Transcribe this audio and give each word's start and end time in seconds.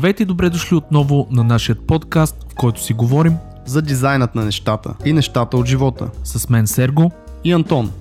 Здравейте 0.00 0.22
и 0.22 0.26
добре 0.26 0.50
дошли 0.50 0.76
отново 0.76 1.28
на 1.30 1.44
нашия 1.44 1.76
подкаст, 1.76 2.46
в 2.52 2.54
който 2.54 2.82
си 2.82 2.92
говорим 2.92 3.36
за 3.66 3.82
дизайнът 3.82 4.34
на 4.34 4.44
нещата 4.44 4.94
и 5.04 5.12
нещата 5.12 5.56
от 5.56 5.66
живота. 5.66 6.10
с 6.24 6.48
мен 6.48 6.66
Серго. 6.66 7.12
И 7.44 7.52
Антон. 7.52 7.92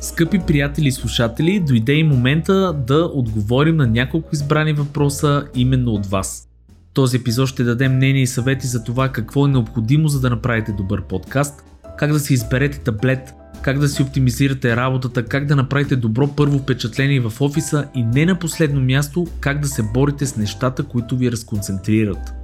Скъпи 0.00 0.38
приятели 0.38 0.88
и 0.88 0.92
слушатели, 0.92 1.60
дойде 1.60 1.92
и 1.92 2.02
момента 2.02 2.72
да 2.86 3.10
отговорим 3.14 3.76
на 3.76 3.86
няколко 3.86 4.28
избрани 4.32 4.72
въпроса 4.72 5.46
именно 5.54 5.92
от 5.92 6.06
вас. 6.06 6.48
Този 6.94 7.16
епизод 7.16 7.48
ще 7.48 7.64
дадем 7.64 7.96
мнение 7.96 8.22
и 8.22 8.26
съвети 8.26 8.66
за 8.66 8.84
това 8.84 9.08
какво 9.08 9.46
е 9.46 9.50
необходимо 9.50 10.08
за 10.08 10.20
да 10.20 10.30
направите 10.30 10.72
добър 10.72 11.02
подкаст, 11.02 11.64
как 11.98 12.12
да 12.12 12.20
си 12.20 12.34
изберете 12.34 12.78
таблет, 12.78 13.34
как 13.62 13.78
да 13.78 13.88
си 13.88 14.02
оптимизирате 14.02 14.76
работата, 14.76 15.24
как 15.24 15.46
да 15.46 15.56
направите 15.56 15.96
добро 15.96 16.28
първо 16.28 16.58
впечатление 16.58 17.20
в 17.20 17.40
офиса 17.40 17.88
и 17.94 18.02
не 18.02 18.26
на 18.26 18.38
последно 18.38 18.80
място, 18.80 19.26
как 19.40 19.60
да 19.60 19.68
се 19.68 19.82
борите 19.82 20.26
с 20.26 20.36
нещата, 20.36 20.82
които 20.82 21.16
ви 21.16 21.32
разконцентрират. 21.32 22.34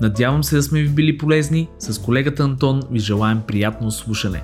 Надявам 0.00 0.44
се 0.44 0.56
да 0.56 0.62
сме 0.62 0.82
ви 0.82 0.88
били 0.88 1.18
полезни. 1.18 1.68
С 1.78 1.98
колегата 2.02 2.42
Антон 2.42 2.82
ви 2.90 2.98
желаем 2.98 3.40
приятно 3.46 3.90
слушане. 3.90 4.42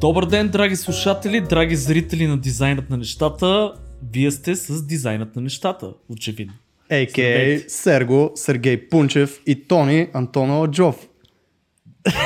Добър 0.00 0.26
ден, 0.26 0.48
драги 0.48 0.76
слушатели, 0.76 1.40
драги 1.40 1.76
зрители 1.76 2.26
на 2.26 2.38
дизайнът 2.38 2.90
на 2.90 2.96
нещата. 2.96 3.72
Вие 4.12 4.30
сте 4.30 4.56
с 4.56 4.86
дизайнът 4.86 5.36
на 5.36 5.42
нещата, 5.42 5.92
очевидно. 6.08 6.54
А.К. 6.90 7.10
Здравейте. 7.10 7.68
Серго, 7.68 8.32
Сергей 8.34 8.88
Пунчев 8.88 9.40
и 9.46 9.68
Тони 9.68 10.08
Антонова 10.12 10.70
Джов. 10.70 11.08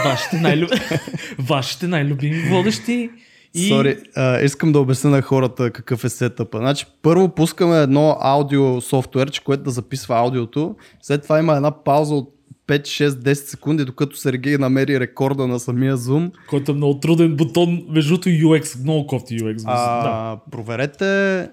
Вашите, 0.04 0.40
най-лю... 0.40 0.66
Вашите 1.38 1.86
най-любими 1.86 2.38
водещи. 2.50 3.10
И... 3.54 3.68
Сори, 3.68 3.96
а, 4.16 4.40
искам 4.40 4.72
да 4.72 4.80
обясня 4.80 5.10
на 5.10 5.22
хората 5.22 5.70
какъв 5.70 6.04
е 6.04 6.08
сетъпа. 6.08 6.58
Значи, 6.58 6.86
първо 7.02 7.28
пускаме 7.34 7.78
едно 7.78 8.16
аудио 8.20 8.80
софтуерче, 8.80 9.44
което 9.44 9.62
да 9.62 9.70
записва 9.70 10.18
аудиото. 10.18 10.76
След 11.02 11.22
това 11.22 11.38
има 11.38 11.56
една 11.56 11.84
пауза 11.84 12.14
от 12.14 12.34
5, 12.68 12.82
6, 12.82 13.08
10 13.08 13.34
секунди, 13.34 13.84
докато 13.84 14.16
Сергей 14.16 14.56
намери 14.56 15.00
рекорда 15.00 15.46
на 15.46 15.60
самия 15.60 15.96
Zoom. 15.96 16.30
Който 16.48 16.72
е 16.72 16.74
много 16.74 17.00
труден 17.00 17.36
бутон, 17.36 17.86
между 17.88 18.16
UX, 18.16 18.82
много 18.82 19.06
кофти 19.06 19.38
UX. 19.40 19.56
да. 19.56 19.62
А, 19.66 20.38
проверете 20.50 21.48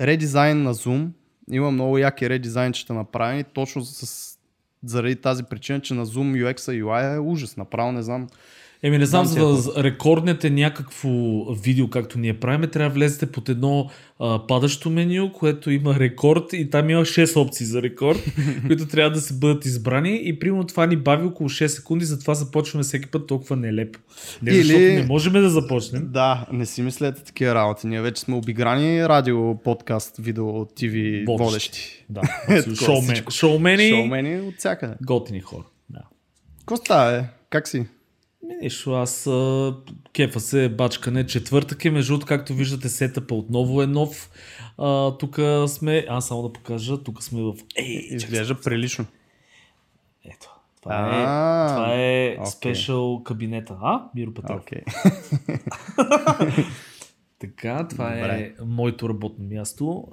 редизайн 0.00 0.62
на 0.62 0.74
Zoom. 0.74 1.08
Има 1.50 1.70
много 1.70 1.98
яки 1.98 2.30
редизайнчета 2.30 2.94
направени, 2.94 3.44
точно 3.44 3.84
с, 3.84 4.38
заради 4.84 5.16
тази 5.16 5.44
причина, 5.44 5.80
че 5.80 5.94
на 5.94 6.06
Zoom 6.06 6.44
UX 6.44 6.72
и 6.72 6.82
UI 6.82 7.14
е 7.14 7.18
ужас. 7.18 7.56
Направо 7.56 7.92
не 7.92 8.02
знам. 8.02 8.28
Еми 8.82 8.98
не 8.98 9.06
знам, 9.06 9.26
за 9.26 9.46
да 9.46 9.84
рекорднете 9.84 10.50
някакво 10.50 11.08
видео, 11.54 11.88
както 11.88 12.18
ние 12.18 12.34
правиме, 12.34 12.66
трябва 12.66 12.90
да 12.90 12.94
влезете 12.94 13.26
под 13.26 13.48
едно 13.48 13.90
а, 14.20 14.46
падащо 14.46 14.90
меню, 14.90 15.32
което 15.32 15.70
има 15.70 15.94
рекорд 15.94 16.52
и 16.52 16.70
там 16.70 16.90
има 16.90 17.02
6 17.02 17.36
опции 17.38 17.66
за 17.66 17.82
рекорд, 17.82 18.18
които 18.66 18.86
трябва 18.86 19.10
да 19.10 19.20
се 19.20 19.34
бъдат 19.34 19.64
избрани 19.64 20.20
и 20.24 20.38
примерно 20.38 20.64
това 20.64 20.86
ни 20.86 20.96
бави 20.96 21.26
около 21.26 21.48
6 21.48 21.66
секунди, 21.66 22.04
затова 22.04 22.34
започваме 22.34 22.84
всеки 22.84 23.06
път 23.06 23.26
толкова 23.26 23.56
нелепо. 23.56 23.98
Не, 24.42 24.50
Или- 24.50 24.58
защото 24.58 24.80
не 24.80 25.04
можем 25.04 25.32
да 25.32 25.50
започнем. 25.50 26.08
Да, 26.08 26.46
не 26.52 26.66
си 26.66 26.82
мислете 26.82 27.24
такива 27.24 27.54
работи. 27.54 27.86
Ние 27.86 28.00
вече 28.00 28.20
сме 28.20 28.34
обиграни 28.36 29.04
радио, 29.04 29.54
подкаст, 29.56 30.16
видео, 30.18 30.64
ТВ 30.64 30.86
водещи. 31.26 31.26
Водещи. 31.28 32.04
Да, 32.08 32.20
шоумен, 32.76 33.02
всичко. 33.04 33.32
шоумени, 33.32 33.88
Шоумени 33.90 34.40
от 34.40 34.54
всякъде. 34.58 34.94
готини 35.02 35.40
хора. 35.40 35.64
Да. 35.90 36.00
Какво 36.58 36.76
става, 36.76 37.12
е? 37.12 37.24
Как 37.50 37.68
си? 37.68 37.86
Ми, 38.48 38.54
Нищо, 38.62 38.92
аз 38.92 39.26
а, 39.26 39.76
кефа 40.12 40.40
се 40.40 40.68
бачкане. 40.68 41.26
Четвъртък 41.26 41.84
е, 41.84 41.90
между 41.90 42.20
както 42.20 42.54
виждате, 42.54 42.88
сетъпа 42.88 43.34
отново 43.34 43.82
е 43.82 43.86
нов. 43.86 44.30
А, 44.78 45.16
тук 45.18 45.38
сме, 45.66 46.06
аз 46.08 46.28
само 46.28 46.42
да 46.42 46.52
покажа, 46.52 47.02
тук 47.02 47.22
сме 47.22 47.42
в... 47.42 47.54
Ей, 47.76 48.02
чакай, 48.02 48.16
Изглежда 48.16 48.60
прилично. 48.60 49.06
ето. 50.24 50.54
Това 50.82 51.08
е, 51.08 51.24
това 51.68 51.94
е 51.94 52.36
спешъл 52.46 53.22
кабинета. 53.24 53.76
А? 53.82 54.02
Миро 54.14 54.34
Петров. 54.34 54.62
Окей. 54.62 54.82
Така, 57.38 57.88
това 57.88 58.14
е 58.14 58.20
Добре. 58.20 58.54
моето 58.66 59.08
работно 59.08 59.44
място. 59.44 60.04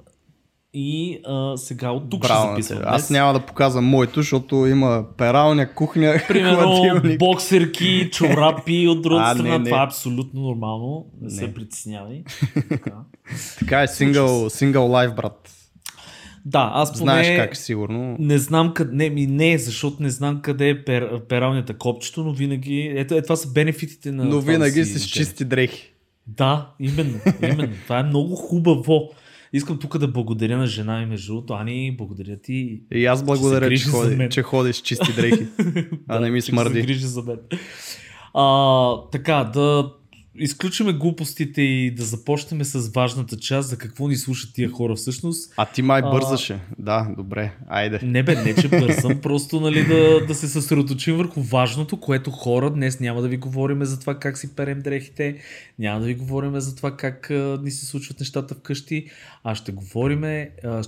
И 0.78 1.18
а, 1.26 1.56
сега 1.56 1.90
от 1.90 2.10
тук 2.10 2.24
ще 2.24 2.28
Браво 2.28 2.46
на 2.46 2.52
записвам. 2.52 2.78
днес. 2.78 2.88
Аз 2.88 3.10
няма 3.10 3.32
да 3.32 3.40
показвам 3.40 3.84
моето, 3.84 4.20
защото 4.20 4.66
има 4.66 5.04
пералня, 5.16 5.74
кухня, 5.74 6.22
Примерно 6.28 7.16
боксерки, 7.18 8.08
чорапи 8.12 8.88
от 8.88 9.02
другата 9.02 9.24
А, 9.30 9.34
не, 9.34 9.40
страна. 9.40 9.58
не. 9.58 9.64
Това 9.64 9.80
е 9.82 9.84
абсолютно 9.84 10.40
нормално. 10.40 11.06
Не, 11.20 11.30
се 11.30 11.46
Не. 11.46 11.54
притеснявай. 11.54 12.24
Така. 12.68 12.92
Така 13.58 13.82
е, 13.82 13.88
сингъл, 13.88 14.50
сингъл 14.50 14.90
лайф, 14.90 15.14
брат. 15.14 15.50
Да, 16.44 16.70
аз 16.74 16.92
поне... 16.92 17.02
Знаеш 17.02 17.36
как 17.38 17.56
сигурно. 17.56 18.16
Не 18.18 18.38
знам 18.38 18.74
къде, 18.74 18.96
не, 18.96 19.10
ми 19.10 19.26
не, 19.26 19.58
защото 19.58 20.02
не 20.02 20.10
знам 20.10 20.40
къде 20.42 20.68
е 20.68 20.84
пер, 20.84 21.20
пералнята 21.28 21.78
копчето, 21.78 22.24
но 22.24 22.32
винаги, 22.32 22.92
ето, 22.96 23.14
е, 23.14 23.22
това 23.22 23.36
са 23.36 23.52
бенефитите 23.52 24.12
на 24.12 24.24
Но 24.24 24.40
винаги 24.40 24.84
си 24.84 24.98
с 24.98 25.08
чисти 25.08 25.44
дрехи. 25.44 25.92
Да, 26.26 26.70
именно, 26.80 27.18
именно. 27.42 27.74
това 27.82 27.98
е 27.98 28.02
много 28.02 28.36
хубаво. 28.36 29.10
Искам 29.52 29.78
тук 29.78 29.98
да 29.98 30.08
благодаря 30.08 30.58
на 30.58 30.66
жена 30.66 30.98
ми, 30.98 31.06
между 31.06 31.32
другото. 31.32 31.52
Ани, 31.52 31.96
благодаря 31.98 32.40
ти. 32.40 32.82
И 32.92 33.06
аз 33.06 33.24
благодаря, 33.24 33.70
че, 33.70 33.76
за 33.76 33.90
ходи, 33.90 34.28
че 34.30 34.42
ходиш 34.42 34.76
чисти 34.76 35.12
дрехи. 35.12 35.46
а 36.08 36.20
не 36.20 36.30
ми 36.30 36.40
че 36.40 36.44
се 36.44 36.50
смърди. 36.52 36.82
грижи 36.82 37.06
за 37.06 37.22
мен. 37.22 37.38
А, 38.34 39.10
така, 39.12 39.44
да 39.44 39.92
изключиме 40.38 40.92
глупостите 40.92 41.62
и 41.62 41.90
да 41.90 42.04
започнем 42.04 42.64
с 42.64 42.88
важната 42.88 43.36
част 43.36 43.68
за 43.68 43.78
какво 43.78 44.08
ни 44.08 44.16
слушат 44.16 44.54
тия 44.54 44.70
хора 44.70 44.94
всъщност. 44.94 45.52
А 45.56 45.66
ти 45.66 45.82
май 45.82 46.02
А. 46.04 46.10
бързаше. 46.10 46.60
Да, 46.78 47.08
добре. 47.18 47.52
Айде. 47.68 48.00
Не 48.02 48.22
бе, 48.22 48.42
не 48.44 48.54
че 48.54 48.68
бързам, 48.68 49.20
просто 49.22 49.60
нали, 49.60 49.84
да, 49.84 50.26
да 50.26 50.34
се 50.34 50.48
съсредоточим 50.48 51.16
върху 51.16 51.42
важното, 51.42 52.00
което 52.00 52.30
хора 52.30 52.70
днес 52.70 53.00
няма 53.00 53.22
да 53.22 53.28
ви 53.28 53.36
говорим 53.36 53.84
за 53.84 54.00
това 54.00 54.18
как 54.18 54.38
си 54.38 54.56
перем 54.56 54.80
дрехите, 54.80 55.36
няма 55.78 56.00
да 56.00 56.06
ви 56.06 56.14
говорим 56.14 56.60
за 56.60 56.76
това 56.76 56.96
как 56.96 57.30
а, 57.30 57.58
ни 57.62 57.70
се 57.70 57.86
случват 57.86 58.20
нещата 58.20 58.54
вкъщи, 58.54 59.06
а 59.44 59.54
ще 59.54 59.72
говорим, 59.72 60.20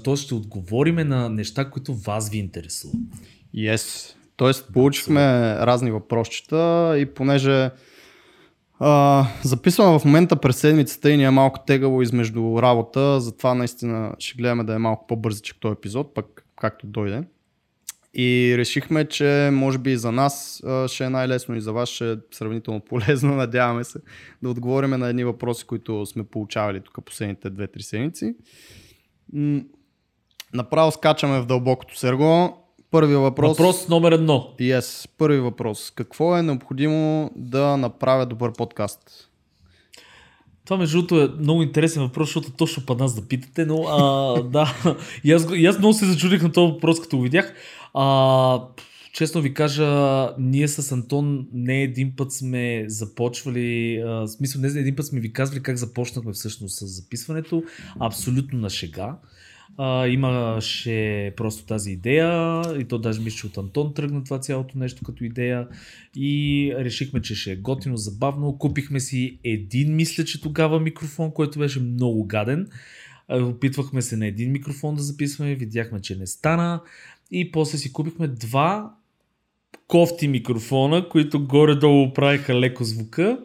т.е. 0.04 0.16
ще 0.16 0.34
отговориме 0.34 1.04
на 1.04 1.28
неща, 1.28 1.70
които 1.70 1.94
вас 1.94 2.30
ви 2.30 2.38
интересуват. 2.38 2.96
Yes. 3.56 4.14
Тоест, 4.38 4.72
получихме 4.72 5.20
разни 5.56 5.90
въпросчета 5.90 6.94
и 6.98 7.06
понеже 7.06 7.70
записваме 9.44 9.98
в 9.98 10.04
момента 10.04 10.36
през 10.36 10.56
седмицата 10.56 11.10
и 11.10 11.16
ни 11.16 11.24
е 11.24 11.30
малко 11.30 11.60
тегаво 11.66 12.02
измежду 12.02 12.62
работа, 12.62 13.20
затова 13.20 13.54
наистина 13.54 14.14
ще 14.18 14.36
гледаме 14.36 14.64
да 14.64 14.74
е 14.74 14.78
малко 14.78 15.06
по-бързичък 15.06 15.56
този 15.60 15.72
епизод, 15.72 16.14
пък 16.14 16.44
както 16.56 16.86
дойде. 16.86 17.22
И 18.14 18.54
решихме, 18.58 19.04
че 19.04 19.50
може 19.52 19.78
би 19.78 19.92
и 19.92 19.96
за 19.96 20.12
нас 20.12 20.62
ще 20.86 21.04
е 21.04 21.10
най-лесно 21.10 21.56
и 21.56 21.60
за 21.60 21.72
вас 21.72 21.88
ще 21.88 22.12
е 22.12 22.16
сравнително 22.30 22.80
полезно, 22.88 23.36
надяваме 23.36 23.84
се, 23.84 23.98
да 24.42 24.50
отговорим 24.50 24.90
на 24.90 25.08
едни 25.08 25.24
въпроси, 25.24 25.66
които 25.66 26.06
сме 26.06 26.24
получавали 26.24 26.80
тук 26.80 27.04
последните 27.04 27.50
2-3 27.50 27.80
седмици. 27.80 28.34
Направо 30.54 30.92
скачаме 30.92 31.40
в 31.40 31.46
дълбокото 31.46 31.98
серго. 31.98 32.64
Първият 32.90 33.20
въпрос. 33.20 33.58
Въпрос 33.58 33.88
номер 33.88 34.12
едно. 34.12 34.54
Yes, 34.60 35.08
първи 35.18 35.40
въпрос. 35.40 35.92
Какво 35.94 36.36
е 36.36 36.42
необходимо 36.42 37.30
да 37.36 37.76
направя 37.76 38.26
добър 38.26 38.52
подкаст? 38.52 39.28
Това 40.64 40.78
между 40.78 40.98
другото 40.98 41.20
е 41.20 41.42
много 41.42 41.62
интересен 41.62 42.02
въпрос, 42.02 42.28
защото 42.28 42.50
точно 42.50 42.82
па 42.86 42.94
нас 42.94 43.14
да 43.14 43.28
питате, 43.28 43.64
но 43.64 43.82
а, 43.88 44.42
да, 44.50 44.74
и 45.24 45.32
аз, 45.32 45.46
и 45.56 45.66
аз 45.66 45.78
много 45.78 45.94
се 45.94 46.06
зачудих 46.06 46.42
на 46.42 46.52
този 46.52 46.72
въпрос, 46.72 47.00
като 47.00 47.16
го 47.16 47.22
видях. 47.22 47.54
А, 47.94 48.60
честно 49.12 49.40
ви 49.40 49.54
кажа, 49.54 50.28
ние 50.38 50.68
с 50.68 50.92
Антон 50.92 51.46
не 51.52 51.82
един 51.82 52.12
път 52.16 52.32
сме 52.32 52.84
започвали, 52.86 54.02
а, 54.06 54.08
в 54.08 54.28
смисъл 54.28 54.60
не 54.60 54.68
един 54.68 54.96
път 54.96 55.06
сме 55.06 55.20
ви 55.20 55.32
казвали 55.32 55.62
как 55.62 55.76
започнахме 55.76 56.32
всъщност 56.32 56.78
с 56.78 56.86
записването, 56.86 57.62
абсолютно 58.00 58.58
на 58.58 58.70
шега. 58.70 59.16
А, 59.76 60.06
имаше 60.06 61.32
просто 61.36 61.66
тази 61.66 61.90
идея 61.90 62.62
и 62.80 62.84
то 62.84 62.98
даже 62.98 63.20
мисля, 63.20 63.38
че 63.38 63.46
от 63.46 63.58
Антон 63.58 63.94
тръгна 63.94 64.24
това 64.24 64.38
цялото 64.38 64.78
нещо 64.78 65.02
като 65.04 65.24
идея 65.24 65.68
и 66.16 66.72
решихме, 66.78 67.22
че 67.22 67.34
ще 67.34 67.52
е 67.52 67.56
готино, 67.56 67.96
забавно. 67.96 68.58
Купихме 68.58 69.00
си 69.00 69.38
един, 69.44 69.96
мисля, 69.96 70.24
че 70.24 70.40
тогава 70.40 70.80
микрофон, 70.80 71.32
който 71.32 71.58
беше 71.58 71.80
много 71.80 72.26
гаден. 72.26 72.68
Опитвахме 73.28 74.02
се 74.02 74.16
на 74.16 74.26
един 74.26 74.52
микрофон 74.52 74.94
да 74.94 75.02
записваме, 75.02 75.54
видяхме, 75.54 76.00
че 76.00 76.16
не 76.16 76.26
стана 76.26 76.80
и 77.30 77.52
после 77.52 77.78
си 77.78 77.92
купихме 77.92 78.28
два 78.28 78.94
кофти 79.86 80.28
микрофона, 80.28 81.08
които 81.08 81.46
горе-долу 81.46 82.12
правиха 82.12 82.60
леко 82.60 82.84
звука. 82.84 83.38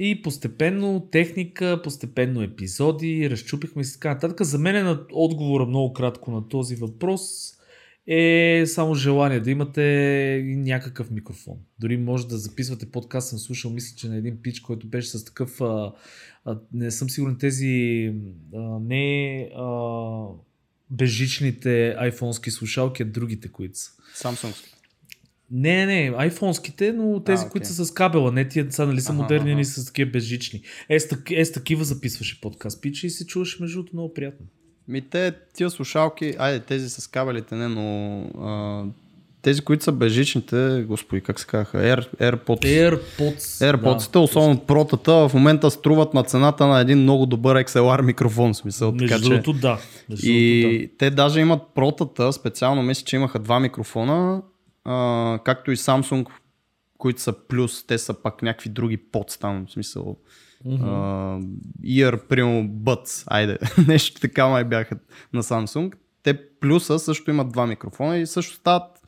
И 0.00 0.22
постепенно 0.22 1.08
техника, 1.12 1.80
постепенно 1.84 2.42
епизоди, 2.42 3.30
разчупихме 3.30 3.84
си 3.84 3.92
така 3.92 4.14
нататък. 4.14 4.42
За 4.42 4.58
мен 4.58 4.76
е 4.76 4.82
на 4.82 5.00
отговора 5.12 5.66
много 5.66 5.92
кратко 5.92 6.30
на 6.30 6.48
този 6.48 6.76
въпрос 6.76 7.54
е 8.06 8.64
само 8.66 8.94
желание 8.94 9.40
да 9.40 9.50
имате 9.50 10.42
някакъв 10.46 11.10
микрофон. 11.10 11.56
Дори 11.80 11.96
може 11.96 12.28
да 12.28 12.38
записвате 12.38 12.90
подкаст, 12.90 13.28
съм 13.28 13.38
слушал, 13.38 13.70
мисля, 13.70 13.96
че 13.96 14.08
на 14.08 14.16
един 14.16 14.42
пич, 14.42 14.60
който 14.60 14.86
беше 14.86 15.08
с 15.08 15.24
такъв, 15.24 15.60
а, 15.60 15.92
а, 16.44 16.58
не 16.72 16.90
съм 16.90 17.10
сигурен, 17.10 17.36
тези 17.38 18.12
а, 18.54 18.58
не 18.80 19.50
а, 19.56 20.26
безжичните 20.90 21.94
айфонски 21.98 22.50
слушалки, 22.50 23.02
а 23.02 23.06
другите, 23.06 23.48
които 23.48 23.78
са. 23.78 23.90
Samsung. 24.14 24.77
Не, 25.50 25.86
не, 25.86 26.10
не, 26.10 26.16
айфонските, 26.16 26.92
но 26.92 27.20
тези, 27.20 27.44
А, 27.46 27.48
които 27.48 27.66
са 27.68 27.84
с 27.84 27.90
кабела, 27.90 28.32
не 28.32 28.48
тия 28.48 28.66
са, 28.70 28.86
нали 28.86 29.00
са 29.00 29.12
модерни, 29.12 29.50
аха. 29.50 29.56
ни 29.56 29.64
са 29.64 29.86
такива 29.86 30.10
безжични. 30.10 30.62
Е, 30.88 31.00
с, 31.00 31.08
так- 31.08 31.30
е, 31.30 31.44
с 31.44 31.52
такива 31.52 31.84
записваше 31.84 32.40
подкаст 32.40 32.82
пича 32.82 33.06
и 33.06 33.10
се 33.10 33.26
чуваше 33.26 33.56
между 33.60 33.76
другото 33.78 33.96
много 33.96 34.14
приятно. 34.14 34.46
Ми 34.88 35.00
те, 35.00 35.32
тия 35.54 35.70
слушалки, 35.70 36.34
айде 36.38 36.60
тези 36.60 36.90
с 36.90 37.06
кабелите 37.06 37.54
не, 37.54 37.68
но 37.68 38.20
а, 38.40 38.84
тези, 39.42 39.60
които 39.60 39.84
са 39.84 39.92
безжичните, 39.92 40.84
господи, 40.88 41.20
как 41.20 41.40
се 41.40 41.46
казаха, 41.46 41.78
Air, 41.78 42.14
AirPods. 42.16 42.64
AirPods. 42.90 43.72
AirPods-те, 43.72 44.12
да, 44.12 44.20
особено 44.20 44.60
протата, 44.60 45.28
в 45.28 45.34
момента 45.34 45.70
струват 45.70 46.14
на 46.14 46.22
цената 46.22 46.66
на 46.66 46.80
един 46.80 46.98
много 46.98 47.26
добър 47.26 47.64
XLR 47.64 48.02
микрофон, 48.02 48.54
смисъл. 48.54 48.92
Между 48.92 49.06
така, 49.06 49.22
че... 49.22 49.28
другото, 49.28 49.52
да. 49.52 49.78
Между 50.08 50.26
И 50.28 50.90
те 50.98 51.10
даже 51.10 51.40
имат 51.40 51.62
протата, 51.74 52.32
специално 52.32 52.82
мисля, 52.82 53.04
че 53.04 53.16
имаха 53.16 53.38
два 53.38 53.60
микрофона, 53.60 54.42
а, 54.88 55.38
както 55.44 55.72
и 55.72 55.76
Samsung, 55.76 56.28
които 56.98 57.20
са 57.20 57.32
плюс, 57.48 57.86
те 57.86 57.98
са 57.98 58.14
пак 58.22 58.42
някакви 58.42 58.70
други 58.70 58.96
подс 58.96 59.38
там, 59.38 59.66
в 59.66 59.72
смисъл. 59.72 60.16
Uh, 60.66 61.46
ear, 61.84 62.26
примерно, 62.26 62.68
Buds, 62.68 63.24
айде, 63.26 63.58
нещо 63.88 64.20
така 64.20 64.48
май 64.48 64.64
бяха 64.64 64.98
на 65.32 65.42
Samsung. 65.42 65.94
Те 66.22 66.50
плюса 66.60 66.98
също 66.98 67.30
имат 67.30 67.52
два 67.52 67.66
микрофона 67.66 68.16
и 68.16 68.26
също 68.26 68.54
стават 68.54 68.98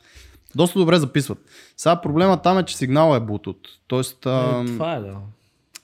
доста 0.55 0.79
добре 0.79 0.99
записват. 0.99 1.37
Сега 1.77 2.01
проблема 2.01 2.41
там 2.41 2.57
е, 2.57 2.65
че 2.65 2.77
сигнала 2.77 3.17
е 3.17 3.19
Bluetooth. 3.19 3.67
Тоест, 3.87 4.25
а, 4.25 4.61
Е, 4.61 4.65
това 4.65 4.93
е, 4.93 4.99
да. 4.99 5.17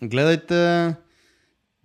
Гледайте. 0.01 0.95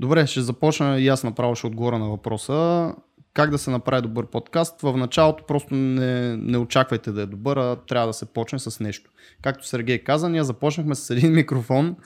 Добре, 0.01 0.27
ще 0.27 0.41
започна 0.41 1.01
и 1.01 1.09
аз 1.09 1.25
направо 1.25 1.55
ще 1.55 1.67
отговоря 1.67 1.99
на 1.99 2.09
въпроса. 2.09 2.95
Как 3.35 3.51
да 3.51 3.59
се 3.59 3.71
направи 3.71 4.03
добър 4.03 4.27
подкаст? 4.27 4.81
В 4.81 4.97
началото 4.97 5.45
просто 5.47 5.75
не, 5.75 6.37
не 6.37 6.59
очаквайте 6.59 7.13
да 7.13 7.23
е 7.23 7.27
добър, 7.27 7.57
а 7.57 7.77
трябва 7.77 8.07
да 8.07 8.13
се 8.13 8.27
почне 8.27 8.59
с 8.59 8.81
нещо. 8.81 9.11
Както 9.43 9.67
Сергей 9.67 9.99
каза, 9.99 10.29
ние 10.29 10.45
започнахме 10.45 10.95
с 10.95 11.11
един 11.11 11.33
микрофон, 11.35 11.97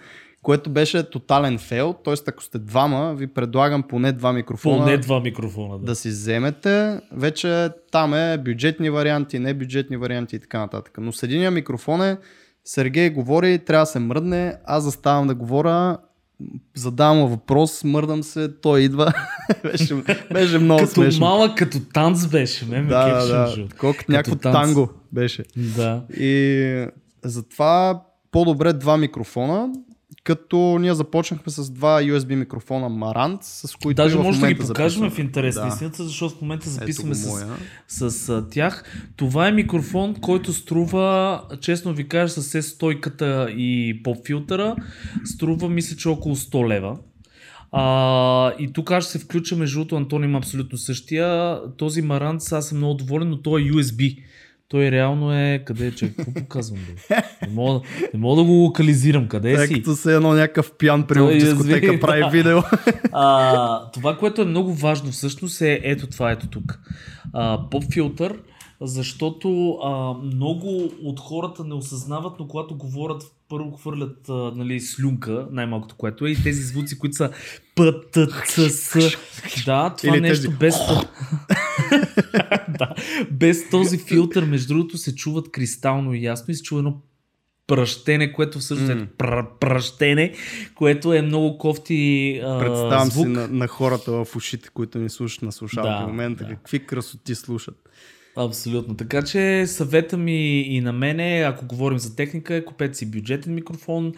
което 0.43 0.71
беше 0.71 1.11
тотален 1.11 1.59
фейл. 1.59 1.95
Тоест, 2.05 2.29
ако 2.29 2.43
сте 2.43 2.59
двама, 2.59 3.15
ви 3.15 3.27
предлагам 3.27 3.83
поне 3.83 4.13
два 4.13 4.33
микрофона 4.33 4.85
Поне 4.85 4.99
два 4.99 5.21
микрофона. 5.21 5.79
Да. 5.79 5.85
да 5.85 5.95
си 5.95 6.09
вземете. 6.09 7.01
Вече 7.13 7.71
там 7.93 8.15
е 8.15 8.39
бюджетни 8.39 8.91
варианти, 8.91 9.39
не 9.39 9.55
бюджетни 9.55 9.97
варианти 9.97 10.37
и 10.37 10.41
така 10.41 10.59
нататък. 10.59 10.99
Но 11.01 11.13
с 11.13 11.23
единия 11.23 11.51
микрофон 11.51 12.03
е 12.03 12.19
Сергей 12.65 13.11
говори, 13.11 13.59
трябва 13.59 13.83
да 13.83 13.87
се 13.87 13.99
мръдне, 13.99 14.57
аз 14.65 14.85
заставам 14.85 15.27
да 15.27 15.35
говоря, 15.35 15.99
задавам 16.75 17.29
въпрос, 17.29 17.85
мърдам 17.85 18.23
се, 18.23 18.49
той 18.49 18.81
идва. 18.81 19.13
беше, 19.63 19.95
беше 20.33 20.59
много 20.59 20.81
като 20.81 20.93
смешно. 20.93 21.27
малък, 21.27 21.57
като 21.59 21.81
танц 21.93 22.27
беше. 22.27 22.65
Ме, 22.65 22.81
ме 22.81 22.89
да, 22.89 23.25
да, 23.25 23.27
да. 23.27 23.69
Колкото 23.79 23.99
Като 23.99 24.13
някакво 24.13 24.37
танц. 24.37 24.55
танго 24.55 24.89
беше. 25.13 25.45
Да. 25.57 26.03
И 26.17 26.87
затова 27.25 28.03
по-добре 28.31 28.73
два 28.73 28.97
микрофона, 28.97 29.69
като 30.27 30.79
ние 30.81 30.95
започнахме 30.95 31.53
с 31.53 31.71
два 31.71 32.03
USB 32.03 32.35
микрофона 32.35 32.91
Marantz, 32.91 33.43
с 33.43 33.77
които 33.77 34.03
Даже 34.03 34.19
може 34.19 34.41
да 34.41 34.53
ги 34.53 34.59
покажем 34.59 35.11
в 35.11 35.19
интерес 35.19 35.55
Да. 35.55 35.67
истината, 35.69 36.05
защото 36.05 36.35
в 36.35 36.41
момента 36.41 36.71
записваме 36.71 37.15
с, 37.15 37.47
с 37.89 38.29
а, 38.29 38.49
тях. 38.49 38.85
Това 39.17 39.49
е 39.49 39.53
микрофон, 39.53 40.15
който 40.15 40.53
струва, 40.53 41.43
честно 41.61 41.95
ви 41.95 42.09
кажа, 42.09 42.29
с 42.29 42.63
S-стойката 42.63 43.51
и 43.51 44.03
поп-филтъра, 44.03 44.77
струва 45.25 45.69
мисля, 45.69 45.97
че 45.97 46.09
около 46.09 46.37
100 46.37 46.69
лева. 46.69 46.97
А, 47.73 48.53
и 48.59 48.73
тук 48.73 48.91
аз 48.91 49.05
ще 49.05 49.13
се 49.13 49.19
включа, 49.19 49.57
между 49.57 49.79
другото, 49.79 49.97
Антон 49.97 50.25
има 50.25 50.39
абсолютно 50.39 50.79
същия. 50.79 51.59
Този 51.77 52.03
Маранц, 52.03 52.53
аз 52.53 52.69
съм 52.69 52.79
много 52.79 52.95
доволен, 52.95 53.31
но 53.31 53.43
той 53.43 53.63
е 53.63 53.65
USB. 53.65 54.19
Той 54.69 54.91
реално 54.91 55.33
е... 55.35 55.63
Къде 55.67 55.87
е, 55.87 55.91
че? 55.93 56.15
Какво 56.15 56.35
показвам? 56.35 56.81
Бе? 56.81 57.17
Не, 57.43 57.53
мога, 57.53 57.81
не 58.15 58.21
мога 58.21 58.37
да 58.37 58.45
го 58.45 58.53
локализирам. 58.53 59.29
Къде 59.29 59.55
Тъй 59.55 59.67
си? 59.67 59.75
като 59.75 59.97
се 59.97 60.15
едно 60.15 60.33
някакъв 60.33 60.73
пиян 60.73 61.07
при 61.07 61.15
Той 61.15 61.35
дискотека 61.35 61.87
изви- 61.87 62.01
прави 62.01 62.21
да. 62.21 62.29
видео. 62.29 62.59
А, 63.13 63.91
това, 63.91 64.17
което 64.19 64.43
е 64.43 64.47
много 64.47 64.75
важно 64.75 65.11
всъщност 65.11 65.61
е 65.61 65.81
ето 65.85 66.07
това, 66.07 66.31
ето 66.31 66.47
тук. 66.47 66.81
А, 67.33 67.61
поп-филтър, 67.71 68.39
защото 68.81 69.71
а, 69.73 69.91
много 70.25 70.69
от 71.03 71.21
хората 71.21 71.65
не 71.65 71.75
осъзнават, 71.75 72.33
но 72.41 72.49
когато 72.49 72.77
говорят, 72.77 73.23
първо 73.49 73.71
хвърлят 73.71 74.17
нали, 74.29 74.81
слюнка, 74.81 75.47
най-малкото 75.51 75.95
което 75.97 76.27
е, 76.27 76.31
и 76.31 76.43
тези 76.43 76.63
звуци, 76.63 76.99
които 76.99 77.17
са 77.17 77.31
П, 77.75 77.93
Т, 78.13 78.29
Ц, 78.47 78.71
С. 78.71 79.11
Да, 79.67 79.95
това 79.99 80.17
Или 80.17 80.21
нещо 80.21 80.47
тези. 80.47 80.57
без... 80.59 80.75
да, 82.79 82.95
без 83.31 83.71
този 83.71 83.99
филтър, 83.99 84.45
между 84.45 84.75
другото, 84.75 84.99
се 84.99 85.15
чуват 85.15 85.51
кристално 85.51 86.15
и 86.15 86.25
ясно 86.25 86.53
и 86.53 86.55
се 86.55 86.63
чува 86.63 86.79
едно 86.79 86.97
пръщене, 87.67 88.33
което 88.33 88.59
всъщност 88.59 88.95
М. 88.95 89.01
е 89.01 89.07
пр- 89.07 89.47
пръщене, 89.61 90.35
което 90.75 91.15
е 91.15 91.23
много 91.23 91.59
кофти 91.59 91.97
а, 92.45 92.59
Представям 92.59 93.11
звук. 93.11 93.27
си 93.27 93.33
на, 93.33 93.49
на 93.49 93.69
хората 93.69 94.13
в 94.13 94.37
ушите, 94.37 94.69
които 94.75 94.99
ни 94.99 95.11
слушат 95.11 95.43
на 95.43 95.53
слушалки 95.53 95.89
Да, 95.89 95.99
в 95.99 96.07
момента, 96.07 96.45
да. 96.45 96.51
какви 96.51 96.79
красоти 96.79 97.35
слушат. 97.35 97.89
Абсолютно. 98.37 98.97
Така 98.97 99.23
че 99.23 99.67
съвета 99.67 100.17
ми 100.17 100.61
и 100.61 100.81
на 100.81 100.93
мене, 100.93 101.45
ако 101.49 101.67
говорим 101.67 101.99
за 101.99 102.17
техника, 102.17 102.65
купете 102.65 102.95
си 102.95 103.11
бюджетен 103.11 103.55
микрофон, 103.55 104.13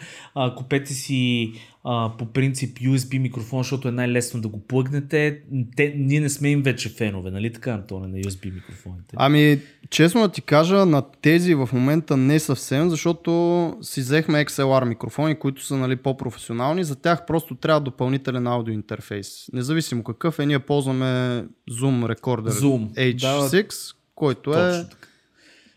купете 0.57 0.95
си 0.95 1.53
а, 1.85 2.13
по 2.19 2.27
принцип 2.27 2.79
USB 2.79 3.19
микрофон, 3.19 3.63
защото 3.63 3.89
е 3.89 3.93
най-лесно 3.93 4.41
да 4.41 4.49
го 4.49 4.61
плъгнете. 4.61 5.43
Те, 5.77 5.95
ние 5.97 6.21
не 6.21 6.29
сме 6.29 6.51
им 6.51 6.63
вече 6.63 6.89
фенове, 6.89 7.31
нали 7.31 7.53
така, 7.53 7.73
Антоне, 7.73 8.09
на 8.09 8.19
USB 8.19 8.55
микрофоните? 8.55 9.17
Ами, 9.17 9.61
честно 9.91 10.21
да 10.21 10.29
ти 10.29 10.43
кажа, 10.43 10.87
на 10.87 11.03
тези 11.23 11.55
в 11.55 11.69
момента 11.73 12.17
не 12.17 12.39
съвсем, 12.39 12.91
защото 12.91 13.77
си 13.83 14.01
взехме 14.01 14.45
XLR 14.45 14.85
микрофони, 14.85 15.35
които 15.35 15.65
са 15.65 15.77
нали, 15.77 15.97
по-професионални. 15.97 16.85
За 16.85 16.97
тях 16.97 17.27
просто 17.27 17.55
трябва 17.55 17.81
допълнителен 17.81 18.47
аудиоинтерфейс. 18.47 19.47
Независимо 19.53 20.05
какъв 20.05 20.39
е, 20.39 20.47
ние 20.47 20.59
ползваме 20.59 21.45
Zoom 21.71 22.15
Recorder 22.15 22.51
Zoom. 22.51 23.15
H6, 23.17 23.95
който 24.15 24.55
е 24.55 24.87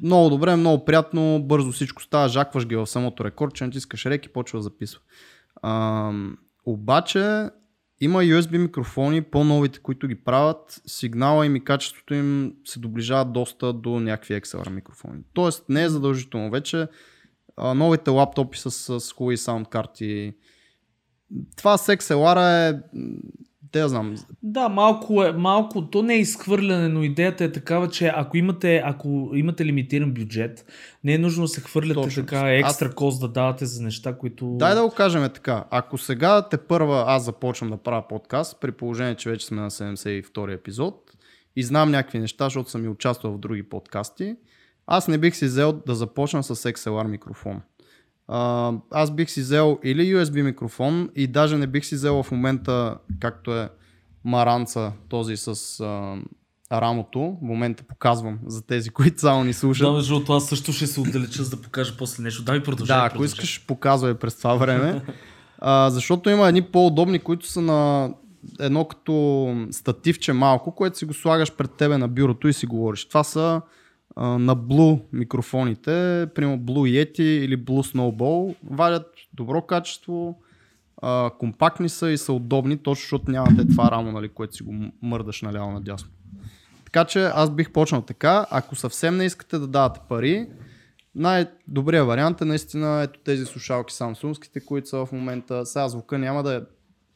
много 0.03 0.29
добре, 0.29 0.55
много 0.55 0.85
приятно, 0.85 1.43
бързо 1.43 1.71
всичко 1.71 2.03
става, 2.03 2.29
жакваш 2.29 2.65
ги 2.65 2.75
в 2.75 2.87
самото 2.87 3.25
рекордче, 3.25 3.65
натискаш 3.65 4.05
рек 4.05 4.25
и 4.25 4.29
почва 4.29 4.59
да 4.59 4.63
записва. 4.63 5.01
А, 5.61 6.11
обаче 6.65 7.49
има 8.01 8.19
USB 8.19 8.57
микрофони, 8.57 9.21
по-новите, 9.21 9.79
които 9.79 10.07
ги 10.07 10.15
правят, 10.15 10.81
сигнала 10.85 11.45
им 11.45 11.55
и 11.55 11.63
качеството 11.63 12.13
им 12.13 12.53
се 12.65 12.79
доближават 12.79 13.33
доста 13.33 13.73
до 13.73 13.99
някакви 13.99 14.33
XLR 14.33 14.69
микрофони. 14.69 15.19
Тоест 15.33 15.69
не 15.69 15.83
е 15.83 15.89
задължително 15.89 16.49
вече. 16.49 16.87
А, 17.57 17.73
новите 17.73 18.09
лаптопи 18.09 18.57
с, 18.57 18.99
с 18.99 19.11
хубави 19.11 19.37
саунд. 19.37 19.67
Това 21.57 21.77
с 21.77 21.87
XLR 21.87 22.69
е, 22.69 22.81
те 23.71 23.79
я 23.79 23.89
знам, 23.89 24.15
Да, 24.43 24.69
малко 24.69 25.23
е, 25.23 25.31
малко, 25.31 25.81
то 25.81 26.03
не 26.03 26.13
е 26.13 26.19
изхвърляне, 26.19 26.87
но 26.87 27.03
идеята 27.03 27.43
е 27.43 27.51
такава, 27.51 27.89
че 27.89 28.11
ако 28.15 28.37
имате, 28.37 28.81
ако 28.85 29.31
имате 29.33 29.65
лимитиран 29.65 30.13
бюджет, 30.13 30.65
не 31.03 31.13
е 31.13 31.17
нужно 31.17 31.43
да 31.43 31.47
се 31.47 31.61
хвърляте 31.61 31.93
Точно. 31.93 32.25
така 32.25 32.53
екстра 32.53 32.91
кост 32.91 33.21
да 33.21 33.27
давате 33.27 33.65
за 33.65 33.83
неща, 33.83 34.17
които... 34.17 34.55
Дай 34.59 34.75
да 34.75 34.81
го 34.83 34.91
кажем 34.91 35.29
така. 35.33 35.63
Ако 35.69 35.97
сега 35.97 36.41
те 36.49 36.57
първа 36.57 37.03
аз 37.07 37.23
започвам 37.23 37.69
да 37.69 37.77
правя 37.77 38.07
подкаст, 38.07 38.57
при 38.61 38.71
положение, 38.71 39.15
че 39.15 39.29
вече 39.29 39.45
сме 39.45 39.61
на 39.61 39.71
72 39.71 40.53
епизод 40.53 41.11
и 41.55 41.63
знам 41.63 41.91
някакви 41.91 42.19
неща, 42.19 42.45
защото 42.45 42.69
съм 42.69 42.85
и 42.85 42.87
участвал 42.87 43.33
в 43.33 43.39
други 43.39 43.63
подкасти, 43.63 44.35
аз 44.87 45.07
не 45.07 45.17
бих 45.17 45.35
си 45.35 45.45
взел 45.45 45.73
да 45.87 45.95
започна 45.95 46.43
с 46.43 46.55
XLR 46.55 47.07
микрофон. 47.07 47.61
А, 48.33 48.73
аз 48.91 49.11
бих 49.11 49.29
си 49.29 49.41
взел 49.41 49.79
или 49.83 50.15
USB 50.15 50.41
микрофон 50.41 51.09
и 51.15 51.27
даже 51.27 51.57
не 51.57 51.67
бих 51.67 51.85
си 51.85 51.95
взел 51.95 52.23
в 52.23 52.31
момента, 52.31 52.97
както 53.19 53.55
е 53.55 53.69
Маранца, 54.25 54.93
този 55.09 55.37
с 55.37 55.79
а, 55.79 56.15
рамото. 56.81 57.19
В 57.19 57.45
момента 57.45 57.83
показвам 57.83 58.39
за 58.45 58.61
тези, 58.61 58.89
които 58.89 59.19
само 59.19 59.43
ни 59.43 59.53
слушат. 59.53 59.87
Да, 59.87 59.93
между 59.93 60.23
аз 60.29 60.45
също 60.45 60.73
ще 60.73 60.87
се 60.87 61.01
отдалеча, 61.01 61.43
за 61.43 61.49
да 61.49 61.61
покажа 61.61 61.97
после 61.97 62.23
нещо. 62.23 62.43
Дай 62.43 62.63
продължай. 62.63 62.97
Да, 62.97 63.03
ако 63.05 63.13
продължай. 63.13 63.25
искаш, 63.25 63.65
показвай 63.67 64.13
през 64.13 64.37
това 64.37 64.55
време. 64.55 65.01
а, 65.59 65.89
защото 65.89 66.29
има 66.29 66.47
едни 66.47 66.61
по-удобни, 66.61 67.19
които 67.19 67.47
са 67.47 67.61
на 67.61 68.09
едно 68.59 68.85
като 68.85 69.55
стативче 69.71 70.33
малко, 70.33 70.75
което 70.75 70.97
си 70.97 71.05
го 71.05 71.13
слагаш 71.13 71.55
пред 71.55 71.71
тебе 71.71 71.97
на 71.97 72.07
бюрото 72.07 72.47
и 72.47 72.53
си 72.53 72.65
говориш. 72.65 73.05
Това 73.05 73.23
са 73.23 73.61
на 74.21 74.55
Blue 74.55 75.01
микрофоните, 75.13 76.27
примерно 76.35 76.59
Blue 76.59 77.05
Yeti 77.05 77.21
или 77.21 77.57
Blue 77.57 77.95
Snowball. 77.95 78.55
Вадят 78.63 79.07
добро 79.33 79.61
качество, 79.61 80.39
а, 81.01 81.31
компактни 81.39 81.89
са 81.89 82.11
и 82.11 82.17
са 82.17 82.33
удобни, 82.33 82.77
точно 82.77 83.01
защото 83.01 83.31
нямате 83.31 83.67
това 83.67 83.91
рамо, 83.91 84.11
нали, 84.11 84.29
което 84.29 84.55
си 84.55 84.63
го 84.63 84.73
мърдаш 85.01 85.41
наляво 85.41 85.71
надясно. 85.71 86.09
Така 86.85 87.05
че 87.05 87.23
аз 87.23 87.49
бих 87.49 87.71
почнал 87.71 88.01
така. 88.01 88.45
Ако 88.51 88.75
съвсем 88.75 89.17
не 89.17 89.25
искате 89.25 89.59
да 89.59 89.67
давате 89.67 89.99
пари, 90.09 90.47
най-добрият 91.15 92.07
вариант 92.07 92.41
е 92.41 92.45
наистина 92.45 93.01
ето 93.01 93.19
тези 93.19 93.45
слушалки 93.45 93.93
самсунските, 93.93 94.65
които 94.65 94.89
са 94.89 95.05
в 95.05 95.11
момента. 95.11 95.65
Сега 95.65 95.87
звука 95.87 96.17
няма 96.17 96.43
да 96.43 96.55
е 96.55 96.61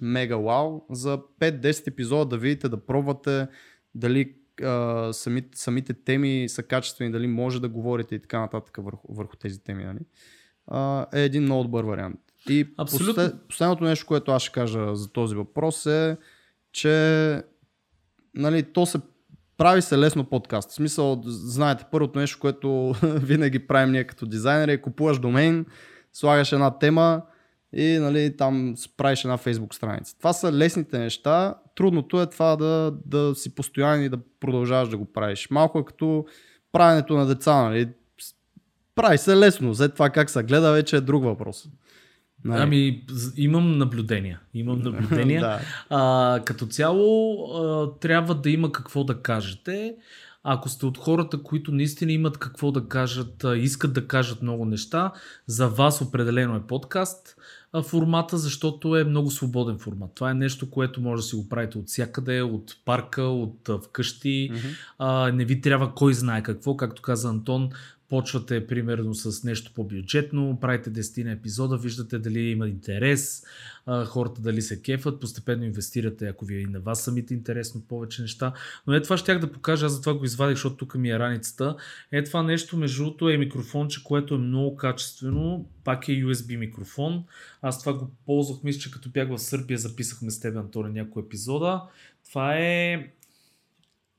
мега 0.01 0.35
вау. 0.37 0.81
За 0.91 1.19
5-10 1.39 1.87
епизода 1.87 2.25
да 2.25 2.37
видите, 2.37 2.69
да 2.69 2.85
пробвате 2.85 3.47
дали 3.95 4.33
а, 4.63 5.09
самите, 5.13 5.57
самите 5.57 5.93
теми 5.93 6.45
са 6.49 6.63
качествени, 6.63 7.11
дали 7.11 7.27
може 7.27 7.61
да 7.61 7.69
говорите 7.69 8.15
и 8.15 8.19
така 8.19 8.39
нататък 8.39 8.77
върху, 8.79 9.13
върху 9.13 9.35
тези 9.35 9.63
теми. 9.63 9.83
Нали? 9.83 9.99
А, 10.67 11.05
е 11.13 11.21
един 11.21 11.43
много 11.43 11.63
добър 11.63 11.83
вариант. 11.83 12.19
И 12.49 12.75
послед, 12.75 13.47
последното 13.47 13.83
нещо, 13.83 14.05
което 14.05 14.31
аз 14.31 14.41
ще 14.41 14.51
кажа 14.51 14.95
за 14.95 15.11
този 15.11 15.35
въпрос 15.35 15.85
е, 15.85 16.17
че 16.71 17.41
нали, 18.35 18.63
то 18.63 18.85
се 18.85 18.99
прави 19.57 19.81
се 19.81 19.97
лесно 19.97 20.25
подкаст. 20.25 20.71
В 20.71 20.73
смисъл, 20.73 21.21
знаете, 21.25 21.85
първото 21.91 22.19
нещо, 22.19 22.39
което 22.39 22.95
винаги 23.03 23.67
правим 23.67 23.91
ние 23.91 24.03
като 24.03 24.25
дизайнери 24.25 24.71
е 24.71 24.81
купуваш 24.81 25.19
домейн, 25.19 25.65
слагаш 26.13 26.51
една 26.51 26.79
тема 26.79 27.21
и 27.75 27.99
нали, 27.99 28.37
там 28.37 28.75
правиш 28.97 29.23
една 29.23 29.37
фейсбук 29.37 29.75
страница. 29.75 30.17
Това 30.17 30.33
са 30.33 30.53
лесните 30.53 30.99
неща. 30.99 31.55
Трудното 31.75 32.21
е 32.21 32.29
това 32.29 32.55
да, 32.55 32.93
да 33.05 33.35
си 33.35 33.55
постоянен 33.55 34.03
и 34.03 34.09
да 34.09 34.17
продължаваш 34.39 34.89
да 34.89 34.97
го 34.97 35.05
правиш. 35.05 35.47
Малко 35.51 35.79
е 35.79 35.85
като 35.85 36.25
правенето 36.71 37.17
на 37.17 37.25
деца. 37.25 37.61
Нали? 37.61 37.89
Прави 38.95 39.17
се 39.17 39.37
лесно. 39.37 39.73
За 39.73 39.89
това 39.89 40.09
как 40.09 40.29
се 40.29 40.43
гледа 40.43 40.71
вече 40.71 40.95
е 40.95 41.01
друг 41.01 41.23
въпрос. 41.23 41.67
Нали? 42.43 42.61
Ами, 42.61 43.03
имам 43.37 43.77
наблюдения. 43.77 44.39
Имам 44.53 44.79
наблюдения. 44.83 45.41
да. 45.41 45.59
а, 45.89 46.39
като 46.45 46.65
цяло, 46.65 47.37
а, 47.53 47.99
трябва 47.99 48.35
да 48.35 48.49
има 48.49 48.71
какво 48.71 49.03
да 49.03 49.21
кажете. 49.21 49.95
Ако 50.43 50.69
сте 50.69 50.85
от 50.85 50.97
хората, 50.97 51.43
които 51.43 51.71
наистина 51.71 52.11
имат 52.11 52.37
какво 52.37 52.71
да 52.71 52.87
кажат, 52.87 53.45
искат 53.57 53.93
да 53.93 54.07
кажат 54.07 54.41
много 54.41 54.65
неща, 54.65 55.11
за 55.47 55.67
вас 55.67 56.01
определено 56.01 56.55
е 56.55 56.67
подкаст 56.67 57.34
формата, 57.83 58.37
защото 58.37 58.97
е 58.97 59.03
много 59.03 59.31
свободен 59.31 59.77
формат. 59.77 60.11
Това 60.15 60.31
е 60.31 60.33
нещо, 60.33 60.69
което 60.69 61.01
може 61.01 61.21
да 61.21 61.27
си 61.27 61.35
го 61.35 61.49
правите 61.49 61.77
от 61.77 61.87
всякъде, 61.87 62.41
от 62.41 62.77
парка, 62.85 63.23
от 63.23 63.69
вкъщи. 63.83 64.51
Mm-hmm. 64.53 64.75
А, 64.99 65.31
не 65.31 65.45
ви 65.45 65.61
трябва 65.61 65.93
кой 65.93 66.13
знае 66.13 66.43
какво. 66.43 66.77
Както 66.77 67.01
каза 67.01 67.29
Антон, 67.29 67.69
почвате 68.09 68.67
примерно 68.67 69.13
с 69.13 69.43
нещо 69.43 69.71
по-бюджетно, 69.75 70.57
правите 70.61 70.93
10 70.93 71.33
епизода, 71.33 71.77
виждате 71.77 72.19
дали 72.19 72.39
има 72.39 72.67
интерес, 72.67 73.43
хората 74.05 74.41
дали 74.41 74.61
се 74.61 74.81
кефат, 74.81 75.19
постепенно 75.19 75.63
инвестирате, 75.63 76.27
ако 76.27 76.45
ви 76.45 76.55
е 76.55 76.59
и 76.59 76.65
на 76.65 76.79
вас 76.79 77.03
самите 77.03 77.33
интересно 77.33 77.81
повече 77.81 78.21
неща. 78.21 78.53
Но 78.87 78.93
е 78.93 79.01
това 79.01 79.17
щях 79.17 79.39
да 79.39 79.51
покажа, 79.51 79.85
аз 79.85 79.93
затова 79.93 80.13
го 80.13 80.25
извадих, 80.25 80.55
защото 80.55 80.77
тук 80.77 80.95
ми 80.95 81.09
е 81.09 81.19
раницата. 81.19 81.75
Е 82.11 82.23
това 82.23 82.43
нещо, 82.43 82.77
между 82.77 83.03
другото 83.03 83.29
е 83.29 83.37
микрофонче, 83.37 84.03
което 84.03 84.35
е 84.35 84.37
много 84.37 84.75
качествено, 84.75 85.65
пак 85.83 86.07
е 86.07 86.11
USB 86.11 86.57
микрофон. 86.57 87.23
Аз 87.61 87.79
това 87.79 87.93
го 87.93 88.11
ползвах, 88.25 88.63
мисля, 88.63 88.79
че 88.79 88.91
като 88.91 89.09
бях 89.09 89.29
в 89.29 89.39
Сърбия, 89.39 89.77
записахме 89.77 90.31
с 90.31 90.39
теб, 90.39 90.55
Антони, 90.55 90.93
някои 90.93 91.23
епизода. 91.23 91.81
Това 92.29 92.57
е 92.57 93.07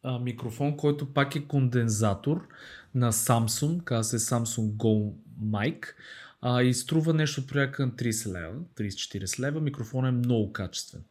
а, 0.06 0.18
микрофон, 0.18 0.76
който 0.76 1.12
пак 1.12 1.36
е 1.36 1.44
кондензатор 1.44 2.48
на 2.94 3.12
Samsung, 3.12 3.84
казва 3.84 4.18
се 4.18 4.34
Samsung 4.34 4.70
Go 4.70 5.12
Mic 5.44 5.86
а, 6.40 6.62
и 6.62 6.74
струва 6.74 7.14
нещо 7.14 7.46
порядка 7.46 7.86
на 7.86 7.92
30 7.92 8.32
лева, 8.32 8.54
30-40 8.76 9.40
лева. 9.40 9.60
Микрофонът 9.60 10.08
е 10.08 10.16
много 10.16 10.52
качествен. 10.52 11.02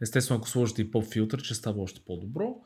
Естествено, 0.00 0.38
ако 0.38 0.48
сложите 0.48 0.82
и 0.82 0.90
поп-филтър, 0.90 1.38
ще 1.38 1.54
става 1.54 1.82
още 1.82 2.00
по-добро. 2.06 2.56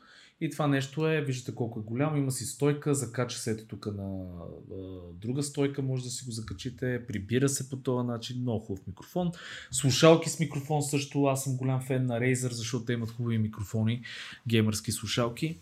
И 0.41 0.49
това 0.49 0.67
нещо 0.67 1.07
е, 1.07 1.21
виждате 1.21 1.55
колко 1.55 1.79
е 1.79 1.83
голямо, 1.83 2.17
има 2.17 2.31
си 2.31 2.45
стойка, 2.45 2.93
закача 2.93 3.39
се 3.39 3.51
ето 3.51 3.65
тук 3.67 3.85
на 3.85 4.27
а, 4.71 4.77
друга 5.13 5.43
стойка, 5.43 5.81
може 5.81 6.03
да 6.03 6.09
си 6.09 6.25
го 6.25 6.31
закачите, 6.31 7.05
прибира 7.07 7.49
се 7.49 7.69
по 7.69 7.77
този 7.77 8.07
начин, 8.07 8.41
много 8.41 8.65
хубав 8.65 8.87
микрофон. 8.87 9.31
Слушалки 9.71 10.29
с 10.29 10.39
микрофон 10.39 10.81
също, 10.81 11.23
аз 11.23 11.43
съм 11.43 11.57
голям 11.57 11.81
фен 11.81 12.05
на 12.05 12.19
Razer, 12.19 12.51
защото 12.51 12.85
те 12.85 12.93
имат 12.93 13.11
хубави 13.11 13.37
микрофони, 13.37 14.01
геймърски 14.47 14.91
слушалки. 14.91 15.59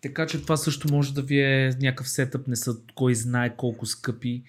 Така 0.00 0.26
че 0.26 0.42
това 0.42 0.56
също 0.56 0.92
може 0.92 1.14
да 1.14 1.22
ви 1.22 1.40
е 1.40 1.70
някакъв 1.80 2.08
сетъп, 2.08 2.48
не 2.48 2.56
са 2.56 2.76
кой 2.94 3.14
знае 3.14 3.56
колко 3.56 3.86
скъпи. 3.86 4.42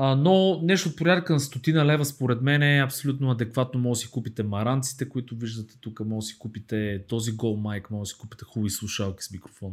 А, 0.00 0.14
но 0.14 0.60
нещо 0.62 0.88
от 0.88 0.96
порядка 0.96 1.32
на 1.32 1.40
стотина 1.40 1.86
лева 1.86 2.04
според 2.04 2.42
мен 2.42 2.62
е 2.62 2.82
абсолютно 2.82 3.30
адекватно. 3.30 3.80
Може 3.80 3.98
да 3.98 4.00
си 4.00 4.10
купите 4.10 4.42
маранците, 4.42 5.08
които 5.08 5.36
виждате 5.36 5.74
тук, 5.80 6.00
може 6.00 6.24
да 6.24 6.28
си 6.28 6.38
купите 6.38 7.02
този 7.08 7.32
Go 7.32 7.56
Mic, 7.56 7.90
може 7.90 8.00
да 8.00 8.06
си 8.06 8.18
купите 8.18 8.44
хубави 8.44 8.70
слушалки 8.70 9.24
с 9.24 9.30
микрофон. 9.30 9.72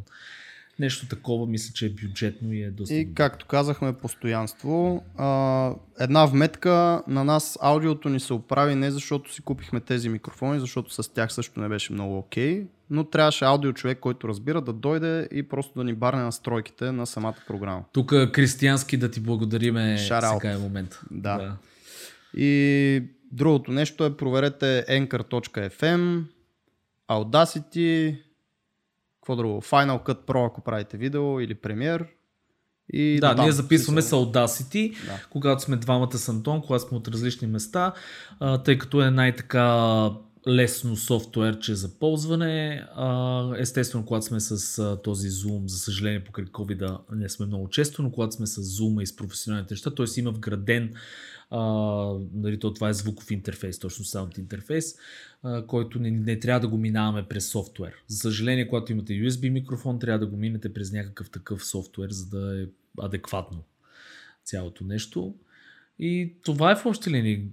Нещо 0.80 1.08
такова 1.08 1.48
мисля, 1.48 1.74
че 1.74 1.86
е 1.86 1.90
бюджетно 1.90 2.54
и 2.54 2.64
е 2.64 2.72
доста. 2.72 2.96
И 2.96 3.14
както 3.14 3.46
казахме, 3.46 3.94
постоянство. 3.94 5.04
А, 5.18 5.72
една 6.00 6.26
вметка 6.26 7.04
на 7.08 7.24
нас 7.24 7.58
аудиото 7.62 8.10
ни 8.10 8.20
се 8.20 8.34
оправи 8.34 8.76
не 8.76 8.92
защото 8.92 9.34
си 9.34 9.42
купихме 9.42 9.80
тези 9.80 10.10
микрофони, 10.10 10.60
защото 10.60 10.94
с 10.94 11.14
тях 11.14 11.34
също 11.34 11.60
не 11.60 11.70
беше 11.70 11.94
много 11.94 12.18
окей, 12.18 12.62
okay, 12.62 12.68
но 12.90 13.04
трябваше 13.04 13.46
аудио 13.46 13.74
човек, 13.74 14.00
който 14.00 14.28
разбира 14.28 14.62
да 14.62 14.74
дойде 14.74 15.28
и 15.32 15.44
просто 15.44 15.74
да 15.80 15.84
ни 15.84 15.94
барне 15.94 16.24
настройките 16.24 16.92
на 16.92 17.08
самата 17.08 17.36
програма. 17.48 17.84
Тук 17.94 18.10
Кристиянски 18.10 18.98
да 18.98 19.12
ти 19.12 19.20
благодариме 19.20 19.98
Shout 19.98 20.34
сега 20.34 20.54
е 20.54 20.58
момент. 20.58 21.00
Да. 21.12 21.38
да. 21.38 21.58
И 22.38 23.04
другото 23.32 23.72
нещо 23.72 24.06
е 24.06 24.18
проверете 24.18 24.86
anchor.fm, 24.90 26.24
Audacity, 27.10 28.18
какво 29.22 29.36
друго? 29.36 29.62
Final 29.62 30.06
Cut 30.06 30.26
Pro, 30.26 30.48
ако 30.48 30.62
правите 30.62 30.98
видео 30.98 31.40
или 31.40 31.56
Premiere. 31.56 32.08
И 32.94 33.20
да, 33.20 33.34
ние 33.34 33.52
записваме 33.52 34.02
с 34.02 34.12
Audacity, 34.12 35.06
да. 35.06 35.26
когато 35.30 35.62
сме 35.62 35.76
двамата 35.76 36.18
с 36.18 36.30
Антон, 36.30 36.62
когато 36.62 36.84
сме 36.84 36.98
от 36.98 37.08
различни 37.08 37.48
места, 37.48 37.94
тъй 38.64 38.78
като 38.78 39.02
е 39.02 39.12
най-така 39.12 40.10
лесно 40.48 40.96
софтуерче 40.96 41.76
за 41.76 42.00
ползване. 42.00 42.88
Естествено, 43.58 44.06
когато 44.06 44.26
сме 44.26 44.40
с 44.40 44.98
този 45.04 45.30
Zoom, 45.30 45.68
за 45.68 45.78
съжаление 45.78 46.24
покрай 46.24 46.46
COVID 46.46 47.00
не 47.16 47.30
сме 47.30 47.46
много 47.46 47.70
често, 47.70 48.04
но 48.04 48.12
когато 48.12 48.36
сме 48.36 48.48
с 48.48 48.64
Zoom 48.64 49.02
и 49.02 49.08
с 49.08 49.16
професионалните 49.16 49.74
неща, 49.74 49.96
т.е. 49.96 50.20
има 50.20 50.32
вграден 50.32 50.94
нали, 52.34 52.60
то, 52.60 52.74
това 52.74 52.90
е 52.90 52.94
звуков 52.94 53.32
интерфейс, 53.32 53.80
точно 53.80 54.06
саунд 54.06 54.38
интерфейс, 54.38 54.96
който 55.68 56.00
не, 56.00 56.12
не 56.12 56.40
трябва 56.40 56.60
да 56.60 56.68
го 56.68 56.78
минаваме 56.78 57.28
през 57.28 57.50
софтуер. 57.50 57.94
За 58.08 58.18
съжаление, 58.18 58.68
когато 58.68 58.92
имате 58.92 59.14
USB 59.14 59.50
микрофон, 59.50 60.00
трябва 60.00 60.20
да 60.20 60.28
го 60.28 60.38
минете 60.38 60.74
през 60.74 60.92
някакъв 60.92 61.30
такъв 61.30 61.66
софтуер, 61.66 62.10
за 62.10 62.26
да 62.30 62.62
е 62.62 62.66
адекватно 63.02 63.64
цялото 64.44 64.84
нещо. 64.84 65.36
И 66.00 66.34
това 66.44 66.72
е 66.72 66.76
в 66.76 66.86
общи 66.86 67.10
линии. 67.10 67.48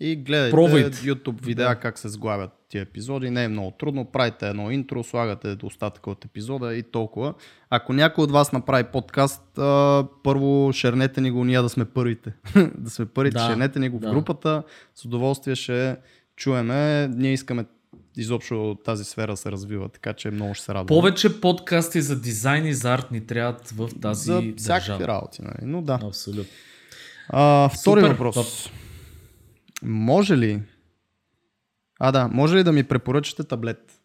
И 0.00 0.16
гледайте 0.16 0.50
Пробайте. 0.50 0.96
YouTube 0.96 1.44
видеа 1.44 1.68
да. 1.68 1.74
как 1.74 1.98
се 1.98 2.08
сглавят 2.08 2.50
тия 2.68 2.82
епизоди. 2.82 3.30
Не 3.30 3.44
е 3.44 3.48
много 3.48 3.70
трудно. 3.70 4.04
Правите 4.04 4.48
едно 4.48 4.70
интро, 4.70 5.04
слагате 5.04 5.56
до 5.56 5.66
остатъка 5.66 6.10
от 6.10 6.24
епизода 6.24 6.74
и 6.74 6.82
толкова. 6.82 7.34
Ако 7.70 7.92
някой 7.92 8.24
от 8.24 8.30
вас 8.30 8.52
направи 8.52 8.84
подкаст, 8.84 9.58
а, 9.58 10.06
първо 10.22 10.72
шернете 10.72 11.20
ни 11.20 11.30
го 11.30 11.44
ние 11.44 11.62
да 11.62 11.68
сме 11.68 11.84
първите. 11.84 12.32
да 12.78 12.90
сме 12.90 13.06
първите, 13.06 13.38
да. 13.38 13.46
шернете 13.46 13.78
ни 13.78 13.88
го 13.88 13.98
да. 13.98 14.08
в 14.08 14.10
групата. 14.10 14.62
С 14.94 15.04
удоволствие 15.04 15.54
ще 15.54 15.96
чуеме. 16.36 17.08
Ние 17.08 17.32
искаме 17.32 17.64
изобщо 18.16 18.78
тази 18.84 19.04
сфера 19.04 19.36
се 19.36 19.52
развива, 19.52 19.88
така 19.88 20.12
че 20.12 20.30
много 20.30 20.54
ще 20.54 20.64
се 20.64 20.74
радвам. 20.74 20.86
Повече 20.86 21.40
подкасти 21.40 22.02
за 22.02 22.20
дизайн 22.20 22.66
и 22.66 22.74
за 22.74 22.94
арт 22.94 23.10
ни 23.10 23.26
трябват 23.26 23.70
в 23.70 23.88
тази 24.02 24.24
за 24.24 24.42
всякакви 24.56 25.06
работи, 25.06 25.42
нали? 25.42 25.70
но 25.70 25.82
да. 25.82 25.98
Абсолютно. 26.02 26.52
А, 27.28 27.68
втори 27.68 28.00
Супер. 28.00 28.12
въпрос. 28.12 28.70
Може 29.82 30.36
ли? 30.36 30.62
А, 31.98 32.12
да, 32.12 32.28
може 32.28 32.56
ли 32.56 32.64
да 32.64 32.72
ми 32.72 32.84
препоръчате 32.84 33.44
таблет? 33.44 34.00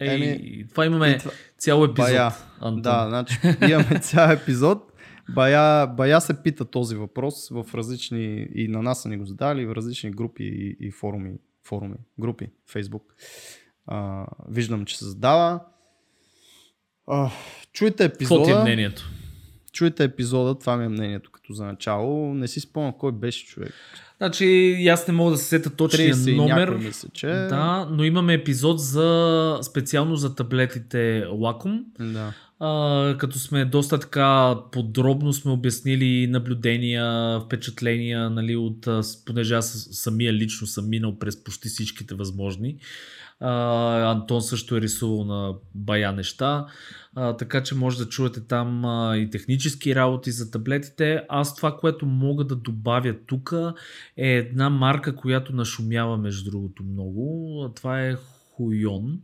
Ей, 0.00 0.14
Еми, 0.14 0.64
това 0.70 0.86
имаме 0.86 1.18
това... 1.18 1.30
цял 1.58 1.84
епизод. 1.84 1.96
Бая. 1.96 2.32
Антон. 2.60 2.82
Да, 2.82 3.06
значи 3.08 3.38
имаме 3.70 4.00
цял 4.00 4.30
епизод. 4.30 4.92
Бая, 5.34 5.86
бая 5.86 6.20
се 6.20 6.42
пита 6.42 6.64
този 6.64 6.96
въпрос 6.96 7.48
в 7.48 7.66
различни, 7.74 8.48
и 8.54 8.68
на 8.68 8.82
нас 8.82 9.02
са 9.02 9.08
ни 9.08 9.16
го 9.16 9.26
задали, 9.26 9.66
в 9.66 9.72
различни 9.72 10.10
групи 10.10 10.44
и, 10.44 10.76
и 10.80 10.90
форуми, 10.90 11.34
форуми, 11.64 11.96
групи, 12.20 12.50
Фейсбук. 12.66 13.14
А, 13.86 14.26
виждам, 14.48 14.84
че 14.84 14.98
се 14.98 15.04
задава. 15.04 15.60
А, 17.06 17.30
чуйте 17.72 18.04
епизода. 18.04 18.40
Какво 18.40 18.54
ти 18.54 18.60
е 18.60 18.62
мнението? 18.62 19.10
Чуйте 19.72 20.04
епизода, 20.04 20.58
това 20.58 20.76
ми 20.76 20.84
е 20.84 20.88
мнението 20.88 21.30
като 21.44 21.54
за 21.54 21.64
начало. 21.64 22.34
Не 22.34 22.48
си 22.48 22.60
спомням 22.60 22.92
кой 22.98 23.12
беше 23.12 23.46
човек. 23.46 23.72
Значи, 24.16 24.74
аз 24.92 25.08
не 25.08 25.14
мога 25.14 25.30
да 25.30 25.36
се 25.38 25.44
сета 25.44 25.70
точния 25.70 26.16
номер. 26.16 26.70
Мисля, 26.70 27.08
че... 27.12 27.26
Да, 27.26 27.88
но 27.90 28.04
имаме 28.04 28.34
епизод 28.34 28.80
за 28.80 29.58
специално 29.62 30.16
за 30.16 30.34
таблетите 30.34 31.24
Wacom. 31.28 31.82
Да. 32.00 32.32
а, 32.60 33.16
като 33.18 33.38
сме 33.38 33.64
доста 33.64 34.00
така 34.00 34.56
подробно 34.72 35.32
сме 35.32 35.52
обяснили 35.52 36.26
наблюдения, 36.26 37.40
впечатления, 37.40 38.30
нали, 38.30 38.56
от, 38.56 38.88
понеже 39.26 39.54
аз 39.54 39.88
самия 39.92 40.32
лично 40.32 40.66
съм 40.66 40.88
минал 40.88 41.18
през 41.18 41.44
почти 41.44 41.68
всичките 41.68 42.14
възможни. 42.14 42.76
А, 43.40 44.10
Антон 44.10 44.42
също 44.42 44.76
е 44.76 44.80
рисувал 44.80 45.24
на 45.24 45.54
бая 45.74 46.12
неща, 46.12 46.66
а, 47.14 47.36
така 47.36 47.62
че 47.62 47.74
може 47.74 47.98
да 47.98 48.08
чуете 48.08 48.40
там 48.40 48.84
а, 48.84 49.16
и 49.16 49.30
технически 49.30 49.94
работи 49.94 50.30
за 50.30 50.50
таблетите. 50.50 51.22
Аз 51.28 51.56
това, 51.56 51.76
което 51.76 52.06
мога 52.06 52.44
да 52.44 52.56
добавя 52.56 53.14
тук 53.26 53.54
е 54.16 54.28
една 54.28 54.70
марка, 54.70 55.16
която 55.16 55.52
нашумява 55.52 56.18
между 56.18 56.50
другото 56.50 56.82
много. 56.82 57.72
Това 57.76 58.00
е 58.00 58.16
Хуйон. 58.56 59.20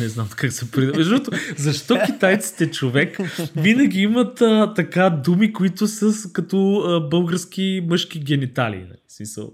Не 0.00 0.08
знам 0.08 0.28
как 0.36 0.52
се 0.52 0.70
придава. 0.70 1.20
Защо 1.56 1.98
китайците 2.06 2.70
човек 2.70 3.18
винаги 3.56 4.00
имат 4.00 4.40
а, 4.40 4.74
така 4.74 5.10
думи, 5.10 5.52
които 5.52 5.86
са 5.86 6.32
като 6.32 6.76
а, 6.76 7.08
български 7.08 7.86
мъжки 7.88 8.20
генитали? 8.20 8.76
Нали? 8.76 8.98
Смисъл. 9.08 9.52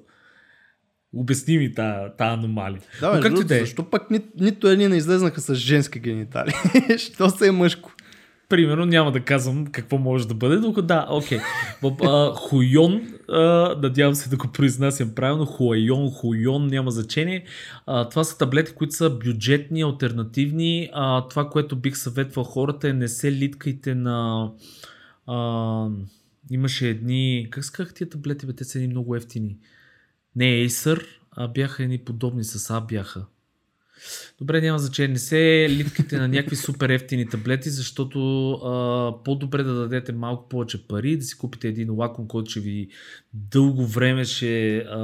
Обясни 1.14 1.59
ми 1.59 1.75
тази 1.75 2.11
та 2.19 2.26
аномалия. 2.26 2.81
Да, 3.00 3.14
Но 3.14 3.21
както 3.21 3.45
да 3.45 3.57
е. 3.57 3.61
Защо 3.61 3.90
пък 3.90 4.11
ни, 4.11 4.21
нито 4.40 4.69
едни 4.69 4.88
не 4.88 4.97
излезнаха 4.97 5.40
с 5.40 5.55
женски 5.55 6.00
генитали? 6.00 6.52
Що 6.99 7.31
се 7.31 7.49
е 7.49 7.50
мъжко? 7.50 7.93
Примерно 8.50 8.87
няма 8.87 9.12
да 9.12 9.21
казвам 9.21 9.67
какво 9.67 9.99
може 9.99 10.29
да 10.29 10.35
бъде, 10.35 10.57
но 10.57 10.73
да, 10.73 11.07
окей. 11.11 11.40
Okay. 11.83 12.35
Хуйон, 12.35 13.02
надявам 13.83 14.14
се 14.14 14.31
да 14.31 14.37
го 14.37 14.49
произнасям 14.52 15.14
правилно, 15.14 15.47
Хуайон, 15.47 16.11
Хуйон, 16.11 16.67
няма 16.67 16.90
значение. 16.90 17.45
А, 17.87 18.09
това 18.09 18.25
са 18.25 18.38
таблети, 18.38 18.73
които 18.73 18.95
са 18.95 19.11
бюджетни, 19.11 19.83
альтернативни. 19.83 20.90
А, 20.93 21.29
това, 21.29 21.50
което 21.50 21.76
бих 21.76 21.97
съветвал 21.97 22.45
хората 22.45 22.88
е 22.88 22.93
не 22.93 23.09
се 23.09 23.33
литкайте 23.33 23.95
на... 23.95 24.49
А, 25.26 25.88
имаше 26.50 26.88
едни... 26.88 27.49
Как 27.50 27.64
сказах 27.64 27.95
тия 27.95 28.09
таблети, 28.09 28.47
бе? 28.47 28.52
Те 28.52 28.64
са 28.64 28.79
едни 28.79 28.88
много 28.88 29.17
ефтини. 29.17 29.57
Не 30.37 30.45
Acer, 30.45 31.07
а 31.31 31.49
бяха 31.49 31.83
едни 31.83 31.99
подобни 31.99 32.45
с 32.45 32.71
А 32.71 32.81
бяха. 32.81 33.27
Добре, 34.39 34.61
няма 34.61 34.79
значение. 34.79 35.13
Не 35.13 35.19
се 35.19 35.67
литките 35.71 36.19
на 36.19 36.29
някакви 36.29 36.57
супер 36.57 36.89
ефтини 36.89 37.29
таблети, 37.29 37.71
защото 37.71 38.51
а, 38.53 39.15
по-добре 39.25 39.63
да 39.63 39.75
дадете 39.75 40.13
малко 40.13 40.49
повече 40.49 40.89
пари, 40.89 41.17
да 41.17 41.25
си 41.25 41.39
купите 41.39 41.69
един 41.69 41.95
лаком, 41.95 42.29
който 42.29 42.51
ще 42.51 42.61
ви 42.61 42.89
дълго 43.35 43.87
време 43.87 44.25
ще 44.25 44.77
а, 44.77 44.99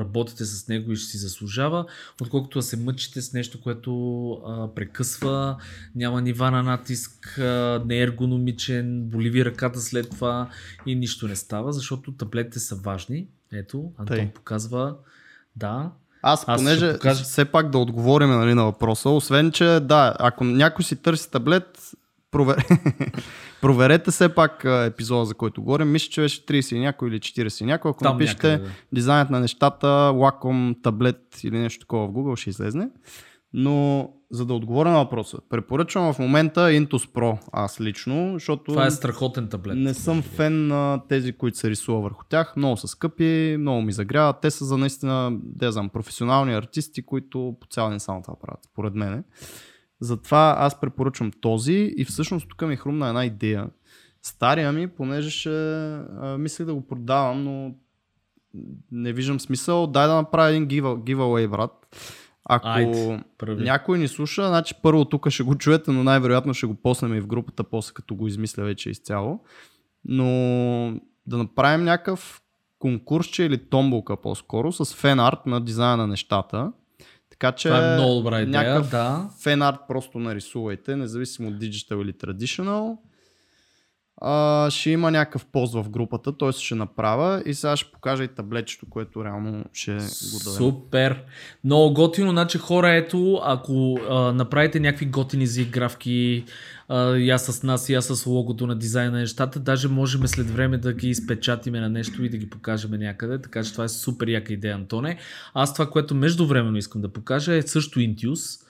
работите 0.00 0.44
с 0.44 0.68
него 0.68 0.92
и 0.92 0.96
ще 0.96 1.10
си 1.10 1.18
заслужава, 1.18 1.86
отколкото 2.20 2.58
да 2.58 2.62
се 2.62 2.76
мъчите 2.76 3.22
с 3.22 3.32
нещо, 3.32 3.60
което 3.60 4.30
а, 4.32 4.74
прекъсва, 4.74 5.56
няма 5.94 6.22
нива 6.22 6.50
на 6.50 6.62
натиск, 6.62 7.38
а, 7.38 7.82
не 7.86 7.98
е 7.98 8.02
ергономичен, 8.02 9.02
боли 9.02 9.44
ръката 9.44 9.80
след 9.80 10.10
това 10.10 10.50
и 10.86 10.94
нищо 10.94 11.28
не 11.28 11.36
става, 11.36 11.72
защото 11.72 12.12
таблетите 12.12 12.58
са 12.58 12.76
важни. 12.76 13.28
Ето, 13.52 13.92
Антон 13.98 14.16
Тъй. 14.16 14.30
показва, 14.30 14.94
да, 15.56 15.90
аз, 16.22 16.44
Аз 16.46 16.60
понеже 16.60 16.92
покажа... 16.92 17.24
все 17.24 17.44
пак 17.44 17.70
да 17.70 17.78
отговорим 17.78 18.30
нали, 18.30 18.54
на 18.54 18.64
въпроса, 18.64 19.10
освен 19.10 19.52
че 19.52 19.64
да, 19.64 20.16
ако 20.18 20.44
някой 20.44 20.84
си 20.84 20.96
търси 20.96 21.30
таблет, 21.30 21.92
провер... 22.30 22.64
проверете 23.60 24.10
все 24.10 24.34
пак 24.34 24.64
епизода, 24.64 25.24
за 25.24 25.34
който 25.34 25.62
говорим. 25.62 25.90
Мисля, 25.90 26.10
че 26.10 26.20
беше 26.20 26.46
30 26.46 26.74
и 26.74 26.80
някой 26.80 27.08
или 27.08 27.20
40 27.20 27.62
и 27.62 27.64
някой. 27.64 27.90
Ако 27.90 28.04
Там 28.04 28.12
напишете 28.12 28.50
някъде, 28.50 28.68
да. 28.68 28.74
дизайнът 28.92 29.30
на 29.30 29.40
нещата, 29.40 29.88
лаком, 30.14 30.76
таблет 30.82 31.44
или 31.44 31.58
нещо 31.58 31.80
такова 31.80 32.06
в 32.06 32.10
Google, 32.10 32.36
ще 32.36 32.50
излезне. 32.50 32.88
Но 33.52 34.10
за 34.30 34.46
да 34.46 34.54
отговоря 34.54 34.90
на 34.90 34.98
въпроса, 34.98 35.38
препоръчвам 35.48 36.12
в 36.12 36.18
момента 36.18 36.60
Intus 36.60 37.12
Pro 37.12 37.38
аз 37.52 37.80
лично, 37.80 38.30
защото 38.34 38.64
Това 38.64 38.86
е 38.86 38.90
страхотен 38.90 39.48
таблет. 39.48 39.76
Не 39.76 39.94
съм 39.94 40.22
фен 40.22 40.66
на 40.66 41.00
тези, 41.08 41.32
които 41.32 41.58
се 41.58 41.70
рисува 41.70 42.00
върху 42.00 42.24
тях. 42.28 42.56
Много 42.56 42.76
са 42.76 42.88
скъпи, 42.88 43.56
много 43.58 43.82
ми 43.82 43.92
загряват. 43.92 44.36
Те 44.42 44.50
са 44.50 44.64
за 44.64 44.78
наистина, 44.78 45.38
да 45.42 45.72
знам, 45.72 45.88
професионални 45.88 46.54
артисти, 46.54 47.02
които 47.02 47.56
по 47.60 47.66
цял 47.66 47.90
ден 47.90 48.00
само 48.00 48.22
това 48.22 48.34
правят, 48.40 48.64
според 48.64 48.94
мен. 48.94 49.24
Затова 50.00 50.54
аз 50.58 50.80
препоръчвам 50.80 51.30
този 51.40 51.94
и 51.96 52.04
всъщност 52.04 52.48
тук 52.48 52.62
ми 52.62 52.74
е 52.74 52.76
хрумна 52.76 53.08
една 53.08 53.24
идея. 53.24 53.70
Стария 54.22 54.72
ми, 54.72 54.88
понеже 54.88 55.30
ще 55.30 55.50
а, 55.50 56.36
мислех 56.38 56.66
да 56.66 56.74
го 56.74 56.86
продавам, 56.86 57.44
но 57.44 57.74
не 58.92 59.12
виждам 59.12 59.40
смисъл. 59.40 59.86
Дай 59.86 60.06
да 60.06 60.14
направя 60.14 60.50
един 60.50 60.68
giveaway, 60.68 61.48
брат 61.48 61.96
ако 62.48 62.68
Айде, 62.68 63.22
някой 63.42 63.98
ни 63.98 64.08
слуша, 64.08 64.48
значи 64.48 64.74
първо 64.82 65.04
тук 65.04 65.30
ще 65.30 65.42
го 65.42 65.54
чуете, 65.54 65.90
но 65.90 66.04
най-вероятно 66.04 66.54
ще 66.54 66.66
го 66.66 66.74
поснем 66.74 67.14
и 67.14 67.20
в 67.20 67.26
групата, 67.26 67.64
после 67.64 67.92
като 67.94 68.14
го 68.14 68.26
измисля 68.26 68.64
вече 68.64 68.90
изцяло. 68.90 69.40
Но 70.04 71.00
да 71.26 71.38
направим 71.38 71.84
някакъв 71.84 72.42
конкурсче 72.78 73.44
или 73.44 73.58
томбулка 73.58 74.16
по-скоро 74.16 74.72
с 74.72 74.94
фен 74.94 75.20
арт 75.20 75.46
на 75.46 75.60
дизайна 75.60 75.96
на 75.96 76.06
нещата. 76.06 76.72
Така 77.30 77.52
че 77.52 77.68
Това 77.68 77.92
е 77.92 77.94
много 77.94 78.14
добра 78.14 78.40
идея, 78.40 78.80
да. 78.80 79.30
фен 79.42 79.62
арт 79.62 79.80
просто 79.88 80.18
нарисувайте, 80.18 80.96
независимо 80.96 81.48
от 81.48 81.54
digital 81.54 82.02
или 82.02 82.12
traditional 82.12 82.96
а, 84.20 84.70
ще 84.70 84.90
има 84.90 85.10
някакъв 85.10 85.46
пост 85.46 85.74
в 85.74 85.90
групата, 85.90 86.38
т.е. 86.38 86.52
ще 86.52 86.74
направя 86.74 87.42
и 87.46 87.54
сега 87.54 87.76
ще 87.76 87.92
покажа 87.92 88.24
и 88.24 88.28
таблетчето, 88.28 88.86
което 88.90 89.24
реално 89.24 89.64
ще 89.72 89.92
го 89.92 89.98
дадем. 90.44 90.56
Супер! 90.56 91.22
Много 91.64 91.94
готино, 91.94 92.30
значи 92.30 92.58
хора, 92.58 92.94
ето, 92.94 93.40
ако 93.44 93.98
а, 94.10 94.32
направите 94.32 94.80
някакви 94.80 95.06
готини 95.06 95.46
заигравки, 95.46 96.44
я 97.16 97.38
с 97.38 97.62
нас, 97.62 97.88
я 97.88 98.02
с 98.02 98.26
логото 98.26 98.66
на 98.66 98.76
дизайна 98.76 99.10
на 99.10 99.18
нещата, 99.18 99.60
даже 99.60 99.88
можем 99.88 100.26
след 100.26 100.50
време 100.50 100.78
да 100.78 100.92
ги 100.92 101.08
изпечатиме 101.08 101.80
на 101.80 101.88
нещо 101.88 102.24
и 102.24 102.28
да 102.28 102.36
ги 102.36 102.50
покажем 102.50 102.90
някъде, 102.90 103.42
така 103.42 103.62
че 103.62 103.72
това 103.72 103.84
е 103.84 103.88
супер 103.88 104.28
яка 104.28 104.52
идея, 104.52 104.74
Антоне. 104.74 105.18
Аз 105.54 105.72
това, 105.72 105.90
което 105.90 106.14
междувременно 106.14 106.76
искам 106.76 107.02
да 107.02 107.08
покажа 107.08 107.54
е 107.54 107.62
също 107.62 107.98
Intius 107.98 108.67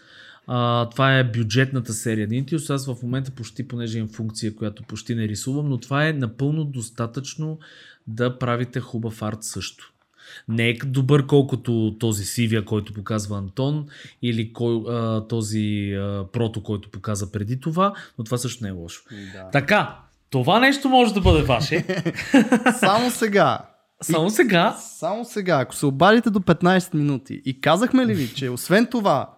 а, 0.49 0.89
това 0.91 1.19
е 1.19 1.25
бюджетната 1.25 1.93
серия 1.93 2.29
Nintios. 2.29 2.75
Аз 2.75 2.87
в 2.87 3.03
момента 3.03 3.31
почти, 3.31 3.69
понеже 3.69 3.99
имам 3.99 4.09
функция, 4.09 4.57
която 4.57 4.83
почти 4.83 5.15
не 5.15 5.29
рисувам, 5.29 5.69
но 5.69 5.79
това 5.79 6.07
е 6.07 6.13
напълно 6.13 6.65
достатъчно 6.65 7.59
да 8.07 8.39
правите 8.39 8.81
хубав 8.81 9.23
арт 9.23 9.43
също. 9.43 9.93
Не 10.49 10.69
е 10.69 10.75
добър 10.75 11.27
колкото 11.27 11.97
този 12.01 12.25
сивия, 12.25 12.65
който 12.65 12.93
показва 12.93 13.39
Антон, 13.39 13.87
или 14.23 14.53
кой, 14.53 14.83
а, 14.89 15.27
този 15.27 15.93
а, 15.93 16.25
прото, 16.33 16.63
който 16.63 16.91
показа 16.91 17.33
преди 17.33 17.61
това, 17.61 17.93
но 18.19 18.25
това 18.25 18.39
също 18.39 18.65
не 18.65 18.69
е 18.69 18.73
лошо. 18.73 19.03
Да. 19.33 19.51
Така, 19.53 19.99
това 20.31 20.61
нещо 20.61 20.89
може 20.89 21.15
да 21.15 21.21
бъде 21.21 21.43
ваше. 21.43 21.85
Само 22.81 23.11
сега. 23.11 23.59
Само 24.03 24.31
сега. 24.31 24.77
Само 24.99 25.25
сега. 25.25 25.59
Ако 25.61 25.75
се 25.75 25.87
обадите 25.87 26.31
до 26.31 26.41
15 26.41 26.95
минути 26.95 27.43
и 27.45 27.61
казахме 27.61 28.07
ли 28.07 28.15
ви, 28.15 28.35
че 28.35 28.49
освен 28.49 28.87
това 28.87 29.31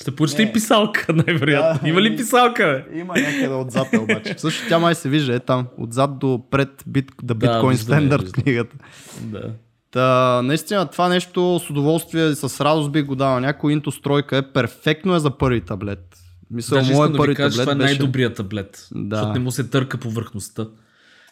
ще 0.00 0.10
получите 0.16 0.42
и 0.42 0.52
писалка, 0.52 1.12
най-вероятно. 1.12 1.80
Да, 1.82 1.88
Има 1.88 2.02
ли 2.02 2.16
писалка? 2.16 2.84
Бе? 2.90 2.98
Има 2.98 3.14
някъде 3.14 3.54
отзад 3.54 3.88
обаче. 4.00 4.34
Също 4.38 4.68
тя 4.68 4.78
май 4.78 4.94
се 4.94 5.08
вижда, 5.08 5.34
е 5.34 5.40
там. 5.40 5.66
Отзад 5.78 6.18
до 6.18 6.42
пред 6.50 6.84
бит, 6.86 7.12
да, 7.22 7.34
Standard 7.34 8.20
вижда. 8.22 8.42
книгата. 8.42 8.76
Да. 9.20 9.52
Та, 9.90 10.42
наистина 10.42 10.86
това 10.86 11.08
нещо 11.08 11.60
с 11.66 11.70
удоволствие, 11.70 12.34
с 12.34 12.64
радост 12.64 12.92
бих 12.92 13.04
го 13.04 13.14
дал. 13.14 13.40
Някой 13.40 13.72
инто 13.72 13.90
стройка 13.90 14.36
е 14.36 14.42
перфектно 14.42 15.14
е 15.14 15.18
за 15.18 15.30
първи 15.30 15.60
таблет. 15.60 16.16
Мисля, 16.50 16.82
моят 16.82 17.12
да 17.12 17.18
първи 17.18 17.34
кажа, 17.34 17.56
таблет 17.56 17.64
това 17.64 17.84
е 17.84 17.88
най-добрият 17.88 18.36
таблет. 18.36 18.88
Да. 18.94 19.16
Защото 19.16 19.32
не 19.32 19.38
му 19.38 19.50
се 19.50 19.70
търка 19.70 19.98
повърхността 19.98 20.66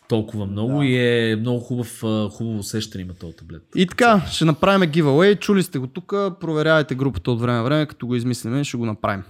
толкова 0.08 0.46
много 0.46 0.78
да. 0.78 0.84
и 0.84 0.96
е 0.96 1.36
много 1.36 1.60
хубав, 1.60 2.00
хубаво 2.30 2.58
усещане 2.58 3.04
има 3.04 3.14
този 3.14 3.36
таблет. 3.36 3.62
И 3.76 3.86
така, 3.86 4.22
ще 4.30 4.44
направим 4.44 4.90
giveaway. 4.90 5.38
Чули 5.38 5.62
сте 5.62 5.78
го 5.78 5.86
тук, 5.86 6.14
проверявайте 6.40 6.94
групата 6.94 7.30
от 7.30 7.40
време 7.40 7.58
на 7.58 7.64
време, 7.64 7.86
като 7.86 8.06
го 8.06 8.14
измислиме, 8.14 8.64
ще 8.64 8.76
го 8.76 8.86
направим. 8.86 9.22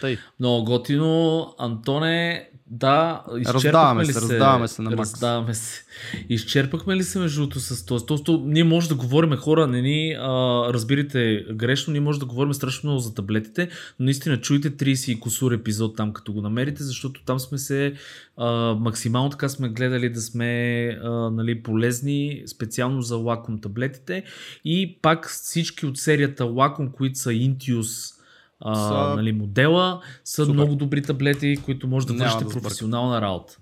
Тъй. 0.00 0.18
Много 0.40 0.64
готино. 0.64 1.54
Антоне, 1.58 2.48
да, 2.74 3.24
раздаваме 3.46 4.02
ли 4.02 4.06
се, 4.06 4.12
се, 4.12 4.20
раздаваме 4.20 4.68
се 4.68 4.82
на 4.82 4.90
Макс. 4.90 5.12
Раздаваме 5.12 5.54
се. 5.54 5.84
Изчерпахме 6.28 6.96
ли 6.96 7.04
се 7.04 7.18
между 7.18 7.40
другото 7.40 7.60
с 7.60 7.86
този? 7.86 8.06
Тоест, 8.06 8.28
ние 8.42 8.64
може 8.64 8.88
да 8.88 8.94
говорим 8.94 9.36
хора, 9.36 9.66
не 9.66 9.82
ни 9.82 10.16
а, 10.20 10.28
разбирате 10.72 11.46
грешно, 11.52 11.92
ние 11.92 12.00
може 12.00 12.18
да 12.18 12.26
говорим 12.26 12.54
страшно 12.54 12.90
много 12.90 13.00
за 13.00 13.14
таблетите, 13.14 13.68
но 13.98 14.04
наистина 14.04 14.40
чуйте 14.40 14.70
30 14.70 15.12
и 15.12 15.20
косур 15.20 15.52
епизод 15.52 15.96
там, 15.96 16.12
като 16.12 16.32
го 16.32 16.40
намерите, 16.40 16.82
защото 16.82 17.24
там 17.24 17.40
сме 17.40 17.58
се 17.58 17.94
а, 18.36 18.74
максимално 18.74 19.30
така 19.30 19.48
сме 19.48 19.68
гледали 19.68 20.10
да 20.10 20.20
сме 20.20 20.84
а, 21.02 21.10
нали, 21.10 21.62
полезни 21.62 22.42
специално 22.46 23.02
за 23.02 23.16
лаком 23.16 23.60
таблетите 23.60 24.24
и 24.64 24.98
пак 25.02 25.28
всички 25.28 25.86
от 25.86 25.98
серията 25.98 26.44
лаком, 26.44 26.92
които 26.92 27.18
са 27.18 27.30
Intius, 27.30 28.21
а, 28.64 28.74
са... 28.74 29.16
нали, 29.16 29.32
модела, 29.32 30.00
са 30.24 30.44
Супер. 30.44 30.54
много 30.54 30.74
добри 30.74 31.02
таблети, 31.02 31.56
които 31.64 31.88
може 31.88 32.06
да 32.06 32.14
вършите 32.14 32.44
да 32.44 32.50
професионална 32.50 33.20
работа. 33.20 33.58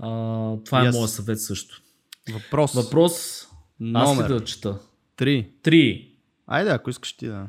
А, 0.00 0.08
това 0.64 0.84
yes. 0.84 0.88
е 0.88 0.92
моят 0.92 1.10
съвет 1.10 1.40
също. 1.40 1.82
Въпрос. 2.32 2.74
Въпрос. 2.74 3.46
Номер. 3.80 4.24
Аз 4.24 4.30
ли 4.30 4.34
да 4.34 4.44
чета? 4.44 4.78
Три. 5.16 5.50
Три. 5.62 6.12
Айде, 6.46 6.70
ако 6.70 6.90
искаш 6.90 7.12
ти 7.12 7.26
да. 7.26 7.48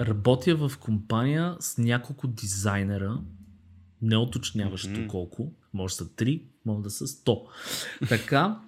Работя 0.00 0.56
в 0.56 0.78
компания 0.78 1.56
с 1.60 1.78
няколко 1.78 2.26
дизайнера 2.26 3.20
не 4.02 4.16
уточняващо 4.16 4.88
mm-hmm. 4.88 5.06
колко, 5.06 5.52
може 5.74 5.94
са 5.94 6.04
3, 6.04 6.42
може 6.66 6.82
да 6.82 6.90
са 6.90 7.06
100. 7.06 7.40
Така, 8.08 8.60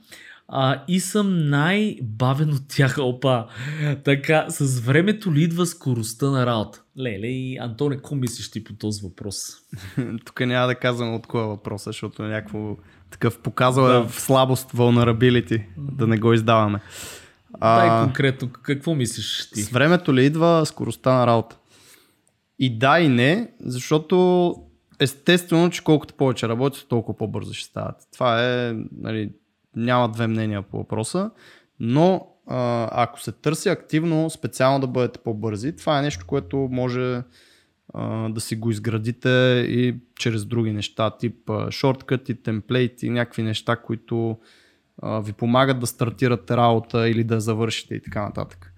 а, 0.49 0.85
и 0.89 1.01
съм 1.01 1.49
най-бавен 1.49 2.53
от 2.53 2.69
тях. 2.69 2.99
Опа. 2.99 3.47
Така, 4.05 4.47
с 4.49 4.81
времето 4.81 5.35
ли 5.35 5.43
идва 5.43 5.67
скоростта 5.67 6.31
на 6.31 6.47
работа? 6.47 6.84
Леле, 6.99 7.27
и 7.27 7.59
Антоне, 7.59 7.97
какво 7.97 8.15
мислиш 8.15 8.51
ти 8.51 8.65
по 8.65 8.73
този 8.73 9.03
въпрос? 9.03 9.57
Тук 10.25 10.41
няма 10.41 10.67
да 10.67 10.75
казвам 10.75 11.15
от 11.15 11.27
кой 11.27 11.43
е 11.43 11.47
въпроса, 11.47 11.89
защото 11.89 12.25
е 12.25 12.29
някакво 12.29 12.77
такъв 13.11 13.39
показал 13.39 13.87
да. 13.87 14.09
в 14.09 14.21
слабост, 14.21 14.73
vulnerability, 14.73 15.65
да 15.77 16.07
не 16.07 16.19
го 16.19 16.33
издаваме. 16.33 16.81
А, 17.61 17.81
Дай 17.81 18.05
конкретно, 18.05 18.49
какво 18.63 18.95
мислиш 18.95 19.51
ти? 19.51 19.63
С 19.63 19.71
времето 19.71 20.15
ли 20.15 20.25
идва 20.25 20.67
скоростта 20.67 21.15
на 21.15 21.27
работа? 21.27 21.57
И 22.59 22.79
да 22.79 23.01
и 23.01 23.09
не, 23.09 23.53
защото 23.61 24.55
естествено, 25.01 25.71
че 25.71 25.85
колкото 25.85 26.15
повече 26.15 26.49
работи, 26.49 26.87
толкова 26.89 27.19
по-бързо 27.19 27.55
ще 27.55 27.69
стават. 27.69 27.97
Това 28.13 28.45
е, 28.45 28.75
нали, 28.99 29.31
няма 29.77 30.09
две 30.09 30.27
мнения 30.27 30.63
по 30.63 30.77
въпроса, 30.77 31.31
но 31.81 32.34
а, 32.47 32.89
ако 33.03 33.21
се 33.21 33.33
търси 33.33 33.69
активно, 33.69 34.31
специално 34.31 34.81
да 34.81 34.87
бъдете 34.87 35.19
по-бързи, 35.19 35.77
това 35.77 35.99
е 35.99 36.03
нещо, 36.03 36.27
което 36.27 36.57
може 36.57 37.23
а, 37.95 38.29
да 38.29 38.41
си 38.41 38.57
го 38.57 38.71
изградите 38.71 39.65
и 39.69 39.97
чрез 40.19 40.45
други 40.45 40.73
неща, 40.73 41.11
тип 41.11 41.51
шорткъти, 41.71 42.35
темплейти, 42.35 43.11
някакви 43.11 43.43
неща, 43.43 43.77
които 43.77 44.39
а, 45.03 45.21
ви 45.21 45.33
помагат 45.33 45.81
да 45.81 45.87
стартирате 45.87 46.57
работа 46.57 47.09
или 47.09 47.25
да 47.25 47.41
завършите 47.41 47.95
и 47.95 48.03
така 48.03 48.23
нататък. 48.23 48.73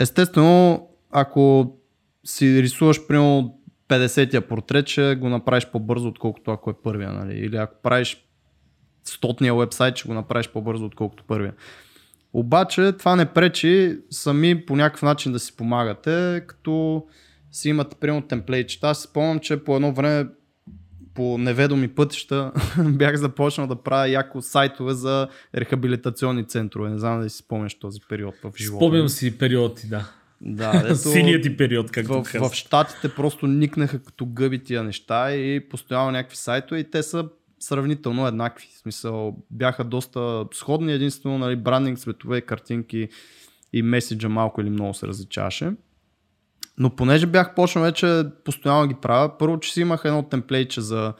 Естествено, 0.00 0.88
ако 1.10 1.74
си 2.24 2.62
рисуваш 2.62 3.06
примерно 3.06 3.58
50-я 3.88 4.48
портрет, 4.48 4.88
ще 4.88 5.14
го 5.14 5.28
направиш 5.28 5.66
по-бързо, 5.66 6.08
отколкото 6.08 6.50
ако 6.50 6.70
е 6.70 6.82
първия. 6.82 7.12
Нали? 7.12 7.38
Или 7.38 7.56
ако 7.56 7.82
правиш 7.82 8.26
стотния 9.04 9.54
вебсайт, 9.54 9.96
ще 9.96 10.08
го 10.08 10.14
направиш 10.14 10.48
по-бързо, 10.48 10.84
отколкото 10.84 11.24
първия. 11.24 11.54
Обаче 12.32 12.92
това 12.92 13.16
не 13.16 13.26
пречи 13.26 13.98
сами 14.10 14.66
по 14.66 14.76
някакъв 14.76 15.02
начин 15.02 15.32
да 15.32 15.38
си 15.38 15.56
помагате, 15.56 16.44
като 16.46 17.04
си 17.50 17.68
имате 17.68 17.96
примерно 18.00 18.22
темплейтчета. 18.22 18.88
Аз 18.88 19.00
си 19.00 19.08
спомням, 19.08 19.40
че 19.40 19.64
по 19.64 19.76
едно 19.76 19.92
време 19.92 20.28
по 21.14 21.38
неведоми 21.38 21.88
пътища 21.88 22.52
бях 22.78 23.16
започнал 23.16 23.66
да 23.66 23.76
правя 23.76 24.08
яко 24.08 24.42
сайтове 24.42 24.94
за 24.94 25.28
рехабилитационни 25.54 26.44
центрове. 26.44 26.90
Не 26.90 26.98
знам 26.98 27.18
дали 27.18 27.30
си 27.30 27.36
спомняш 27.36 27.78
този 27.78 28.00
период 28.08 28.34
в 28.34 28.52
живота. 28.56 28.84
Спомням 28.84 29.08
си 29.08 29.38
периоди, 29.38 29.82
да. 29.86 30.08
Да, 30.40 30.82
ето, 30.84 30.96
Синият 30.96 31.42
ти 31.42 31.56
период, 31.56 31.90
както 31.90 32.12
в, 32.12 32.24
в, 32.24 32.50
в 32.50 32.54
Штатите 32.54 33.08
просто 33.08 33.46
никнаха 33.46 33.98
като 34.02 34.26
гъби 34.26 34.62
тия 34.62 34.82
неща 34.82 35.34
и 35.34 35.68
постоянно 35.68 36.10
някакви 36.10 36.36
сайтове 36.36 36.80
и 36.80 36.90
те 36.90 37.02
са 37.02 37.28
сравнително 37.62 38.26
еднакви. 38.26 38.68
В 38.74 38.78
смисъл, 38.78 39.36
бяха 39.50 39.84
доста 39.84 40.44
сходни, 40.52 40.92
единствено 40.92 41.38
нали, 41.38 41.56
брандинг, 41.56 41.98
цветове, 41.98 42.40
картинки 42.40 43.08
и 43.72 43.82
меседжа 43.82 44.28
малко 44.28 44.60
или 44.60 44.70
много 44.70 44.94
се 44.94 45.06
различаваше. 45.06 45.72
Но 46.78 46.96
понеже 46.96 47.26
бях 47.26 47.54
почнал 47.54 47.84
вече 47.84 48.24
постоянно 48.44 48.88
ги 48.88 48.94
правя, 49.02 49.38
първо, 49.38 49.60
че 49.60 49.72
си 49.72 49.80
имах 49.80 50.02
едно 50.04 50.22
темплейтче 50.22 50.80
за 50.80 51.14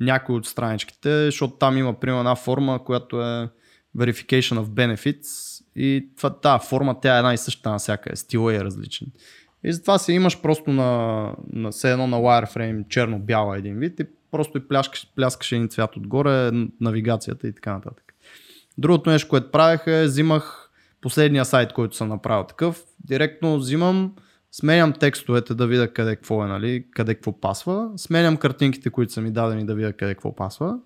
някои 0.00 0.36
от 0.36 0.46
страничките, 0.46 1.24
защото 1.24 1.54
там 1.54 1.78
има 1.78 2.00
примерно 2.00 2.20
една 2.20 2.34
форма, 2.34 2.84
която 2.84 3.22
е 3.22 3.48
Verification 3.96 4.58
of 4.58 4.64
Benefits 4.64 5.60
и 5.76 6.08
това, 6.16 6.40
тази 6.40 6.68
форма 6.68 7.00
тя 7.00 7.14
е 7.14 7.18
една 7.18 7.34
и 7.34 7.38
съща 7.38 7.70
навсякъде, 7.70 8.16
стила 8.16 8.54
е 8.54 8.64
различен. 8.64 9.06
И 9.64 9.72
затова 9.72 9.98
си 9.98 10.12
имаш 10.12 10.40
просто 10.40 10.70
на, 10.70 11.30
на 11.52 11.70
все 11.70 11.92
едно 11.92 12.06
на 12.06 12.16
wireframe 12.16 12.88
черно-бяла 12.88 13.58
един 13.58 13.78
вид 13.78 14.00
и 14.00 14.06
просто 14.34 14.58
и 14.58 14.68
пляскаш, 14.68 15.06
пляскаш 15.16 15.52
един 15.52 15.68
цвят 15.68 15.96
отгоре, 15.96 16.50
навигацията 16.80 17.48
и 17.48 17.52
така 17.54 17.72
нататък. 17.72 18.14
Другото 18.78 19.10
нещо, 19.10 19.28
което 19.28 19.50
правех 19.50 19.86
е, 19.86 20.04
взимах 20.04 20.70
последния 21.00 21.44
сайт, 21.44 21.72
който 21.72 21.96
съм 21.96 22.08
направил 22.08 22.44
такъв, 22.44 22.82
директно 23.04 23.56
взимам, 23.56 24.14
сменям 24.52 24.92
текстовете 24.92 25.54
да 25.54 25.66
видя 25.66 25.92
къде 25.92 26.16
какво 26.16 26.44
е, 26.44 26.48
нали, 26.48 26.84
къде 26.90 27.14
какво 27.14 27.40
пасва, 27.40 27.90
сменям 27.96 28.36
картинките, 28.36 28.90
които 28.90 29.12
са 29.12 29.20
ми 29.20 29.30
дадени 29.30 29.66
да 29.66 29.74
видя 29.74 29.92
къде 29.92 30.14
какво 30.14 30.36
пасва 30.36 30.78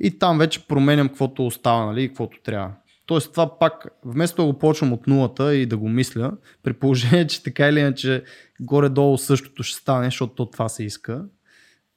и 0.00 0.18
там 0.18 0.38
вече 0.38 0.66
променям 0.66 1.08
каквото 1.08 1.46
остава, 1.46 1.86
нали, 1.86 2.08
каквото 2.08 2.38
трябва. 2.42 2.70
Тоест 3.06 3.32
това 3.32 3.58
пак, 3.58 3.86
вместо 4.04 4.42
да 4.42 4.52
го 4.52 4.58
почвам 4.58 4.92
от 4.92 5.06
нулата 5.06 5.54
и 5.54 5.66
да 5.66 5.76
го 5.76 5.88
мисля, 5.88 6.32
при 6.62 6.72
положение, 6.72 7.26
че 7.26 7.42
така 7.42 7.68
или 7.68 7.80
иначе 7.80 8.24
горе-долу 8.60 9.18
същото 9.18 9.62
ще 9.62 9.80
стане, 9.80 10.06
защото 10.06 10.46
това 10.46 10.68
се 10.68 10.84
иска, 10.84 11.24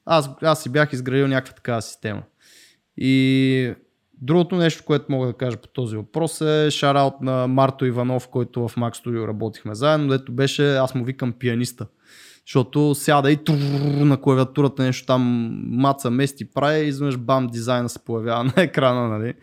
аз, 0.06 0.30
аз 0.42 0.62
си 0.62 0.68
бях 0.68 0.92
изградил 0.92 1.26
някаква 1.26 1.54
такава 1.54 1.82
система. 1.82 2.22
И 2.96 3.74
другото 4.14 4.56
нещо, 4.56 4.84
което 4.86 5.12
мога 5.12 5.26
да 5.26 5.32
кажа 5.32 5.56
по 5.56 5.68
този 5.68 5.96
въпрос 5.96 6.40
е 6.40 6.70
шараут 6.70 7.14
на 7.20 7.46
Марто 7.46 7.84
Иванов, 7.84 8.28
който 8.28 8.68
в 8.68 8.76
Mac 8.76 9.04
Studio 9.04 9.28
работихме 9.28 9.74
заедно, 9.74 10.08
дето 10.08 10.32
беше, 10.32 10.76
аз 10.76 10.94
му 10.94 11.04
викам 11.04 11.32
пианиста. 11.32 11.86
Защото 12.46 12.94
сяда 12.94 13.32
и 13.32 13.38
на 14.04 14.20
клавиатурата 14.20 14.82
нещо 14.82 15.06
там 15.06 15.22
маца 15.70 16.10
мести 16.10 16.50
прави 16.50 16.84
и 16.84 16.88
изведнъж 16.88 17.18
бам 17.18 17.46
дизайна 17.46 17.88
се 17.88 18.04
появява 18.04 18.44
на 18.56 18.62
екрана, 18.62 19.08
нали? 19.08 19.34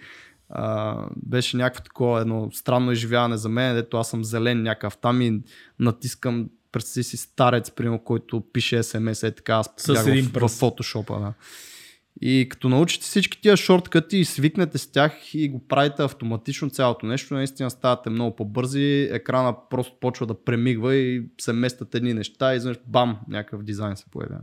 А, 0.50 0.98
беше 1.16 1.58
някакво 1.58 1.84
такова 1.84 2.22
едно 2.22 2.50
странно 2.52 2.92
изживяване 2.92 3.38
за 3.38 3.50
мен, 3.50 3.76
дето 3.76 3.98
аз 3.98 4.10
съм 4.10 4.24
зелен 4.24 4.64
някакъв 4.64 4.98
там 4.98 5.22
и 5.22 5.42
натискам 5.80 6.50
представи 6.74 7.04
си 7.04 7.18
старец, 7.18 7.72
примерно, 7.72 8.00
който 8.00 8.44
пише 8.54 8.84
смс, 8.84 9.24
е 9.24 9.32
така, 9.32 9.54
аз 9.54 9.70
С 9.78 9.94
в, 9.94 10.32
в, 10.34 10.48
в 10.48 10.52
фотошопа. 10.52 11.20
Да. 11.20 11.34
И 12.22 12.48
като 12.50 12.70
научите 12.70 13.06
всички 13.06 13.42
тия 13.42 13.58
шорткъти 13.58 14.18
и 14.18 14.26
свикнете 14.26 14.78
с 14.78 14.92
тях 14.92 15.34
и 15.34 15.50
го 15.50 15.68
правите 15.68 16.04
автоматично 16.04 16.70
цялото 16.70 17.06
нещо, 17.06 17.34
наистина 17.34 17.70
ставате 17.70 18.10
много 18.10 18.36
по-бързи, 18.36 19.10
екрана 19.12 19.56
просто 19.70 19.96
почва 20.00 20.26
да 20.26 20.44
премигва 20.44 20.96
и 20.96 21.26
се 21.42 21.54
местят 21.54 21.96
едни 21.96 22.14
неща 22.14 22.54
и 22.54 22.58
изведнъж 22.58 22.78
бам, 22.88 23.20
някакъв 23.28 23.64
дизайн 23.64 23.98
се 23.98 24.06
появява. 24.12 24.42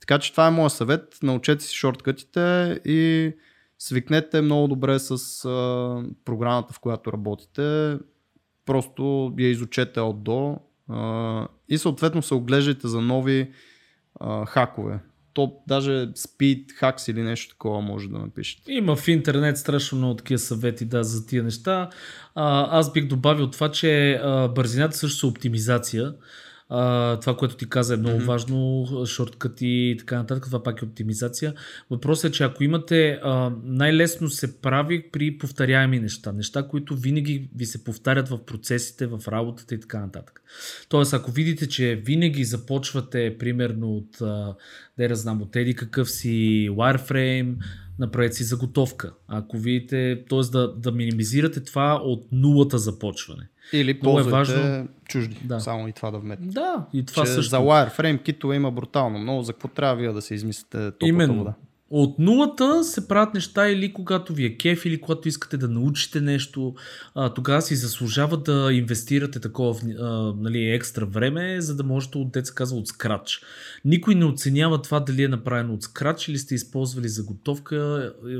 Така 0.00 0.18
че 0.18 0.30
това 0.32 0.46
е 0.46 0.50
моят 0.50 0.72
съвет, 0.72 1.18
научете 1.22 1.64
си 1.64 1.76
шорткътите 1.76 2.80
и 2.84 3.32
свикнете 3.78 4.40
много 4.40 4.68
добре 4.68 4.98
с 4.98 5.10
а, 5.44 6.04
програмата, 6.24 6.72
в 6.72 6.80
която 6.80 7.12
работите. 7.12 7.98
Просто 8.66 9.34
я 9.38 9.48
изучете 9.48 10.00
от 10.00 10.22
до 10.22 10.58
и 11.68 11.78
съответно 11.78 12.22
се 12.22 12.34
оглеждайте 12.34 12.88
за 12.88 13.00
нови 13.00 13.50
а, 14.20 14.46
хакове. 14.46 14.98
То 15.34 15.56
даже 15.68 15.90
speed 16.06 16.66
hacks 16.80 17.10
или 17.10 17.22
нещо 17.22 17.54
такова 17.54 17.80
може 17.80 18.08
да 18.08 18.18
напишете. 18.18 18.72
Има 18.72 18.96
в 18.96 19.08
интернет 19.08 19.58
страшно 19.58 19.98
много 19.98 20.16
такива 20.16 20.38
съвети 20.38 20.84
да, 20.84 21.04
за 21.04 21.26
тия 21.26 21.42
неща. 21.42 21.90
А, 22.34 22.78
аз 22.78 22.92
бих 22.92 23.06
добавил 23.06 23.50
това, 23.50 23.70
че 23.70 24.12
а, 24.12 24.48
бързината 24.48 24.96
също 24.96 25.26
е 25.26 25.30
оптимизация. 25.30 26.14
А, 26.74 27.20
това, 27.20 27.36
което 27.36 27.56
ти 27.56 27.68
каза 27.68 27.94
е 27.94 27.96
много 27.96 28.18
mm-hmm. 28.18 28.24
важно, 28.24 28.86
шорткъти 29.06 29.66
и 29.66 29.96
така 29.98 30.16
нататък, 30.16 30.44
това 30.44 30.62
пак 30.62 30.82
е 30.82 30.84
оптимизация. 30.84 31.54
Въпросът 31.90 32.30
е, 32.30 32.32
че 32.32 32.44
ако 32.44 32.64
имате, 32.64 33.20
а, 33.22 33.52
най-лесно 33.64 34.28
се 34.28 34.60
прави 34.60 35.10
при 35.12 35.38
повторяеми 35.38 36.00
неща, 36.00 36.32
неща, 36.32 36.68
които 36.68 36.96
винаги 36.96 37.50
ви 37.56 37.66
се 37.66 37.84
повтарят 37.84 38.28
в 38.28 38.44
процесите, 38.44 39.06
в 39.06 39.20
работата 39.28 39.74
и 39.74 39.80
така 39.80 40.00
нататък. 40.00 40.42
Тоест, 40.88 41.14
ако 41.14 41.30
видите, 41.30 41.68
че 41.68 42.02
винаги 42.06 42.44
започвате, 42.44 43.36
примерно 43.38 43.96
от, 43.96 44.20
а, 44.20 44.54
да 44.96 45.04
я 45.04 45.14
знам, 45.14 45.42
от 45.42 45.56
еди 45.56 45.74
какъв 45.74 46.10
си 46.10 46.68
wireframe, 46.70 47.56
направете 47.98 48.34
си 48.36 48.44
заготовка. 48.44 49.12
Ако 49.28 49.58
видите, 49.58 50.24
т.е. 50.30 50.50
Да, 50.52 50.74
да 50.76 50.92
минимизирате 50.92 51.60
това 51.60 52.00
от 52.02 52.26
нулата 52.32 52.78
започване. 52.78 53.48
Или 53.72 54.00
ползвайте 54.00 54.28
е 54.28 54.62
важно... 54.62 54.88
чужди. 55.04 55.36
Да. 55.44 55.60
Само 55.60 55.88
и 55.88 55.92
това 55.92 56.10
да 56.10 56.18
вметне. 56.18 56.46
Да, 56.46 56.86
и 56.92 57.04
това 57.04 57.24
че 57.24 57.30
също. 57.30 57.50
За 57.50 57.58
wireframe 57.58 58.22
китове 58.22 58.56
има 58.56 58.70
брутално 58.70 59.18
много. 59.18 59.42
За 59.42 59.52
какво 59.52 59.68
трябва 59.68 59.96
вие 59.96 60.12
да 60.12 60.22
се 60.22 60.34
измислите 60.34 60.78
толкова 60.90 61.08
Именно. 61.08 61.38
вода? 61.38 61.54
От 61.94 62.18
нулата 62.18 62.84
се 62.84 63.08
правят 63.08 63.34
неща 63.34 63.68
или 63.68 63.92
когато 63.92 64.32
ви 64.32 64.44
е 64.44 64.56
кеф, 64.56 64.86
или 64.86 65.00
когато 65.00 65.28
искате 65.28 65.56
да 65.56 65.68
научите 65.68 66.20
нещо, 66.20 66.74
а, 67.14 67.34
тогава 67.34 67.62
си 67.62 67.76
заслужава 67.76 68.36
да 68.36 68.72
инвестирате 68.72 69.40
такова 69.40 69.80
а, 70.00 70.34
нали, 70.36 70.70
екстра 70.70 71.04
време, 71.04 71.60
за 71.60 71.76
да 71.76 71.84
можете 71.84 72.18
от 72.18 72.32
деца 72.32 72.54
казва 72.54 72.78
от 72.78 72.88
скрач. 72.88 73.40
Никой 73.84 74.14
не 74.14 74.24
оценява 74.24 74.82
това 74.82 75.00
дали 75.00 75.24
е 75.24 75.28
направено 75.28 75.74
от 75.74 75.82
скрач 75.82 76.28
или 76.28 76.38
сте 76.38 76.54
използвали 76.54 77.08
заготовка. 77.08 78.12
Е, 78.30 78.36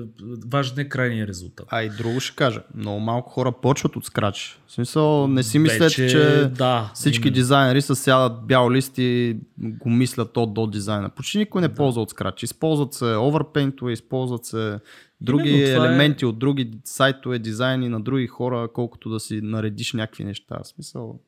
важен 0.46 0.78
е 0.78 0.88
крайният 0.88 1.28
резултат. 1.28 1.66
А 1.70 1.82
и 1.82 1.90
друго 1.90 2.20
ще 2.20 2.36
кажа. 2.36 2.62
Много 2.74 3.00
малко 3.00 3.30
хора 3.30 3.52
почват 3.52 3.96
от 3.96 4.04
скрач. 4.04 4.58
В 4.66 4.72
смисъл, 4.72 5.28
не 5.28 5.42
си 5.42 5.58
мислете, 5.58 6.08
че 6.08 6.50
да, 6.56 6.90
всички 6.94 7.28
именно. 7.28 7.34
дизайнери 7.34 7.82
са 7.82 7.96
сядат 7.96 8.46
бял 8.46 8.70
лист 8.70 8.98
и 8.98 9.36
го 9.58 9.90
мислят 9.90 10.36
от 10.36 10.54
до 10.54 10.66
дизайна. 10.66 11.10
Почти 11.10 11.38
никой 11.38 11.60
не 11.60 11.68
да. 11.68 11.74
ползва 11.74 12.02
от 12.02 12.10
скрач. 12.10 12.42
Използват 12.42 12.94
се 12.94 13.04
overpaint, 13.04 13.90
използват 13.90 14.44
се 14.44 14.78
други 15.20 15.50
Именно, 15.50 15.84
елементи 15.84 16.24
е... 16.24 16.28
от 16.28 16.38
други 16.38 16.70
сайтове, 16.84 17.38
дизайни 17.38 17.88
на 17.88 18.00
други 18.00 18.26
хора, 18.26 18.68
колкото 18.74 19.10
да 19.10 19.20
си 19.20 19.40
наредиш 19.42 19.92
някакви 19.92 20.24
неща. 20.24 20.58
В 20.64 20.68
смисъл, 20.68 21.20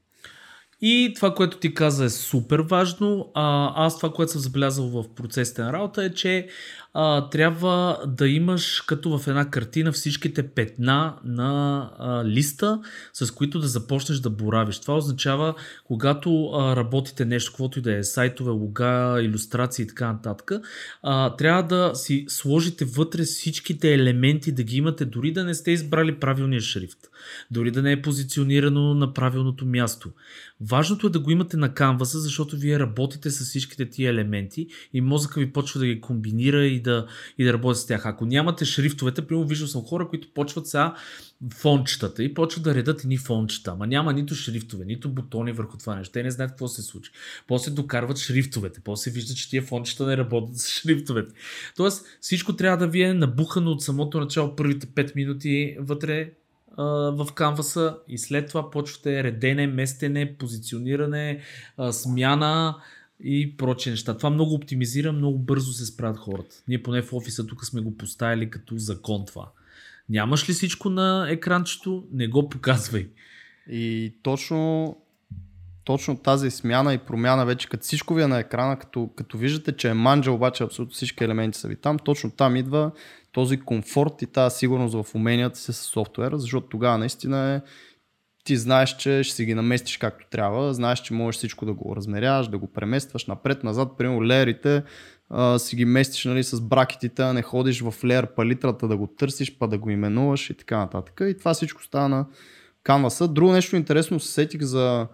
И 0.81 1.13
това, 1.17 1.35
което 1.35 1.59
ти 1.59 1.75
каза 1.75 2.05
е 2.05 2.11
супер 2.11 2.59
важно. 2.59 3.31
А, 3.35 3.73
аз 3.87 3.97
това, 3.97 4.13
което 4.13 4.33
съм 4.33 4.41
забелязал 4.41 4.87
в 4.87 5.15
процесите 5.15 5.63
на 5.63 5.73
работа 5.73 6.05
е, 6.05 6.11
че 6.11 6.49
а, 6.95 7.29
трябва 7.29 7.99
да 8.07 8.29
имаш 8.29 8.81
като 8.81 9.19
в 9.19 9.29
една 9.29 9.51
картина 9.51 9.93
всичките 9.93 10.49
петна 10.49 11.15
на 11.25 11.91
а, 11.99 12.25
листа, 12.25 12.81
с 13.13 13.31
които 13.31 13.59
да 13.59 13.69
започнеш 13.69 14.19
да 14.19 14.31
боравиш. 14.31 14.79
Това 14.79 14.97
означава, 14.97 15.55
когато 15.85 16.47
а, 16.47 16.77
работите 16.77 17.25
нещо, 17.25 17.51
каквото 17.51 17.79
и 17.79 17.83
да 17.83 17.97
е, 17.97 18.03
сайтове, 18.03 18.51
лога, 18.51 19.19
иллюстрации 19.23 19.83
и 19.83 19.87
така 19.87 20.13
нататък, 20.13 20.53
а, 21.03 21.37
трябва 21.37 21.63
да 21.63 21.95
си 21.95 22.25
сложите 22.29 22.85
вътре 22.85 23.23
всичките 23.23 23.95
елементи, 23.95 24.53
да 24.53 24.63
ги 24.63 24.77
имате, 24.77 25.05
дори 25.05 25.33
да 25.33 25.45
не 25.45 25.55
сте 25.55 25.71
избрали 25.71 26.19
правилния 26.19 26.61
шрифт, 26.61 26.99
дори 27.51 27.71
да 27.71 27.83
не 27.83 27.93
е 27.93 28.03
позиционирано 28.03 28.95
на 28.95 29.13
правилното 29.13 29.67
място. 29.67 30.11
Важното 30.61 31.07
е 31.07 31.11
да 31.11 31.21
го 31.21 31.31
имате 31.31 31.57
на 31.57 31.75
канваса, 31.75 32.19
защото 32.19 32.57
вие 32.57 32.79
работите 32.79 33.31
с 33.31 33.45
всичките 33.45 33.91
тия 33.91 34.11
елементи 34.11 34.67
и 34.93 35.01
мозъка 35.01 35.41
ви 35.41 35.53
почва 35.53 35.81
да 35.81 35.87
ги 35.87 36.01
комбинира 36.01 36.67
и 36.67 36.84
да, 36.85 37.07
и 37.39 37.45
да 37.45 37.53
работи 37.53 37.81
с 37.81 37.87
тях. 37.87 38.07
Ако 38.07 38.27
нямате 38.27 38.65
шрифтовете, 38.65 39.27
примерно 39.27 39.49
виждал 39.49 39.69
съм 39.69 39.83
хора, 39.83 40.09
които 40.09 40.29
почват 40.35 40.67
сега 40.67 40.95
фончетата 41.55 42.25
и 42.25 42.35
почват 42.35 42.65
да 42.65 42.75
редат 42.75 43.01
едни 43.05 43.17
фончета, 43.17 43.71
ама 43.71 43.87
няма 43.87 44.13
нито 44.13 44.35
шрифтове, 44.35 44.85
нито 44.85 45.09
бутони 45.09 45.53
върху 45.53 45.79
това 45.79 45.97
нещо. 45.97 46.13
Те 46.13 46.23
не 46.23 46.31
знаят 46.31 46.51
какво 46.51 46.69
се 46.69 46.83
случи. 46.83 47.11
После 47.47 47.71
докарват 47.71 48.19
шрифтовете, 48.19 48.81
после 48.85 49.11
виждат, 49.11 49.37
че 49.37 49.51
тия 49.51 49.63
фончета 49.63 50.07
не 50.07 50.17
работят 50.17 50.57
с 50.57 50.69
шрифтовете. 50.69 51.35
Тоест 51.77 52.07
всичко 52.21 52.57
трябва 52.57 52.79
да 52.79 52.87
ви 52.87 53.03
е 53.03 53.15
набухано 53.15 53.71
от 53.71 53.83
самото 53.83 54.21
начало, 54.21 54.57
първите 54.57 54.87
5 54.87 55.17
минути 55.17 55.77
вътре 55.81 56.31
в 56.79 57.29
канваса 57.35 57.97
и 58.09 58.19
след 58.19 58.49
това 58.49 58.71
почвате 58.71 59.25
редене, 59.25 59.67
местене, 59.67 60.37
позициониране, 60.39 61.41
смяна 61.91 62.77
и 63.21 63.57
прочие 63.57 63.91
неща. 63.91 64.17
Това 64.17 64.31
много 64.31 64.55
оптимизира, 64.55 65.13
много 65.13 65.39
бързо 65.39 65.73
се 65.73 65.87
справят 65.87 66.19
хората. 66.19 66.57
Ние 66.69 66.83
поне 66.83 67.03
в 67.03 67.13
офиса 67.13 67.47
тук 67.47 67.65
сме 67.65 67.81
го 67.81 67.97
поставили 67.97 68.51
като 68.51 68.79
закон 68.79 69.25
това. 69.27 69.51
Нямаш 70.09 70.49
ли 70.49 70.53
всичко 70.53 70.91
на 70.91 71.27
екранчето, 71.31 72.05
не 72.13 72.29
го 72.29 72.49
показвай. 72.49 73.09
И 73.71 74.15
точно, 74.23 74.97
точно 75.85 76.17
тази 76.17 76.51
смяна 76.51 76.95
и 76.95 76.99
промяна 76.99 77.47
вече, 77.47 77.69
като 77.69 77.83
всичко 77.83 78.15
ви 78.15 78.23
е 78.23 78.27
на 78.27 78.39
екрана, 78.39 78.79
като, 78.79 79.11
като 79.17 79.39
виждате, 79.39 79.77
че 79.77 79.89
е 79.89 79.95
манджа, 79.95 80.33
обаче 80.33 80.65
абсолютно 80.65 80.95
всички 80.95 81.25
елементи 81.25 81.59
са 81.59 81.69
ви 81.69 81.77
там, 81.77 81.99
точно 81.99 82.31
там 82.31 82.57
идва 82.57 82.91
този 83.33 83.61
комфорт 83.61 84.23
и 84.23 84.27
тази 84.27 84.57
сигурност 84.57 84.95
в 84.95 85.15
уменията 85.15 85.59
си 85.59 85.73
с 85.73 85.77
софтуера, 85.77 86.39
защото 86.39 86.67
тогава 86.67 86.99
наистина 86.99 87.55
е 87.55 87.61
ти 88.45 88.57
знаеш, 88.57 88.97
че 88.97 89.23
ще 89.23 89.37
си 89.37 89.45
ги 89.45 89.55
наместиш 89.55 89.97
както 89.97 90.27
трябва, 90.31 90.75
знаеш, 90.75 91.01
че 91.01 91.15
можеш 91.15 91.39
всичко 91.39 91.67
да 91.67 91.73
го 91.73 91.97
размеряваш, 91.97 92.49
да 92.49 92.59
го 92.59 92.73
преместваш 92.73 93.27
напред, 93.27 93.65
назад, 93.65 93.89
примерно 93.99 94.25
леерите 94.25 94.83
си 95.59 95.77
ги 95.77 95.85
местиш 95.85 96.25
нали, 96.25 96.43
с 96.43 96.61
бракетите, 96.61 97.23
а 97.23 97.33
не 97.33 97.43
ходиш 97.43 97.81
в 97.81 97.95
леер 98.05 98.35
палитрата 98.35 98.89
да 98.89 98.97
го 98.97 99.07
търсиш, 99.07 99.59
па 99.59 99.69
да 99.69 99.79
го 99.79 99.91
именуваш 99.91 100.51
и 100.51 100.55
така 100.55 100.79
нататък. 100.79 101.21
И 101.25 101.39
това 101.39 101.55
всичко 101.55 101.83
става 101.83 102.09
на 102.09 102.27
канваса. 102.83 103.29
Друго 103.29 103.53
нещо 103.53 103.77
интересно 103.77 104.21
се 104.21 104.33
сетих 104.33 104.63
за 104.63 105.07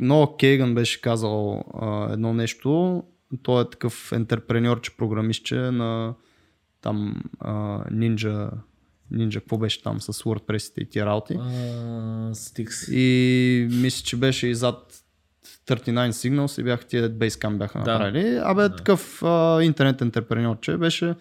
Ноа 0.00 0.36
Кейган 0.38 0.74
беше 0.74 1.00
казал 1.00 1.64
а, 1.80 2.12
едно 2.12 2.32
нещо. 2.32 3.02
Той 3.42 3.62
е 3.62 3.70
такъв 3.70 4.12
ентерпреньор, 4.12 4.80
че 4.80 4.96
програмистче 4.96 5.56
на 5.56 6.14
там 6.82 7.22
а, 7.40 7.52
Ninja, 7.84 8.50
Ninja, 9.12 9.40
какво 9.40 9.58
беше 9.58 9.82
там 9.82 10.00
с 10.00 10.12
WordPress 10.12 10.82
и 10.82 10.88
тия 10.90 11.06
работи. 11.06 11.34
Uh, 11.34 12.92
и 12.92 13.68
мисля, 13.70 14.04
че 14.04 14.16
беше 14.16 14.46
и 14.46 14.54
зад 14.54 15.00
39 15.66 16.10
Signals 16.10 16.60
и 16.60 16.64
бяха 16.64 16.84
тия 16.84 17.10
Basecamp 17.10 17.58
бяха 17.58 17.78
да. 17.78 17.92
направили. 17.92 18.40
Абе, 18.42 18.62
да. 18.62 18.76
такъв 18.76 19.22
а, 19.22 19.62
интернет 19.62 20.00
ентерпреньор, 20.00 20.60
че 20.60 20.76
беше 20.76 21.14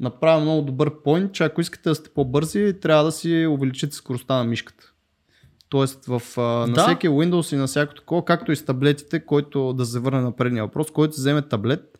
направил 0.00 0.40
много 0.40 0.62
добър 0.62 1.02
поинт, 1.02 1.32
че 1.32 1.44
ако 1.44 1.60
искате 1.60 1.88
да 1.88 1.94
сте 1.94 2.10
по-бързи, 2.10 2.74
трябва 2.80 3.04
да 3.04 3.12
си 3.12 3.46
увеличите 3.50 3.96
скоростта 3.96 4.36
на 4.36 4.44
мишката. 4.44 4.92
Тоест 5.68 6.04
в, 6.06 6.22
а, 6.36 6.40
на 6.40 6.72
да. 6.72 6.82
всеки 6.82 7.08
Windows 7.08 7.54
и 7.54 7.58
на 7.58 7.66
всяко 7.66 7.94
такова, 7.94 8.24
както 8.24 8.52
и 8.52 8.56
с 8.56 8.64
таблетите, 8.64 9.20
който 9.20 9.72
да 9.72 9.86
се 9.86 9.98
върне 9.98 10.20
на 10.20 10.36
предния 10.36 10.64
въпрос, 10.64 10.90
който 10.90 11.16
вземе 11.16 11.42
таблет, 11.42 11.95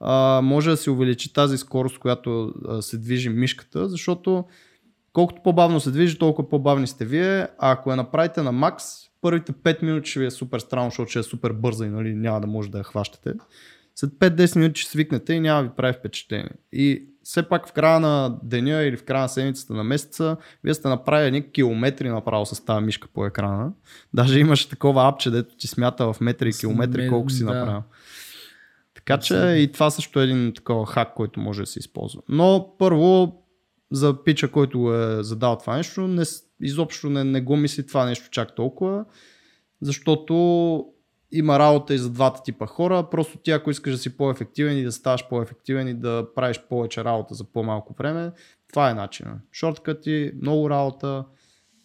а, 0.00 0.40
може 0.42 0.70
да 0.70 0.76
се 0.76 0.90
увеличи 0.90 1.32
тази 1.32 1.58
скорост, 1.58 1.98
която 1.98 2.54
а, 2.68 2.82
се 2.82 2.98
движи 2.98 3.28
мишката, 3.28 3.88
защото 3.88 4.44
колкото 5.12 5.42
по-бавно 5.42 5.80
се 5.80 5.90
движи, 5.90 6.18
толкова 6.18 6.48
по-бавни 6.48 6.86
сте 6.86 7.04
вие, 7.04 7.48
а 7.58 7.72
ако 7.72 7.90
я 7.90 7.96
направите 7.96 8.42
на 8.42 8.52
макс, 8.52 8.84
първите 9.20 9.52
5 9.52 9.82
минути 9.82 10.10
ще 10.10 10.20
ви 10.20 10.26
е 10.26 10.30
супер 10.30 10.58
странно, 10.58 10.90
защото 10.90 11.10
ще 11.10 11.18
е 11.18 11.22
супер 11.22 11.52
бърза 11.52 11.86
и 11.86 11.88
нали, 11.88 12.14
няма 12.14 12.40
да 12.40 12.46
може 12.46 12.70
да 12.70 12.78
я 12.78 12.84
хващате. 12.84 13.32
След 13.94 14.10
5-10 14.10 14.56
минути 14.56 14.80
ще 14.80 14.90
свикнете 14.90 15.34
и 15.34 15.40
няма 15.40 15.62
ви 15.62 15.68
прави 15.76 15.92
впечатление. 15.92 16.50
И 16.72 17.08
все 17.22 17.48
пак 17.48 17.68
в 17.68 17.72
края 17.72 18.00
на 18.00 18.38
деня 18.42 18.82
или 18.82 18.96
в 18.96 19.04
края 19.04 19.22
на 19.22 19.28
седмицата 19.28 19.74
на 19.74 19.84
месеца, 19.84 20.36
вие 20.64 20.74
сте 20.74 20.88
направили 20.88 21.26
едни 21.26 21.52
километри 21.52 22.08
направо 22.08 22.46
с 22.46 22.64
тази 22.64 22.84
мишка 22.84 23.08
по 23.14 23.26
екрана. 23.26 23.72
Даже 24.14 24.38
имаше 24.38 24.68
такова 24.68 25.08
апче, 25.08 25.30
дето 25.30 25.56
ти 25.56 25.66
смята 25.66 26.12
в 26.12 26.20
метри 26.20 26.48
и 26.48 26.52
километри 26.52 27.08
колко 27.08 27.30
си 27.30 27.44
да. 27.44 27.54
направил. 27.54 27.82
Така 29.06 29.20
че 29.20 29.34
и 29.36 29.72
това 29.72 29.90
също 29.90 30.20
е 30.20 30.24
един 30.24 30.52
такова 30.54 30.86
хак, 30.86 31.14
който 31.14 31.40
може 31.40 31.62
да 31.62 31.66
се 31.66 31.78
използва. 31.78 32.22
Но 32.28 32.74
първо, 32.78 33.42
за 33.90 34.24
пича, 34.24 34.50
който 34.50 34.94
е 34.94 35.22
задал 35.22 35.58
това 35.58 35.76
нещо, 35.76 36.08
не, 36.08 36.22
изобщо 36.60 37.10
не, 37.10 37.24
не 37.24 37.40
го 37.40 37.56
мисли 37.56 37.86
това 37.86 38.04
нещо 38.04 38.28
чак 38.30 38.54
толкова, 38.54 39.04
защото 39.80 40.84
има 41.32 41.58
работа 41.58 41.94
и 41.94 41.98
за 41.98 42.10
двата 42.10 42.42
типа 42.42 42.66
хора. 42.66 43.10
Просто 43.10 43.38
ти, 43.38 43.50
ако 43.50 43.70
искаш 43.70 43.92
да 43.92 43.98
си 43.98 44.16
по-ефективен 44.16 44.78
и 44.78 44.84
да 44.84 44.92
ставаш 44.92 45.28
по-ефективен 45.28 45.88
и 45.88 45.94
да 45.94 46.26
правиш 46.34 46.60
повече 46.68 47.04
работа 47.04 47.34
за 47.34 47.44
по-малко 47.44 47.94
време, 47.98 48.32
това 48.68 48.90
е 48.90 48.94
начина. 48.94 49.40
Шорткъти, 49.52 50.32
много 50.42 50.70
работа 50.70 51.24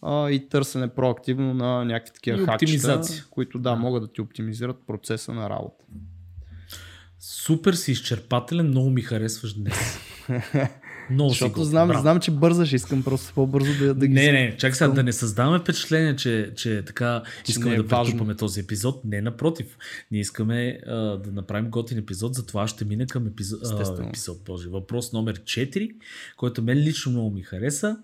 а, 0.01 0.29
и 0.29 0.49
търсене 0.49 0.87
проактивно 0.87 1.53
на 1.53 1.85
някакви 1.85 2.13
такива 2.13 2.45
хакчета, 2.45 3.01
които 3.29 3.59
да, 3.59 3.75
могат 3.75 4.03
да 4.03 4.11
ти 4.11 4.21
оптимизират 4.21 4.77
процеса 4.87 5.33
на 5.33 5.49
работа. 5.49 5.85
Супер 7.23 7.73
си 7.73 7.91
изчерпателен, 7.91 8.67
много 8.67 8.89
ми 8.89 9.01
харесваш 9.01 9.53
днес. 9.53 9.99
Много 11.09 11.29
Защото 11.29 11.63
знам, 11.63 12.01
знам, 12.01 12.19
че 12.19 12.31
бързаш, 12.31 12.73
искам 12.73 13.03
просто 13.03 13.33
по-бързо 13.33 13.85
да, 13.85 13.93
да 13.93 14.07
ги... 14.07 14.13
Не, 14.13 14.31
не, 14.31 14.57
чак 14.57 14.75
сега 14.75 14.87
да 14.89 15.03
не 15.03 15.13
създаваме 15.13 15.59
впечатление, 15.59 16.15
че, 16.15 16.51
че 16.55 16.83
така 16.85 17.23
искаме 17.47 17.73
е 17.75 17.77
да 17.77 17.87
претупаме 17.87 18.35
този 18.35 18.59
епизод. 18.59 19.01
Не, 19.05 19.21
напротив. 19.21 19.77
Ние 20.11 20.21
искаме 20.21 20.79
а, 20.87 20.95
да 21.17 21.31
направим 21.31 21.69
готин 21.69 21.97
епизод, 21.97 22.33
затова 22.33 22.67
ще 22.67 22.85
мине 22.85 23.05
към 23.05 23.27
епизод, 23.27 23.59
а, 23.65 24.07
епизод 24.07 24.43
Боже. 24.45 24.69
Въпрос 24.69 25.13
номер 25.13 25.39
4, 25.39 25.91
който 26.37 26.61
мен 26.61 26.77
лично 26.77 27.11
много 27.11 27.31
ми 27.31 27.41
хареса. 27.41 27.97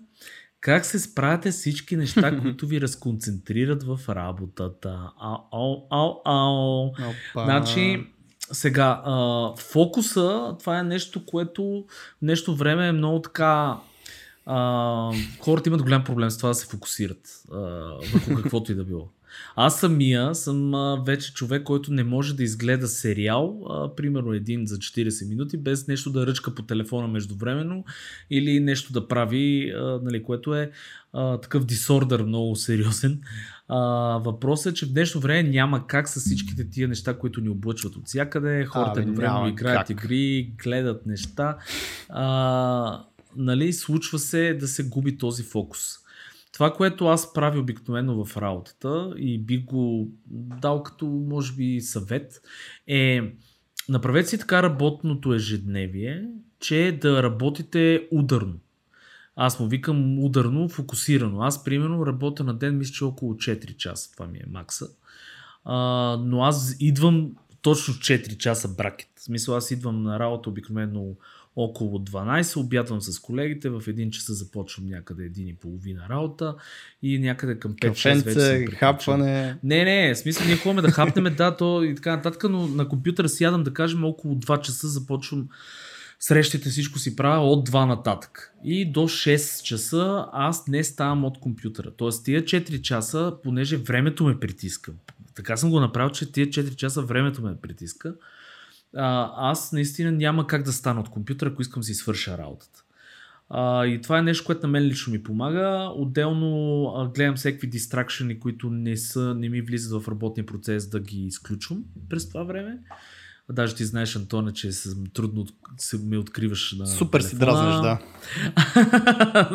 Как 0.60 0.86
се 0.86 0.98
справяте 0.98 1.50
всички 1.50 1.96
неща, 1.96 2.38
които 2.42 2.66
ви 2.66 2.80
разконцентрират 2.80 3.82
в 3.82 4.00
работата? 4.08 5.10
Ау, 5.20 5.36
ау, 5.52 5.86
ау, 5.90 6.12
ау. 6.24 6.92
Значи, 7.34 8.06
сега, 8.52 9.02
а, 9.04 9.52
фокуса, 9.56 10.56
това 10.58 10.78
е 10.78 10.82
нещо, 10.82 11.26
което 11.26 11.84
нещо 12.22 12.56
време 12.56 12.88
е 12.88 12.92
много 12.92 13.22
така... 13.22 13.76
А, 14.46 15.12
хората 15.40 15.68
имат 15.68 15.82
голям 15.82 16.04
проблем 16.04 16.30
с 16.30 16.36
това 16.36 16.48
да 16.48 16.54
се 16.54 16.66
фокусират 16.66 17.42
а, 17.52 17.58
върху 18.12 18.34
каквото 18.42 18.72
и 18.72 18.74
да 18.74 18.84
било. 18.84 19.08
Аз 19.56 19.80
самия 19.80 20.34
съм 20.34 20.74
а, 20.74 21.02
вече 21.06 21.34
човек, 21.34 21.62
който 21.62 21.92
не 21.92 22.04
може 22.04 22.36
да 22.36 22.42
изгледа 22.42 22.88
сериал, 22.88 23.64
а, 23.70 23.94
примерно 23.96 24.32
един 24.32 24.66
за 24.66 24.76
40 24.76 25.28
минути, 25.28 25.56
без 25.56 25.88
нещо 25.88 26.10
да 26.10 26.26
ръчка 26.26 26.54
по 26.54 26.62
телефона 26.62 27.08
междувременно 27.08 27.84
или 28.30 28.60
нещо 28.60 28.92
да 28.92 29.08
прави, 29.08 29.72
а, 29.76 30.00
нали, 30.02 30.22
което 30.22 30.54
е 30.54 30.70
а, 31.12 31.40
такъв 31.40 31.64
дисордър 31.64 32.22
много 32.22 32.56
сериозен. 32.56 33.20
А, 33.68 33.78
въпросът 34.24 34.72
е, 34.72 34.74
че 34.74 34.86
в 34.86 34.92
днешно 34.92 35.20
време 35.20 35.48
няма 35.48 35.86
как 35.86 36.08
с 36.08 36.20
всичките 36.20 36.70
тия 36.70 36.88
неща, 36.88 37.18
които 37.18 37.40
ни 37.40 37.48
облъчват 37.48 37.96
от 37.96 38.06
всякъде. 38.06 38.64
Хората 38.64 39.00
едновременно 39.00 39.48
играят 39.48 39.86
как. 39.86 39.90
игри, 39.90 40.52
гледат 40.64 41.06
неща. 41.06 41.58
А, 42.08 43.04
нали, 43.36 43.72
случва 43.72 44.18
се 44.18 44.54
да 44.54 44.68
се 44.68 44.88
губи 44.88 45.18
този 45.18 45.42
фокус. 45.42 45.84
Това, 46.52 46.72
което 46.72 47.06
аз 47.06 47.32
правя 47.32 47.60
обикновено 47.60 48.24
в 48.24 48.36
работата 48.36 49.14
и 49.16 49.38
би 49.38 49.58
го 49.58 50.08
дал 50.60 50.82
като, 50.82 51.06
може 51.06 51.52
би, 51.52 51.80
съвет, 51.80 52.42
е 52.86 53.20
направете 53.88 54.28
си 54.28 54.38
така 54.38 54.62
работното 54.62 55.34
ежедневие, 55.34 56.28
че 56.60 56.98
да 57.00 57.22
работите 57.22 58.08
ударно. 58.12 58.54
Аз 59.40 59.60
му 59.60 59.66
викам 59.66 60.24
ударно, 60.24 60.68
фокусирано. 60.68 61.42
Аз, 61.42 61.64
примерно, 61.64 62.06
работя 62.06 62.44
на 62.44 62.54
ден, 62.54 62.78
мисля, 62.78 62.92
че 62.92 63.04
около 63.04 63.34
4 63.34 63.76
часа. 63.76 64.12
Това 64.12 64.26
ми 64.26 64.38
е 64.38 64.50
макса. 64.50 64.86
А, 65.64 65.76
но 66.24 66.42
аз 66.42 66.76
идвам 66.80 67.30
точно 67.62 67.94
4 67.94 68.36
часа 68.36 68.68
бракет. 68.68 69.08
В 69.16 69.22
смисъл, 69.22 69.56
аз 69.56 69.70
идвам 69.70 70.02
на 70.02 70.18
работа 70.18 70.50
обикновено 70.50 71.04
около 71.56 71.98
12, 71.98 72.56
обядвам 72.60 73.00
с 73.00 73.20
колегите, 73.20 73.68
в 73.68 73.82
един 73.86 74.10
часа 74.10 74.34
започвам 74.34 74.88
някъде 74.88 75.24
един 75.24 75.48
и 75.48 75.54
половина 75.54 76.06
работа 76.10 76.54
и 77.02 77.18
някъде 77.18 77.58
към 77.58 77.74
5-6 77.74 78.24
вече 78.24 78.76
хапване. 78.76 79.56
Не, 79.62 79.84
не, 79.84 80.14
в 80.14 80.18
смисъл 80.18 80.46
ние 80.46 80.56
ходим 80.56 80.82
да 80.82 80.90
хапнем, 80.90 81.34
да, 81.36 81.56
то 81.56 81.82
и 81.82 81.94
така 81.94 82.16
нататък, 82.16 82.44
но 82.50 82.66
на 82.66 82.88
компютъра 82.88 83.28
сядам 83.28 83.64
да 83.64 83.74
кажем 83.74 84.04
около 84.04 84.34
2 84.34 84.60
часа 84.60 84.88
започвам 84.88 85.48
срещите 86.18 86.68
всичко 86.68 86.98
си 86.98 87.16
правя 87.16 87.50
от 87.50 87.68
2 87.68 87.86
нататък. 87.86 88.52
И 88.64 88.92
до 88.92 89.00
6 89.00 89.62
часа 89.62 90.26
аз 90.32 90.66
не 90.66 90.84
ставам 90.84 91.24
от 91.24 91.40
компютъра. 91.40 91.90
Тоест 91.90 92.24
тия 92.24 92.42
4 92.42 92.80
часа, 92.80 93.36
понеже 93.42 93.76
времето 93.76 94.24
ме 94.24 94.40
притиска. 94.40 94.92
Така 95.34 95.56
съм 95.56 95.70
го 95.70 95.80
направил, 95.80 96.10
че 96.10 96.32
тия 96.32 96.46
4 96.46 96.74
часа 96.74 97.02
времето 97.02 97.42
ме 97.42 97.56
притиска. 97.62 98.14
А, 98.96 99.32
аз 99.50 99.72
наистина 99.72 100.12
няма 100.12 100.46
как 100.46 100.62
да 100.62 100.72
стана 100.72 101.00
от 101.00 101.08
компютъра, 101.08 101.50
ако 101.50 101.62
искам 101.62 101.80
да 101.80 101.86
си 101.86 101.94
свърша 101.94 102.38
работата. 102.38 102.84
А, 103.50 103.86
и 103.86 104.00
това 104.00 104.18
е 104.18 104.22
нещо, 104.22 104.44
което 104.46 104.66
на 104.66 104.68
мен 104.68 104.82
лично 104.82 105.12
ми 105.12 105.22
помага. 105.22 105.92
Отделно 105.94 106.84
а, 106.96 107.08
гледам 107.08 107.36
всеки 107.36 107.66
дистракшени, 107.66 108.40
които 108.40 108.70
не, 108.70 108.96
са, 108.96 109.34
не 109.34 109.48
ми 109.48 109.60
влизат 109.60 110.02
в 110.02 110.08
работния 110.08 110.46
процес 110.46 110.88
да 110.88 111.00
ги 111.00 111.26
изключвам 111.26 111.84
през 112.08 112.28
това 112.28 112.42
време. 112.42 112.78
Даже 113.52 113.74
ти 113.74 113.84
знаеш, 113.84 114.16
Антоне, 114.16 114.52
че 114.52 114.72
съм 114.72 115.04
трудно 115.14 115.46
се 115.78 115.98
ми 115.98 116.16
откриваш 116.16 116.72
на 116.78 116.86
Супер 116.86 117.20
телефона. 117.20 117.30
си 117.30 117.38
дразнеш, 117.38 117.80
да. 117.80 117.98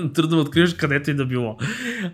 трудно 0.13 0.39
откриваш 0.39 0.73
където 0.73 1.11
и 1.11 1.13
да 1.13 1.25
било. 1.25 1.57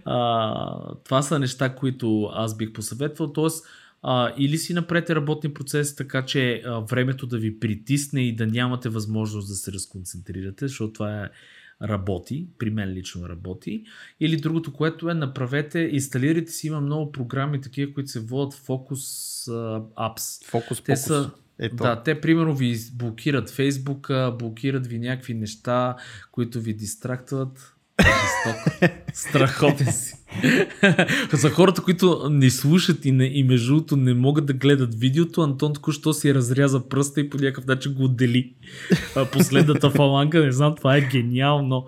А, 0.06 0.96
това 1.06 1.22
са 1.22 1.39
неща, 1.39 1.76
които 1.76 2.30
аз 2.34 2.58
бих 2.58 2.74
посъветвал. 2.74 3.34
Тоест, 3.34 3.65
а, 4.04 4.34
или 4.38 4.58
си 4.58 4.74
напрете 4.74 5.15
работни 5.15 5.54
процес, 5.54 5.96
така 5.96 6.26
че 6.26 6.62
а, 6.65 6.80
времето 6.80 7.28
да 7.28 7.38
ви 7.38 7.60
притисне 7.60 8.22
и 8.22 8.36
да 8.36 8.48
нямате 8.48 8.89
възможност 8.89 9.48
да 9.48 9.56
се 9.56 9.72
разконцентрирате, 9.72 10.68
защото 10.68 10.94
това 10.94 11.24
е 11.24 11.30
работи, 11.82 12.48
при 12.58 12.70
мен 12.70 12.89
лично 12.89 13.30
работи. 13.30 13.84
Или 14.20 14.38
другото, 14.38 14.74
което 14.74 15.10
е 15.10 15.13
направете, 15.13 15.80
инсталирайте 15.80 16.52
си, 16.52 16.68
има 16.68 16.82
много 16.82 17.12
програми, 17.12 17.62
такива, 17.62 17.94
които 17.94 18.10
се 18.10 18.20
водят 18.20 18.54
Focus 18.54 19.46
Apps. 19.98 20.52
Focus, 20.52 20.86
Те 20.86 20.96
са, 20.96 21.32
ето. 21.60 21.76
Да, 21.76 22.04
те 22.04 22.22
примерно 22.22 22.56
ви 22.56 22.78
блокират 22.93 23.50
Фейсбука, 23.50 24.36
блокират 24.39 24.88
ви 24.88 25.00
някакви 25.00 25.34
неща, 25.34 25.95
които 26.32 26.62
ви 26.62 26.74
дистрактват. 26.74 27.76
Страхотен 29.13 29.91
си. 29.91 30.15
За 31.34 31.50
хората, 31.50 31.82
които 31.82 32.30
не 32.30 32.50
слушат 32.50 33.06
и, 33.06 33.12
не, 33.12 33.26
и 33.26 33.43
между 33.43 33.74
другото 33.74 33.95
не 33.95 34.13
могат 34.13 34.45
да 34.45 34.54
гледат 34.54 34.95
видеото, 34.95 35.41
Антон 35.41 35.74
току-що 35.74 36.13
си 36.13 36.34
разряза 36.34 36.89
пръста 36.89 37.22
и 37.22 37.30
по 37.30 37.38
някакъв 37.38 37.65
начин 37.65 37.93
го 37.93 38.04
отдели. 38.04 38.54
Последната 39.32 39.89
фаланга, 39.89 40.39
не 40.39 40.52
знам, 40.52 40.76
това 40.76 40.98
е 40.98 41.02
гениално. 41.02 41.86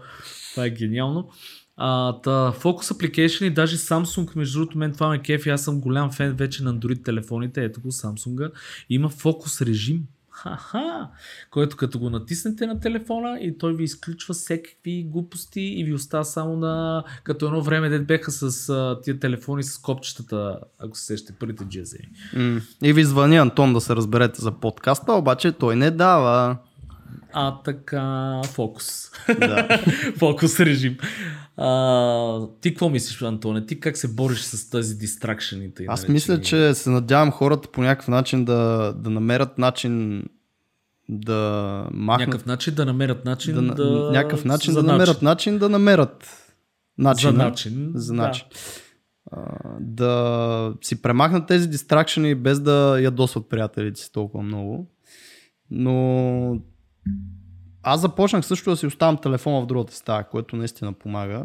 Това 0.51 0.65
е 0.65 0.69
гениално. 0.69 1.29
А, 1.77 2.13
Focus 2.51 2.93
Application 2.93 3.45
и 3.45 3.49
даже 3.49 3.77
Samsung, 3.77 4.35
между 4.35 4.59
другото, 4.59 4.77
мен 4.77 4.93
това 4.93 5.09
ме 5.09 5.21
кефи, 5.21 5.49
аз 5.49 5.63
съм 5.63 5.81
голям 5.81 6.11
фен 6.11 6.33
вече 6.33 6.63
на 6.63 6.75
Android 6.75 7.05
телефоните, 7.05 7.63
ето 7.63 7.81
го 7.81 7.91
Samsung, 7.91 8.51
има 8.89 9.09
Focus 9.09 9.65
режим. 9.65 10.03
Ха-ха! 10.29 11.09
Който 11.51 11.77
като 11.77 11.99
го 11.99 12.09
натиснете 12.09 12.65
на 12.65 12.79
телефона 12.79 13.39
и 13.41 13.57
той 13.57 13.73
ви 13.73 13.83
изключва 13.83 14.33
всеки 14.33 15.03
глупости 15.03 15.61
и 15.61 15.83
ви 15.83 15.93
остава 15.93 16.23
само 16.23 16.57
на... 16.57 17.03
Като 17.23 17.45
едно 17.45 17.61
време 17.61 17.89
дед 17.89 18.07
беха 18.07 18.31
с 18.31 18.69
а, 18.69 19.01
тия 19.01 19.19
телефони 19.19 19.63
с 19.63 19.77
копчетата, 19.77 20.59
ако 20.79 20.97
се 20.97 21.05
сещате, 21.05 21.39
първите 21.39 21.65
джези. 21.65 21.97
Mm. 22.35 22.61
И 22.83 22.93
ви 22.93 23.03
звъни 23.03 23.37
Антон 23.37 23.73
да 23.73 23.81
се 23.81 23.95
разберете 23.95 24.41
за 24.41 24.51
подкаста, 24.51 25.13
обаче 25.13 25.51
той 25.51 25.75
не 25.75 25.91
дава. 25.91 26.57
А 27.33 27.61
така, 27.63 28.41
фокус. 28.43 29.11
Да. 29.39 29.79
фокус 30.17 30.59
режим. 30.59 30.97
А, 31.57 32.47
ти 32.61 32.69
какво 32.69 32.89
мислиш, 32.89 33.21
Антоне? 33.21 33.65
Ти 33.65 33.79
как 33.79 33.97
се 33.97 34.13
бориш 34.13 34.39
с 34.39 34.69
тази 34.69 34.97
дистракшените? 34.97 35.85
Аз 35.87 35.99
наречени? 35.99 36.13
мисля, 36.13 36.41
че 36.41 36.73
се 36.73 36.89
надявам 36.89 37.31
хората 37.31 37.67
по 37.71 37.81
някакъв 37.81 38.07
начин 38.07 38.45
да, 38.45 38.93
да 38.97 39.09
намерят 39.09 39.57
начин 39.57 40.23
да 41.09 41.87
махнат. 41.91 42.27
Някакъв 42.27 42.45
начин 42.45 42.73
да 42.73 42.85
намерят 42.85 43.25
начин 43.25 43.55
да... 43.55 43.75
да... 43.75 44.11
Някакъв 44.11 44.45
начин 44.45 44.73
да 44.73 44.83
намерят 44.83 45.21
начин 45.21 45.57
да 45.57 45.69
намерят 45.69 46.47
начин. 46.97 47.29
За 47.29 47.37
начин. 47.37 47.91
За 47.95 48.13
начин. 48.13 48.45
Да. 48.51 48.57
да 49.79 50.73
си 50.81 51.01
премахнат 51.01 51.47
тези 51.47 51.67
дистракшени 51.67 52.35
без 52.35 52.59
да 52.59 52.99
ядосват 53.01 53.49
приятелите 53.49 54.01
си 54.01 54.11
толкова 54.11 54.43
много. 54.43 54.87
Но 55.71 56.61
аз 57.83 58.01
започнах 58.01 58.45
също 58.45 58.69
да 58.69 58.77
си 58.77 58.85
оставам 58.85 59.17
телефона 59.17 59.61
в 59.61 59.65
другата 59.65 59.95
стая, 59.95 60.29
което 60.29 60.55
наистина 60.55 60.93
помага. 60.93 61.43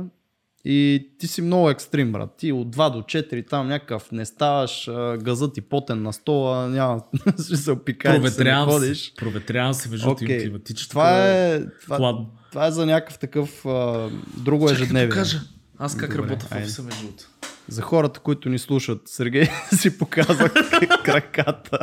И 0.68 1.08
ти 1.18 1.26
си 1.26 1.42
много 1.42 1.70
екстрим, 1.70 2.12
брат. 2.12 2.34
Ти 2.38 2.52
от 2.52 2.76
2 2.76 2.92
до 2.92 3.02
4 3.02 3.48
там 3.48 3.68
някакъв 3.68 4.12
не 4.12 4.26
ставаш, 4.26 4.90
газът 5.18 5.54
ти 5.54 5.60
потен 5.60 6.02
на 6.02 6.12
стола, 6.12 6.68
няма 6.68 7.02
опикай 7.68 8.20
да 8.20 8.30
се 8.30 8.54
ходиш. 8.54 9.14
Проветрявам 9.16 9.74
се, 9.74 9.88
между 9.88 10.08
okay. 10.08 10.42
климатичното 10.42 10.88
това 10.88 11.26
е, 11.26 11.60
това, 11.82 12.26
това, 12.50 12.66
е 12.66 12.70
за 12.70 12.86
някакъв 12.86 13.18
такъв 13.18 13.66
а, 13.66 14.10
друго 14.36 14.70
ежедневие. 14.70 15.08
Чакай 15.08 15.22
да 15.22 15.30
кажа. 15.30 15.40
Аз 15.78 15.96
как 15.96 16.10
Добре, 16.10 16.22
работя 16.22 16.46
в 16.46 16.52
офиса 16.52 16.82
между 16.82 17.02
другото. 17.02 17.24
За 17.68 17.82
хората, 17.82 18.20
които 18.20 18.48
ни 18.48 18.58
слушат, 18.58 19.00
Сергей 19.06 19.48
си 19.74 19.98
показва 19.98 20.48
краката. 21.04 21.78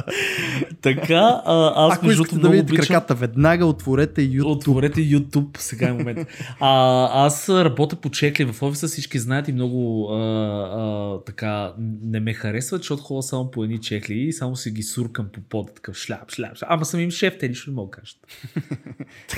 така, 0.82 1.42
а, 1.46 1.74
аз 1.76 1.98
Ако 1.98 2.12
искате 2.12 2.36
да 2.36 2.50
видите 2.50 2.74
обичам... 2.74 2.88
краката, 2.88 3.16
веднага 3.16 3.66
отворете 3.66 4.22
YouTube. 4.22 4.46
Отворете 4.46 5.02
YouTube, 5.02 5.58
сега 5.58 5.88
е 5.88 5.94
момент. 5.94 6.28
А, 6.60 7.26
аз 7.26 7.50
работя 7.50 7.96
по 7.96 8.10
чекли 8.10 8.46
в 8.46 8.64
офиса, 8.64 8.88
всички 8.88 9.20
знаят 9.20 9.48
и 9.48 9.54
много 9.54 10.10
а, 10.12 10.18
а, 10.18 11.20
така 11.26 11.74
не 12.04 12.20
ме 12.20 12.34
харесват, 12.34 12.82
защото 12.82 13.04
ходя 13.04 13.24
само 13.24 13.52
по 13.52 13.64
едни 13.64 13.82
чекли 13.82 14.14
и 14.14 14.34
само 14.34 14.56
си 14.56 14.72
ги 14.72 14.84
суркам 14.84 15.28
по 15.34 15.42
пода, 15.42 15.74
такъв 15.74 15.98
шляп, 15.98 16.32
шляп, 16.32 16.58
шляп. 16.58 16.70
Ама 16.72 16.86
съм 16.86 17.00
им 17.00 17.12
шеф, 17.12 17.38
те 17.40 17.50
нищо 17.50 17.70
не 17.70 17.76
могат 17.76 17.92
да 17.92 17.98
кажат. 18.02 18.18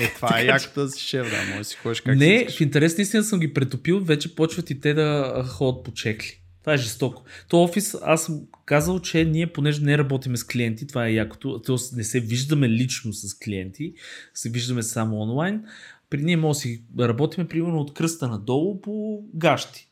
е, 0.00 0.14
това 0.14 0.40
е 0.40 0.44
якото 0.44 0.80
да 0.80 0.90
си 0.90 1.02
шеф, 1.02 1.30
да, 1.30 1.54
може 1.54 1.64
си 1.64 1.76
ходиш 1.76 2.00
как 2.00 2.16
Не, 2.16 2.46
в 2.50 2.60
интерес 2.60 2.98
наистина 2.98 3.24
съм 3.24 3.40
ги 3.40 3.54
претопил, 3.54 4.00
вече 4.00 4.34
почват 4.34 4.70
и 4.70 4.80
те 4.80 4.94
да 4.94 5.44
ходят 5.48 5.84
по 5.84 5.92
чекли. 5.92 6.35
Това 6.66 6.74
е 6.74 6.78
жестоко. 6.78 7.22
То 7.48 7.62
офис, 7.62 7.96
аз 8.02 8.24
съм 8.24 8.40
казал, 8.64 9.00
че 9.00 9.24
ние, 9.24 9.46
понеже 9.46 9.82
не 9.82 9.98
работиме 9.98 10.36
с 10.36 10.44
клиенти, 10.44 10.86
това 10.86 11.06
е 11.06 11.12
якото, 11.12 11.62
т.е. 11.62 11.96
не 11.96 12.04
се 12.04 12.20
виждаме 12.20 12.68
лично 12.68 13.12
с 13.12 13.38
клиенти, 13.38 13.94
се 14.34 14.50
виждаме 14.50 14.82
само 14.82 15.20
онлайн. 15.20 15.64
При 16.10 16.22
ние 16.22 16.36
може 16.36 16.56
да 16.56 16.60
си 16.60 16.82
работиме 17.00 17.48
примерно 17.48 17.80
от 17.80 17.94
кръста 17.94 18.28
надолу 18.28 18.80
по 18.80 19.22
гащи. 19.34 19.88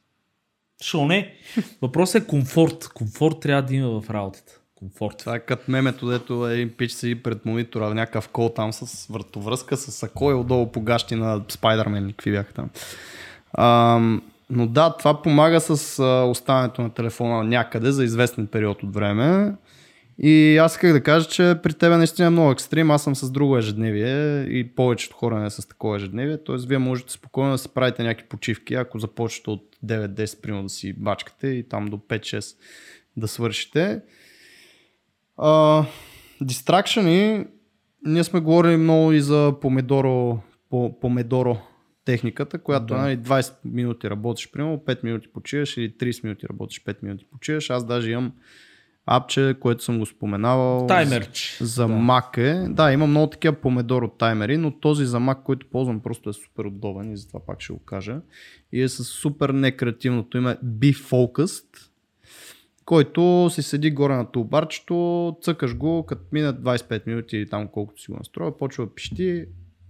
Шо 0.83 1.07
не? 1.07 1.35
Въпросът 1.83 2.23
е 2.23 2.27
комфорт. 2.27 2.89
Комфорт 2.95 3.41
трябва 3.41 3.63
да 3.63 3.75
има 3.75 4.01
в 4.01 4.11
работата. 4.11 4.61
Комфорт. 4.75 5.19
Това 5.19 5.37
е 5.37 5.41
като 5.41 5.71
мемето, 5.71 6.09
дето 6.09 6.47
един 6.47 6.71
пич 6.71 6.93
си 6.93 7.15
пред 7.15 7.45
монитора, 7.45 7.95
някакъв 7.95 8.29
кол 8.29 8.53
там 8.57 8.73
с 8.73 9.07
въртовръзка, 9.07 9.77
с 9.77 9.93
сако 9.93 10.31
и 10.31 10.35
отдолу 10.35 10.73
по 10.73 10.81
гащи 10.81 11.15
на 11.15 11.45
Спайдермен, 11.49 12.09
какви 12.09 12.31
бяха 12.31 12.53
там. 12.53 12.71
Ам, 13.59 14.23
но 14.51 14.67
да, 14.67 14.97
това 14.97 15.23
помага 15.23 15.61
с 15.61 15.99
а, 15.99 16.25
оставането 16.25 16.83
на 16.83 16.91
телефона 16.91 17.45
някъде 17.45 17.93
за 17.93 18.05
известен 18.05 18.47
период 18.47 18.83
от 18.83 18.95
време. 18.95 19.55
И 20.19 20.57
аз 20.57 20.73
исках 20.73 20.93
да 20.93 21.03
кажа, 21.03 21.29
че 21.29 21.55
при 21.63 21.73
тебе 21.73 21.97
наистина 21.97 22.27
е 22.27 22.31
много 22.31 22.51
екстрим. 22.51 22.91
Аз 22.91 23.03
съм 23.03 23.17
с 23.17 23.31
друго 23.31 23.59
ежедневие 23.59 24.43
и 24.43 24.75
повечето 24.75 25.17
хора 25.17 25.41
не 25.41 25.51
са 25.51 25.63
с 25.63 25.67
такова 25.67 25.97
ежедневие. 25.97 26.45
Тоест, 26.45 26.69
вие 26.69 26.79
можете 26.79 27.13
спокойно 27.13 27.53
да 27.53 27.59
си 27.59 27.69
правите 27.75 28.03
някакви 28.03 28.29
почивки, 28.29 28.75
ако 28.75 28.99
започнете 28.99 29.51
от 29.51 29.77
9-10 29.87 30.41
примерно 30.41 30.63
да 30.63 30.69
си 30.69 30.93
бачкате 30.93 31.47
и 31.47 31.69
там 31.69 31.87
до 31.87 31.97
5-6 31.97 32.57
да 33.17 33.29
свършите. 33.29 34.01
А, 35.37 35.85
дистракшени, 36.41 37.47
ние 38.07 38.25
сме 38.25 38.41
говорили 38.41 38.77
много 38.77 39.13
и 39.13 39.21
за 39.21 39.55
помидоро, 39.61 40.39
по, 40.71 41.01
помидоро 41.01 41.59
техниката, 42.05 42.59
която 42.59 42.87
да. 42.87 42.97
нали, 42.97 43.19
20 43.19 43.55
минути 43.65 44.11
работиш, 44.11 44.51
примерно 44.51 44.79
5 44.79 45.05
минути 45.05 45.29
почиваш 45.29 45.77
или 45.77 45.93
30 45.93 46.25
минути 46.25 46.47
работиш, 46.49 46.85
5 46.85 47.03
минути 47.03 47.25
почиваш. 47.33 47.71
Аз 47.71 47.87
даже 47.87 48.11
имам 48.11 48.33
апче, 49.07 49.57
което 49.61 49.85
съм 49.85 49.99
го 49.99 50.07
споменавал. 50.07 50.87
Таймерч. 50.87 51.59
За 51.61 51.89
да. 51.89 51.93
Mac 51.93 52.39
е. 52.39 52.69
Да, 52.69 52.93
имам 52.93 53.11
много 53.11 53.27
такива 53.27 53.55
помедоро 53.55 54.09
таймери, 54.09 54.57
но 54.57 54.71
този 54.71 55.07
за 55.07 55.19
Mac, 55.19 55.43
който 55.43 55.67
ползвам, 55.71 56.01
просто 56.01 56.31
е 56.31 56.33
супер 56.33 56.65
удобен 56.65 57.13
и 57.13 57.17
затова 57.17 57.41
пак 57.47 57.61
ще 57.61 57.73
го 57.73 57.79
кажа. 57.79 58.21
И 58.73 58.83
е 58.83 58.89
с 58.89 59.05
супер 59.05 59.49
некреативното 59.49 60.37
име 60.39 60.57
Be 60.65 60.95
Focused, 60.95 61.91
който 62.85 63.51
си 63.51 63.63
седи 63.63 63.91
горе 63.91 64.17
на 64.17 64.31
тулбарчето, 64.31 65.37
цъкаш 65.43 65.77
го, 65.77 66.07
като 66.07 66.23
минат 66.33 66.61
25 66.61 67.07
минути 67.07 67.37
или 67.37 67.49
там 67.49 67.69
колкото 67.69 68.03
си 68.03 68.11
го 68.11 68.17
настроя, 68.17 68.59
почва 68.59 68.95
пищи, 68.95 69.47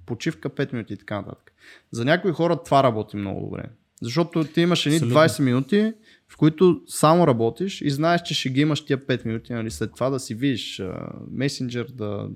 почивка 0.07 0.51
5 0.51 0.73
минути 0.73 0.93
и 0.93 0.97
така 0.97 1.17
нататък. 1.17 1.53
За 1.91 2.05
някои 2.05 2.33
хора 2.33 2.63
това 2.65 2.83
работи 2.83 3.17
много 3.17 3.41
добре. 3.41 3.63
Защото 4.03 4.45
ти 4.45 4.61
имаш 4.61 4.87
едни 4.87 5.01
20 5.01 5.43
минути, 5.43 5.93
в 6.29 6.37
които 6.37 6.83
само 6.87 7.27
работиш 7.27 7.81
и 7.81 7.91
знаеш, 7.91 8.23
че 8.23 8.35
ще 8.35 8.51
ги 8.51 8.61
имаш 8.61 8.85
тия 8.85 8.99
5 8.99 9.27
минути, 9.27 9.53
нали, 9.53 9.71
след 9.71 9.95
това 9.95 10.11
да 10.11 10.21
си 10.21 10.35
видиш 10.35 10.83
месенджер, 11.31 11.87
да 11.93 12.29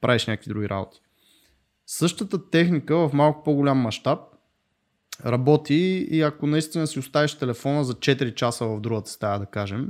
правиш 0.00 0.26
някакви 0.26 0.48
други 0.48 0.68
работи. 0.68 1.00
Същата 1.86 2.50
техника 2.50 2.96
в 2.96 3.12
малко 3.12 3.44
по-голям 3.44 3.78
мащаб 3.78 4.18
работи 5.26 6.06
и 6.10 6.22
ако 6.22 6.46
наистина 6.46 6.86
си 6.86 6.98
оставиш 6.98 7.34
телефона 7.34 7.84
за 7.84 7.94
4 7.94 8.34
часа 8.34 8.66
в 8.66 8.80
другата 8.80 9.10
стая, 9.10 9.38
да 9.38 9.46
кажем, 9.46 9.88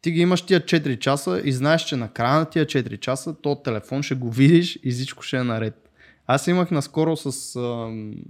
ти 0.00 0.10
ги 0.10 0.20
имаш 0.20 0.42
тия 0.42 0.60
4 0.60 0.98
часа 0.98 1.42
и 1.44 1.52
знаеш, 1.52 1.82
че 1.82 1.96
на 1.96 2.12
края 2.12 2.38
на 2.38 2.50
тия 2.50 2.66
4 2.66 2.98
часа 2.98 3.34
то 3.42 3.54
телефон 3.54 4.02
ще 4.02 4.14
го 4.14 4.30
видиш 4.30 4.78
и 4.82 4.90
всичко 4.90 5.22
ще 5.22 5.36
е 5.36 5.44
наред. 5.44 5.91
Аз 6.26 6.46
имах 6.46 6.70
наскоро 6.70 7.16
с, 7.16 7.32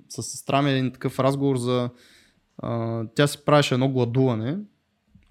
с 0.09 0.23
сестра 0.23 0.63
ми 0.63 0.71
един 0.71 0.93
такъв 0.93 1.19
разговор 1.19 1.57
за... 1.57 1.91
А, 2.59 3.03
тя 3.15 3.27
си 3.27 3.45
правеше 3.45 3.75
едно 3.75 3.89
гладуване, 3.89 4.59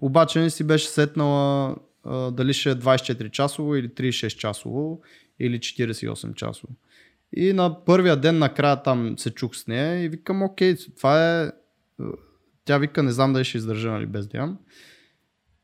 обаче 0.00 0.40
не 0.40 0.50
си 0.50 0.64
беше 0.64 0.88
сетнала 0.88 1.76
а, 2.04 2.30
дали 2.30 2.54
ще 2.54 2.70
е 2.70 2.74
24 2.74 3.30
часово 3.30 3.76
или 3.76 3.88
36 3.88 4.36
часово 4.36 5.00
или 5.40 5.58
48 5.58 6.34
часово. 6.34 6.72
И 7.36 7.52
на 7.52 7.84
първия 7.84 8.16
ден 8.16 8.38
накрая 8.38 8.82
там 8.82 9.18
се 9.18 9.30
чух 9.30 9.56
с 9.56 9.66
нея 9.66 10.04
и 10.04 10.08
викам, 10.08 10.42
окей, 10.42 10.76
това 10.96 11.42
е... 11.42 11.50
Тя 12.64 12.78
вика, 12.78 13.02
не 13.02 13.12
знам 13.12 13.32
дали 13.32 13.44
ще 13.44 13.58
издържа, 13.58 13.90
нали, 13.90 14.06
без 14.06 14.26
да 14.26 14.38
ям. 14.38 14.58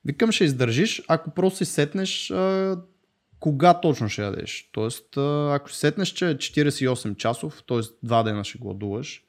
Викам, 0.05 0.32
ще 0.32 0.44
издържиш, 0.44 1.03
ако 1.09 1.30
просто 1.30 1.57
си 1.57 1.64
сетнеш 1.64 2.30
а, 2.30 2.76
кога 3.41 3.80
точно 3.80 4.09
ще 4.09 4.22
ядеш. 4.22 4.68
Тоест, 4.72 5.16
ако 5.51 5.72
сетнеш, 5.72 6.09
че 6.09 6.30
е 6.30 6.34
48 6.34 7.16
часов, 7.16 7.62
т.е. 7.68 7.80
два 8.03 8.22
дена 8.22 8.45
ще 8.45 8.59
гладуваш, 8.59 9.22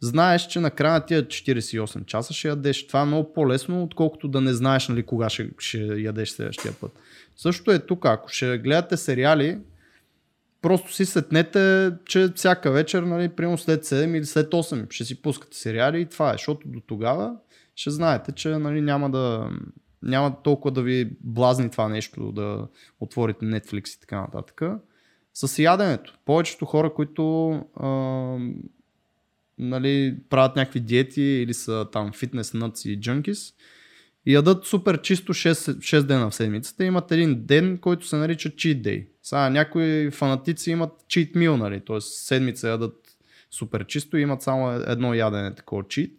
знаеш, 0.00 0.46
че 0.46 0.60
накрая 0.60 0.92
на 0.92 1.06
тия 1.06 1.22
48 1.22 2.04
часа 2.06 2.34
ще 2.34 2.48
ядеш. 2.48 2.86
Това 2.86 3.00
е 3.00 3.04
много 3.04 3.32
по-лесно, 3.32 3.82
отколкото 3.82 4.28
да 4.28 4.40
не 4.40 4.52
знаеш 4.52 4.88
нали, 4.88 5.02
кога 5.02 5.30
ще, 5.30 5.50
ще 5.58 5.78
ядеш 5.78 6.30
следващия 6.30 6.72
път. 6.80 6.92
Също 7.36 7.70
е 7.70 7.78
тук, 7.78 8.06
ако 8.06 8.28
ще 8.28 8.58
гледате 8.58 8.96
сериали, 8.96 9.58
просто 10.62 10.92
си 10.92 11.04
сетнете, 11.04 11.92
че 12.04 12.32
всяка 12.34 12.70
вечер, 12.70 13.02
нали, 13.02 13.28
примерно 13.28 13.58
след 13.58 13.84
7 13.84 14.16
или 14.16 14.24
след 14.24 14.50
8 14.50 14.92
ще 14.92 15.04
си 15.04 15.22
пускате 15.22 15.56
сериали 15.56 16.00
и 16.00 16.06
това 16.06 16.30
е, 16.30 16.34
защото 16.34 16.68
до 16.68 16.80
тогава 16.80 17.36
ще 17.76 17.90
знаете, 17.90 18.32
че 18.32 18.48
нали, 18.48 18.80
няма 18.80 19.10
да 19.10 19.50
няма 20.02 20.42
толкова 20.42 20.72
да 20.72 20.82
ви 20.82 21.10
блазни 21.20 21.70
това 21.70 21.88
нещо, 21.88 22.32
да 22.32 22.68
отворите 23.00 23.44
Netflix 23.44 23.96
и 23.96 24.00
така 24.00 24.20
нататък. 24.20 24.62
С 25.34 25.58
яденето. 25.58 26.18
Повечето 26.24 26.64
хора, 26.64 26.94
които 26.94 27.50
а, 27.76 27.88
нали, 29.58 30.16
правят 30.30 30.56
някакви 30.56 30.80
диети 30.80 31.22
или 31.22 31.54
са 31.54 31.86
там 31.92 32.12
фитнес 32.12 32.54
нъци 32.54 32.90
и 32.90 33.00
джънкис, 33.00 33.54
ядат 34.26 34.64
супер 34.64 35.00
чисто 35.00 35.34
6, 35.34 35.52
6 35.52 36.02
дена 36.02 36.30
в 36.30 36.34
седмицата. 36.34 36.84
Имат 36.84 37.12
един 37.12 37.46
ден, 37.46 37.78
който 37.78 38.06
се 38.06 38.16
нарича 38.16 38.48
cheat 38.48 38.82
day. 38.82 39.06
Сега 39.22 39.50
някои 39.50 40.10
фанатици 40.10 40.70
имат 40.70 40.90
cheat 41.08 41.34
meal, 41.34 41.56
нали? 41.56 41.80
т.е. 41.86 42.00
седмица 42.00 42.68
ядат 42.68 43.16
супер 43.50 43.86
чисто 43.86 44.16
и 44.16 44.22
имат 44.22 44.42
само 44.42 44.70
едно 44.70 45.14
ядене 45.14 45.54
такова 45.54 45.82
cheat. 45.82 46.12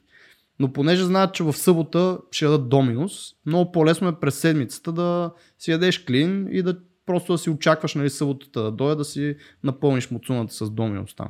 Но 0.63 0.73
понеже 0.73 1.03
знаят, 1.03 1.33
че 1.33 1.43
в 1.43 1.53
събота 1.53 2.17
ще 2.31 2.45
ядат 2.45 2.69
доминус, 2.69 3.33
много 3.45 3.71
по-лесно 3.71 4.07
е 4.07 4.19
през 4.19 4.35
седмицата 4.35 4.91
да 4.91 5.33
си 5.59 5.71
ядеш 5.71 5.99
клин 5.99 6.47
и 6.51 6.61
да 6.61 6.79
просто 7.05 7.31
да 7.31 7.37
си 7.37 7.49
очакваш 7.49 7.95
нали, 7.95 8.09
съботата 8.09 8.63
да 8.63 8.71
дойде 8.71 8.95
да 8.95 9.05
си 9.05 9.35
напълниш 9.63 10.11
муцуната 10.11 10.53
с 10.53 10.69
доминус 10.69 11.15
там. 11.15 11.27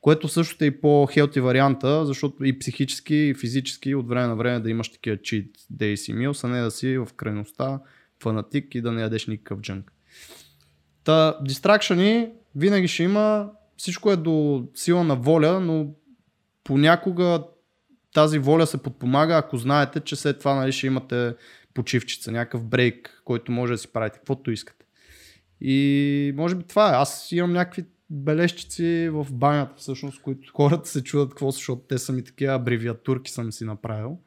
Което 0.00 0.28
също 0.28 0.64
е 0.64 0.66
и 0.66 0.80
по-хелти 0.80 1.40
варианта, 1.40 2.06
защото 2.06 2.44
и 2.44 2.58
психически, 2.58 3.14
и 3.14 3.34
физически 3.34 3.94
от 3.94 4.08
време 4.08 4.26
на 4.26 4.36
време 4.36 4.60
да 4.60 4.70
имаш 4.70 4.92
такива 4.92 5.16
cheat 5.16 5.50
days 5.72 6.12
и 6.12 6.16
meals, 6.16 6.44
а 6.44 6.48
не 6.48 6.60
да 6.60 6.70
си 6.70 6.98
в 6.98 7.08
крайността 7.16 7.80
фанатик 8.22 8.74
и 8.74 8.80
да 8.80 8.92
не 8.92 9.02
ядеш 9.02 9.26
никакъв 9.26 9.60
джънк. 9.60 9.92
Та, 11.04 11.38
дистракшени 11.42 12.28
винаги 12.54 12.88
ще 12.88 13.02
има, 13.02 13.50
всичко 13.76 14.10
е 14.10 14.16
до 14.16 14.66
сила 14.74 15.04
на 15.04 15.16
воля, 15.16 15.60
но 15.60 15.94
понякога 16.64 17.42
тази 18.18 18.38
воля 18.38 18.66
се 18.66 18.82
подпомага, 18.82 19.34
ако 19.34 19.56
знаете, 19.56 20.00
че 20.00 20.16
след 20.16 20.38
това 20.38 20.54
нали, 20.54 20.72
ще 20.72 20.86
имате 20.86 21.34
почивчица, 21.74 22.32
някакъв 22.32 22.64
брейк, 22.64 23.22
който 23.24 23.52
може 23.52 23.72
да 23.72 23.78
си 23.78 23.88
правите 23.88 24.18
каквото 24.18 24.50
искате. 24.50 24.86
И 25.60 26.32
може 26.36 26.54
би 26.54 26.64
това 26.64 26.88
е. 26.88 26.96
Аз 26.96 27.32
имам 27.32 27.52
някакви 27.52 27.84
бележчици 28.10 29.08
в 29.12 29.26
банята, 29.32 29.74
всъщност, 29.76 30.22
които 30.22 30.52
хората 30.54 30.88
се 30.88 31.04
чудят 31.04 31.28
какво, 31.28 31.50
защото 31.50 31.82
те 31.88 31.98
са 31.98 32.12
ми 32.12 32.24
такива 32.24 32.54
абревиатурки 32.54 33.30
съм 33.30 33.52
си 33.52 33.64
направил. 33.64 34.18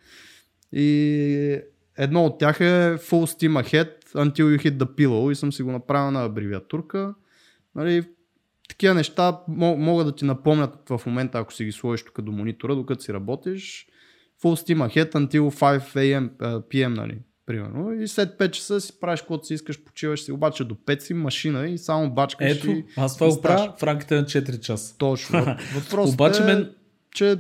И 0.72 1.60
едно 1.98 2.26
от 2.26 2.40
тях 2.40 2.60
е 2.60 2.98
Full 2.98 3.26
Steam 3.26 3.64
Ahead 3.64 4.14
Until 4.14 4.44
You 4.44 4.60
Hit 4.60 4.78
the 4.78 4.96
Pillow 4.96 5.32
и 5.32 5.36
съм 5.36 5.54
си 5.54 5.64
го 5.64 5.72
направил 5.72 6.12
на 6.12 6.26
абревиатурка. 6.26 7.14
Нали, 7.76 8.04
такива 8.82 8.94
неща 8.94 9.40
могат 9.48 10.08
да 10.08 10.16
ти 10.16 10.26
напомнят 10.26 10.90
в 10.90 11.02
момента, 11.06 11.40
ако 11.40 11.54
си 11.54 11.66
ги 11.66 11.72
сложиш 11.72 12.06
тук 12.06 12.22
до 12.22 12.32
монитора, 12.32 12.76
докато 12.76 13.04
си 13.04 13.14
работиш. 13.14 13.88
Full 14.44 14.74
steam 14.74 14.90
ahead 14.90 15.12
until 15.12 15.40
5 15.40 15.80
AM, 15.96 16.30
PM, 16.62 16.88
нали? 16.88 17.18
Примерно. 17.46 17.94
И 17.94 18.08
след 18.08 18.40
5 18.40 18.52
часа 18.52 18.82
си 18.82 19.00
правиш 19.00 19.20
каквото 19.20 19.46
си 19.46 19.54
искаш, 19.54 19.84
почиваш 19.84 20.24
си, 20.24 20.32
обаче 20.32 20.64
до 20.64 20.76
5 20.76 21.00
си 21.00 21.14
машина 21.14 21.68
и 21.68 21.78
само 21.78 22.14
бачкаш 22.14 22.58
Ето, 22.58 22.72
и... 22.72 22.86
аз 22.98 23.18
това 23.18 23.30
го 23.30 23.42
правя 23.42 23.74
в 23.78 23.84
рамките 23.84 24.16
на 24.16 24.24
4 24.24 24.60
часа. 24.60 24.98
Точно. 24.98 25.40
Въпросът 25.76 26.14
обаче 26.14 26.42
е, 26.42 26.46
мен... 26.46 26.72
че 27.16 27.38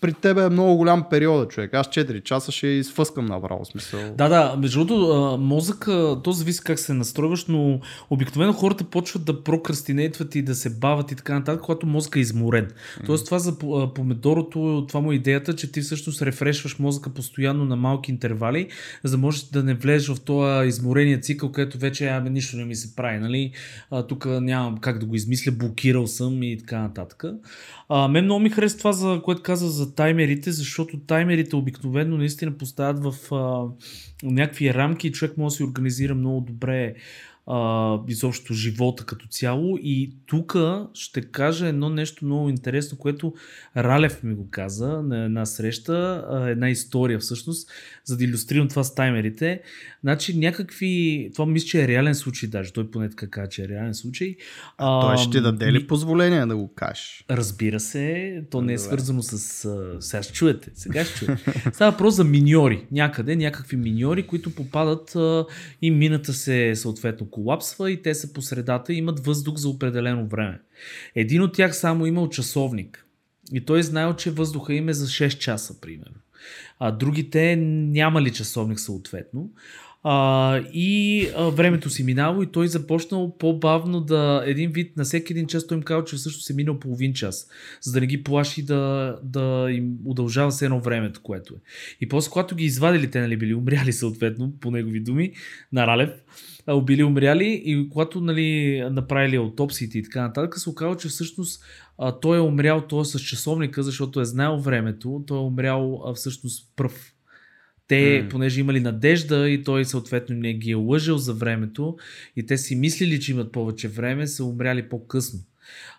при 0.00 0.12
тебе 0.12 0.44
е 0.44 0.48
много 0.48 0.76
голям 0.76 1.04
период, 1.10 1.50
човек. 1.50 1.74
Аз 1.74 1.86
4 1.86 2.22
часа 2.22 2.52
ще 2.52 2.66
изфъскам 2.66 3.26
направо 3.26 3.64
смисъл. 3.64 4.00
Да, 4.16 4.28
да, 4.28 4.56
между 4.58 4.84
другото, 4.84 5.36
мозъка, 5.40 6.20
то 6.24 6.32
зависи 6.32 6.60
как 6.64 6.78
се 6.78 6.94
настройваш, 6.94 7.46
но 7.46 7.80
обикновено 8.10 8.52
хората 8.52 8.84
почват 8.84 9.24
да 9.24 9.44
прокрастинейтват 9.44 10.34
и 10.34 10.42
да 10.42 10.54
се 10.54 10.70
бават 10.70 11.12
и 11.12 11.16
така 11.16 11.34
нататък, 11.34 11.62
когато 11.62 11.86
мозъка 11.86 12.18
е 12.18 12.22
изморен. 12.22 12.66
Mm. 12.66 13.06
Тоест 13.06 13.24
това 13.24 13.38
за 13.38 13.58
помедорото, 13.94 14.84
това 14.88 15.00
му 15.00 15.12
е 15.12 15.14
идеята, 15.14 15.56
че 15.56 15.72
ти 15.72 15.80
всъщност 15.80 16.22
рефрешваш 16.22 16.78
мозъка 16.78 17.10
постоянно 17.10 17.64
на 17.64 17.76
малки 17.76 18.10
интервали, 18.10 18.68
за 19.04 19.10
да 19.10 19.18
можеш 19.18 19.42
да 19.42 19.62
не 19.62 19.74
влезеш 19.74 20.08
в 20.08 20.20
този 20.20 20.68
изморения 20.68 21.20
цикъл, 21.20 21.52
където 21.52 21.78
вече 21.78 22.08
ами, 22.08 22.30
нищо 22.30 22.56
не 22.56 22.64
ми 22.64 22.74
се 22.74 22.96
прави. 22.96 23.18
Нали? 23.18 23.52
тук 24.08 24.26
нямам 24.26 24.78
как 24.78 24.98
да 24.98 25.06
го 25.06 25.14
измисля, 25.14 25.52
блокирал 25.52 26.06
съм 26.06 26.42
и 26.42 26.58
така 26.58 26.78
нататък. 26.78 27.24
А, 27.88 28.08
мен 28.08 28.24
много 28.24 28.40
ми 28.40 28.50
харесва 28.50 28.78
това, 28.78 28.92
за 28.92 29.20
което 29.24 29.42
каза 29.42 29.68
за 29.68 29.94
таймерите, 29.94 30.52
защото 30.52 31.00
таймерите 31.00 31.56
обикновено 31.56 32.16
наистина 32.16 32.58
поставят 32.58 33.04
в 33.04 33.34
а, 33.34 33.66
някакви 34.22 34.74
рамки 34.74 35.08
и 35.08 35.12
човек 35.12 35.36
може 35.36 35.52
да 35.52 35.56
си 35.56 35.62
организира 35.64 36.14
много 36.14 36.40
добре 36.40 36.94
а, 37.50 37.98
изобщо 38.08 38.54
живота 38.54 39.04
като 39.04 39.26
цяло. 39.28 39.78
И 39.82 40.12
тук 40.26 40.56
ще 40.94 41.22
кажа 41.22 41.66
едно 41.66 41.90
нещо 41.90 42.24
много 42.24 42.48
интересно, 42.48 42.98
което 42.98 43.34
Ралев 43.76 44.22
ми 44.22 44.34
го 44.34 44.48
каза 44.50 45.02
на 45.02 45.24
една 45.24 45.46
среща, 45.46 46.24
една 46.48 46.70
история 46.70 47.18
всъщност, 47.18 47.70
за 48.04 48.16
да 48.16 48.24
иллюстрирам 48.24 48.68
това 48.68 48.84
с 48.84 48.94
таймерите. 48.94 49.60
Значи 50.00 50.38
някакви, 50.38 51.30
това 51.32 51.46
мисля, 51.46 51.66
че 51.66 51.84
е 51.84 51.88
реален 51.88 52.14
случай 52.14 52.48
даже, 52.48 52.72
той 52.72 52.90
поне 52.90 53.10
така 53.10 53.30
каза, 53.30 53.48
че 53.48 53.62
е 53.62 53.68
реален 53.68 53.94
случай. 53.94 54.36
А, 54.78 55.00
той 55.00 55.16
ще 55.16 55.30
ти 55.30 55.40
даде 55.40 55.72
ли 55.72 55.86
позволение 55.86 56.46
да 56.46 56.56
го 56.56 56.74
кажеш? 56.74 57.24
Разбира 57.30 57.80
се, 57.80 58.42
то 58.50 58.60
не 58.60 58.72
е 58.72 58.78
свързано 58.78 59.22
с... 59.22 59.38
Сега 60.00 60.22
ще 60.22 60.32
чуете, 60.32 60.70
сега 60.74 61.04
ще 61.04 61.18
чуете. 61.18 61.70
Става 61.72 61.90
въпрос 61.90 62.14
за 62.14 62.24
миньори, 62.24 62.86
някъде, 62.92 63.36
някакви 63.36 63.76
миньори, 63.76 64.26
които 64.26 64.54
попадат 64.54 65.16
и 65.82 65.90
мината 65.90 66.32
се 66.32 66.72
съответно 66.74 67.30
колапсва 67.38 67.90
и 67.90 68.02
те 68.02 68.14
са 68.14 68.32
по 68.32 68.42
средата 68.42 68.92
и 68.92 68.96
имат 68.96 69.26
въздух 69.26 69.56
за 69.56 69.68
определено 69.68 70.26
време. 70.26 70.60
Един 71.14 71.42
от 71.42 71.54
тях 71.54 71.76
само 71.76 72.06
имал 72.06 72.28
часовник 72.28 73.06
и 73.52 73.60
той 73.60 73.82
знаел, 73.82 74.16
че 74.16 74.30
въздуха 74.30 74.74
им 74.74 74.88
е 74.88 74.92
за 74.92 75.06
6 75.06 75.38
часа, 75.38 75.80
примерно. 75.80 76.20
А 76.78 76.90
другите 76.90 77.56
нямали 77.56 78.32
часовник 78.32 78.80
съответно. 78.80 79.50
А, 80.02 80.58
и 80.72 81.28
а, 81.36 81.44
времето 81.44 81.90
си 81.90 82.04
минало 82.04 82.42
и 82.42 82.46
той 82.46 82.68
започнал 82.68 83.36
по-бавно 83.38 84.00
да 84.00 84.42
един 84.46 84.70
вид 84.70 84.96
на 84.96 85.04
всеки 85.04 85.32
един 85.32 85.46
час 85.46 85.66
той 85.66 85.76
им 85.76 85.82
казал, 85.82 86.04
че 86.04 86.16
всъщност 86.16 86.46
се 86.46 86.54
минал 86.54 86.78
половин 86.78 87.14
час, 87.14 87.48
за 87.80 87.92
да 87.92 88.00
не 88.00 88.06
ги 88.06 88.22
плаши 88.22 88.62
да, 88.62 89.16
да 89.22 89.66
им 89.70 89.96
удължава 90.04 90.52
се 90.52 90.64
едно 90.64 90.80
времето, 90.80 91.20
което 91.22 91.54
е. 91.54 91.58
И 92.00 92.08
после, 92.08 92.30
когато 92.30 92.56
ги 92.56 92.64
извадили, 92.64 93.10
те 93.10 93.20
нали 93.20 93.36
били 93.36 93.54
умряли 93.54 93.92
съответно, 94.02 94.52
по 94.60 94.70
негови 94.70 95.00
думи, 95.00 95.32
на 95.72 95.86
Ралев, 95.86 96.10
били 96.76 97.04
умряли 97.04 97.62
и 97.64 97.88
когато 97.88 98.20
нали, 98.20 98.80
направили 98.90 99.36
аутопсиите 99.36 99.98
и 99.98 100.02
така 100.02 100.22
нататък, 100.22 100.58
се 100.58 100.70
оказва, 100.70 100.96
че 100.96 101.08
всъщност 101.08 101.64
а, 101.98 102.20
той 102.20 102.38
е 102.38 102.40
умрял 102.40 102.80
той 102.80 103.00
е 103.00 103.04
с 103.04 103.20
часовника, 103.20 103.82
защото 103.82 104.20
е 104.20 104.24
знаел 104.24 104.58
времето, 104.58 105.24
той 105.26 105.38
е 105.38 105.42
умрял 105.42 106.02
а, 106.06 106.14
всъщност 106.14 106.72
пръв. 106.76 107.14
Те, 107.88 107.94
mm. 107.94 108.28
понеже 108.30 108.60
имали 108.60 108.80
надежда 108.80 109.50
и 109.50 109.64
той 109.64 109.84
съответно 109.84 110.36
не 110.36 110.54
ги 110.54 110.70
е 110.70 110.74
лъжил 110.74 111.18
за 111.18 111.34
времето 111.34 111.96
и 112.36 112.46
те 112.46 112.58
си 112.58 112.76
мислили, 112.76 113.20
че 113.20 113.32
имат 113.32 113.52
повече 113.52 113.88
време, 113.88 114.26
са 114.26 114.44
умряли 114.44 114.88
по-късно. 114.88 115.40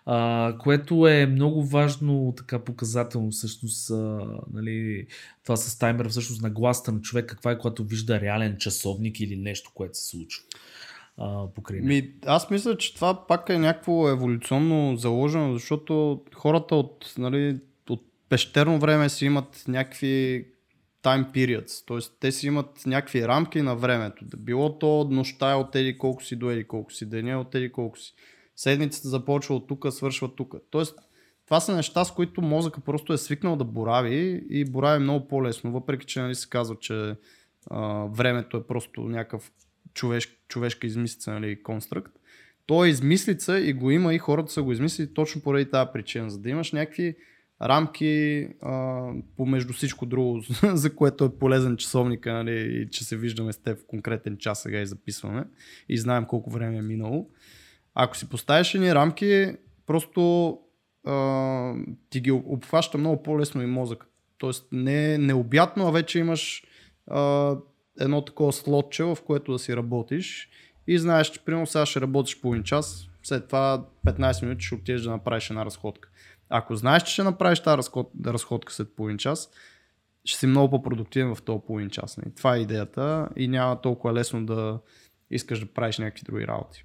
А, 0.06 0.54
което 0.58 1.08
е 1.08 1.26
много 1.26 1.64
важно, 1.64 2.34
така 2.36 2.58
показателно 2.58 3.30
всъщност, 3.30 3.90
а, 3.90 4.26
нали, 4.52 5.06
това 5.44 5.56
с 5.56 5.78
таймер 5.78 6.08
всъщност 6.08 6.42
на 6.42 6.50
гласта 6.50 6.92
на 6.92 7.00
човек, 7.00 7.26
каква 7.26 7.50
е, 7.50 7.58
когато 7.58 7.84
вижда 7.84 8.20
реален 8.20 8.56
часовник 8.58 9.20
или 9.20 9.36
нещо, 9.36 9.70
което 9.74 9.98
се 9.98 10.06
случва. 10.06 10.44
покрай 11.54 11.80
Ми, 11.80 12.12
аз 12.26 12.50
мисля, 12.50 12.76
че 12.76 12.94
това 12.94 13.26
пак 13.26 13.48
е 13.48 13.58
някакво 13.58 14.08
еволюционно 14.08 14.96
заложено, 14.96 15.52
защото 15.52 16.20
хората 16.34 16.74
от, 16.74 17.14
нали, 17.18 17.58
от 17.88 18.02
пещерно 18.28 18.78
време 18.78 19.08
си 19.08 19.26
имат 19.26 19.64
някакви 19.68 20.46
time 21.02 21.32
periods, 21.32 21.86
т.е. 21.86 22.16
те 22.20 22.32
си 22.32 22.46
имат 22.46 22.86
някакви 22.86 23.28
рамки 23.28 23.62
на 23.62 23.76
времето. 23.76 24.24
Било 24.36 24.78
то 24.78 25.08
нощта 25.10 25.50
е 25.50 25.54
от 25.54 25.76
еди 25.76 25.98
колко 25.98 26.24
си 26.24 26.36
до 26.36 26.50
еди 26.50 26.64
колко 26.64 26.92
си, 26.92 27.06
деня 27.06 27.30
е 27.30 27.36
от 27.36 27.54
еди 27.54 27.72
колко 27.72 27.98
си. 27.98 28.14
Седмицата 28.60 29.08
започва 29.08 29.54
от 29.54 29.68
тук, 29.68 29.86
свършва 29.90 30.34
тук. 30.34 30.54
Тоест, 30.70 30.98
това 31.46 31.60
са 31.60 31.76
неща, 31.76 32.04
с 32.04 32.14
които 32.14 32.42
мозъка 32.42 32.80
просто 32.80 33.12
е 33.12 33.18
свикнал 33.18 33.56
да 33.56 33.64
борави 33.64 34.44
и 34.50 34.64
борави 34.64 35.02
много 35.02 35.28
по-лесно, 35.28 35.72
въпреки 35.72 36.06
че 36.06 36.20
нали, 36.20 36.34
се 36.34 36.48
казва, 36.48 36.76
че 36.80 37.14
а, 37.70 37.80
времето 38.04 38.56
е 38.56 38.66
просто 38.66 39.00
някакъв 39.00 39.52
човеш, 39.94 40.38
човешка 40.48 40.86
измислица, 40.86 41.32
нали, 41.32 41.62
конструкт. 41.62 42.12
То 42.66 42.84
е 42.84 42.88
измислица 42.88 43.58
и 43.58 43.72
го 43.72 43.90
има 43.90 44.14
и 44.14 44.18
хората 44.18 44.52
са 44.52 44.62
го 44.62 44.72
измислили 44.72 45.14
точно 45.14 45.42
поради 45.42 45.70
тази 45.70 45.90
причина, 45.92 46.30
за 46.30 46.38
да 46.38 46.50
имаш 46.50 46.72
някакви 46.72 47.16
рамки 47.62 48.48
а, 48.62 49.06
помежду 49.36 49.72
всичко 49.72 50.06
друго, 50.06 50.40
за 50.62 50.94
което 50.94 51.24
е 51.24 51.38
полезен 51.38 51.76
часовника 51.76 52.32
нали, 52.32 52.82
и 52.82 52.90
че 52.90 53.04
се 53.04 53.16
виждаме 53.16 53.52
с 53.52 53.58
теб 53.58 53.78
в 53.78 53.86
конкретен 53.86 54.36
час 54.36 54.62
сега 54.62 54.80
и 54.80 54.86
записваме 54.86 55.44
и 55.88 55.98
знаем 55.98 56.24
колко 56.24 56.50
време 56.50 56.76
е 56.76 56.82
минало. 56.82 57.30
Ако 58.02 58.16
си 58.16 58.28
поставиш 58.28 58.74
едни 58.74 58.94
рамки, 58.94 59.52
просто 59.86 60.58
а, 61.06 61.74
ти 62.10 62.20
ги 62.20 62.30
обхваща 62.30 62.98
много 62.98 63.22
по-лесно 63.22 63.62
и 63.62 63.66
мозък. 63.66 64.06
Тоест 64.38 64.66
не 64.72 65.14
е 65.14 65.18
необятно, 65.18 65.88
а 65.88 65.90
вече 65.90 66.18
имаш 66.18 66.64
а, 67.10 67.56
едно 68.00 68.24
такова 68.24 68.52
слотче, 68.52 69.04
в 69.04 69.18
което 69.26 69.52
да 69.52 69.58
си 69.58 69.76
работиш 69.76 70.48
и 70.86 70.98
знаеш, 70.98 71.30
че 71.30 71.44
примерно 71.44 71.66
сега 71.66 71.86
ще 71.86 72.00
работиш 72.00 72.40
половин 72.40 72.62
час, 72.62 73.08
след 73.22 73.46
това 73.46 73.86
15 74.06 74.42
минути 74.42 74.64
ще 74.64 74.74
отидеш 74.74 75.02
да 75.02 75.10
направиш 75.10 75.50
една 75.50 75.64
разходка. 75.64 76.08
Ако 76.48 76.76
знаеш, 76.76 77.02
че 77.02 77.12
ще 77.12 77.22
направиш 77.22 77.60
тази 77.60 77.76
разход, 77.76 78.10
разходка 78.26 78.72
след 78.72 78.96
половин 78.96 79.18
час, 79.18 79.50
ще 80.24 80.38
си 80.38 80.46
много 80.46 80.70
по-продуктивен 80.70 81.34
в 81.34 81.42
този 81.42 81.60
половин 81.66 81.90
час. 81.90 82.16
Не? 82.16 82.22
Нали? 82.24 82.34
Това 82.34 82.56
е 82.56 82.60
идеята 82.60 83.28
и 83.36 83.48
няма 83.48 83.80
толкова 83.80 84.14
лесно 84.14 84.46
да 84.46 84.78
искаш 85.30 85.60
да 85.60 85.66
правиш 85.66 85.98
някакви 85.98 86.22
други 86.24 86.46
работи. 86.46 86.84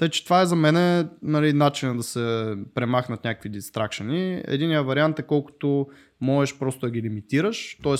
Тъй, 0.00 0.08
че 0.08 0.24
това 0.24 0.40
е 0.40 0.46
за 0.46 0.56
мен 0.56 1.08
нали, 1.22 1.52
начинът 1.52 1.96
да 1.96 2.02
се 2.02 2.54
премахнат 2.74 3.24
някакви 3.24 3.48
дистракшени. 3.48 4.42
Единият 4.44 4.86
вариант 4.86 5.18
е 5.18 5.22
колкото 5.22 5.86
можеш 6.20 6.58
просто 6.58 6.80
да 6.80 6.90
ги 6.90 7.02
лимитираш, 7.02 7.78
т.е 7.82 7.94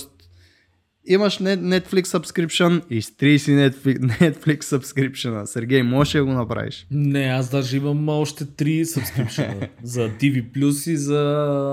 имаш 1.05 1.37
Netflix 1.39 2.03
subscription, 2.03 2.81
изтри 2.89 3.39
си 3.39 3.51
Netflix, 3.55 3.99
Netflix 3.99 4.61
subscription. 4.61 5.45
Сергей, 5.45 5.83
можеш 5.83 6.15
ли 6.15 6.19
да 6.19 6.25
го 6.25 6.31
направиш? 6.31 6.87
Не, 6.91 7.23
аз 7.23 7.49
даже 7.49 7.77
имам 7.77 8.09
още 8.09 8.45
три 8.45 8.85
subscription 8.85 9.69
за 9.83 10.09
TV 10.09 10.51
Plus 10.51 10.91
и 10.91 10.97
за 10.97 11.23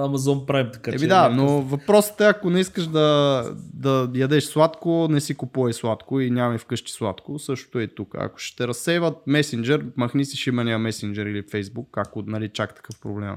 Amazon 0.09 0.47
Prime. 0.47 0.73
Така, 0.73 0.91
Еби 0.91 1.01
че 1.01 1.07
да, 1.07 1.29
но 1.29 1.63
въпросът 1.63 2.21
е, 2.21 2.25
ако 2.25 2.51
не 2.51 2.61
искаш 2.61 2.87
да, 2.87 3.45
да 3.75 4.11
ядеш 4.15 4.45
сладко, 4.45 5.09
не 5.11 5.21
си 5.21 5.35
купувай 5.35 5.73
сладко 5.73 6.21
и 6.21 6.31
нямай 6.31 6.59
вкъщи 6.59 6.93
сладко. 6.93 7.39
Същото 7.39 7.79
е 7.79 7.87
тук. 7.87 8.15
Ако 8.19 8.39
ще 8.39 8.57
те 8.57 8.69
разсейват 8.69 9.17
месенджер, 9.27 9.85
махни 9.97 10.25
си 10.25 10.37
шимания 10.37 10.79
месенджер 10.79 11.27
или 11.27 11.43
Facebook, 11.43 11.87
ако 11.97 12.23
нали, 12.23 12.49
чак 12.49 12.75
такъв 12.75 13.01
проблем. 13.01 13.35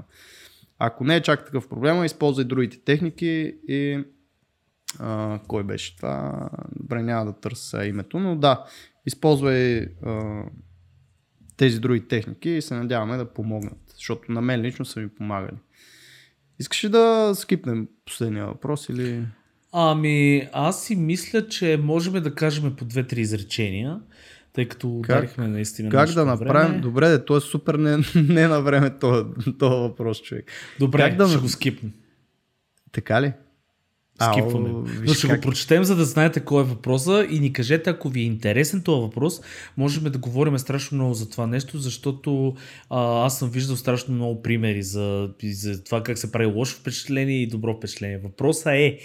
Ако 0.80 1.04
не 1.04 1.16
е 1.16 1.22
чак 1.22 1.46
такъв 1.46 1.68
проблем, 1.68 2.04
използвай 2.04 2.46
другите 2.46 2.80
техники 2.86 3.56
и 3.68 4.04
а, 5.00 5.40
кой 5.48 5.64
беше 5.64 5.98
това? 5.98 6.50
Добре, 6.76 7.04
няма 7.04 7.26
да 7.26 7.40
търся 7.40 7.86
името, 7.86 8.20
но 8.20 8.36
да, 8.36 8.66
използвай 9.06 9.80
а, 10.06 10.44
тези 11.58 11.80
други 11.80 12.08
техники 12.08 12.50
и 12.50 12.62
се 12.62 12.76
надяваме 12.76 13.18
да 13.18 13.34
помогнат, 13.34 13.80
защото 13.96 14.32
на 14.32 14.42
мен 14.42 14.62
лично 14.62 14.86
са 14.86 15.00
ми 15.00 15.10
помагали. 15.10 15.58
Искаш 16.60 16.84
ли 16.84 16.90
да 16.90 17.32
скипнем 17.36 17.88
последния 18.06 18.46
въпрос 18.46 18.90
или... 18.90 19.26
Ами, 19.74 20.50
аз 20.54 20.86
си 20.86 20.96
мисля, 20.96 21.48
че 21.48 21.80
можем 21.84 22.14
да 22.14 22.36
кажем 22.36 22.76
по 22.76 22.86
две-три 22.86 23.22
изречения, 23.22 24.00
тъй 24.54 24.68
като 24.68 24.98
ударихме 24.98 25.48
наистина. 25.48 25.90
Как 25.90 26.10
да 26.10 26.26
направим? 26.26 26.68
Време. 26.68 26.82
Добре, 26.82 27.10
де, 27.10 27.26
то 27.26 27.38
е 27.38 27.42
супер 27.42 27.76
не, 27.76 27.98
не 28.16 28.48
на 28.48 28.62
време 28.62 28.98
този 29.00 29.24
въпрос, 29.60 30.22
човек. 30.22 30.52
Добре, 30.80 31.10
как 31.10 31.16
да 31.16 31.28
ще 31.28 31.38
го 31.38 31.50
скипнем. 31.50 31.94
Така 32.92 33.22
ли? 33.22 33.34
Скипваме. 34.22 34.70
Но 35.02 35.14
ще 35.14 35.28
как... 35.28 35.38
го 35.38 35.42
прочетем, 35.42 35.84
за 35.84 35.96
да 35.96 36.06
знаете 36.06 36.40
кой 36.40 36.62
е 36.62 36.66
въпроса 36.66 37.28
и 37.30 37.40
ни 37.40 37.54
кажете, 37.54 37.90
ако 37.90 38.10
ви 38.10 38.20
е 38.20 38.24
интересен 38.24 38.82
този 38.82 39.02
въпрос, 39.02 39.42
можем 39.78 40.04
да 40.04 40.18
говорим 40.18 40.60
страшно 40.60 40.98
много 40.98 41.14
за 41.14 41.30
това 41.30 41.48
нещо, 41.48 41.78
защото 41.78 42.56
а, 42.90 43.26
аз 43.26 43.40
съм 43.40 43.50
виждал 43.50 43.76
страшно 43.76 44.16
много 44.16 44.42
примери 44.42 44.84
за, 44.84 45.30
за 45.44 45.84
това 45.84 46.04
как 46.04 46.18
се 46.18 46.32
прави 46.32 46.46
лошо 46.46 46.78
впечатление 46.80 47.42
и 47.42 47.48
добро 47.48 47.74
впечатление. 47.74 48.18
Въпросът 48.18 48.68
е 48.68 49.00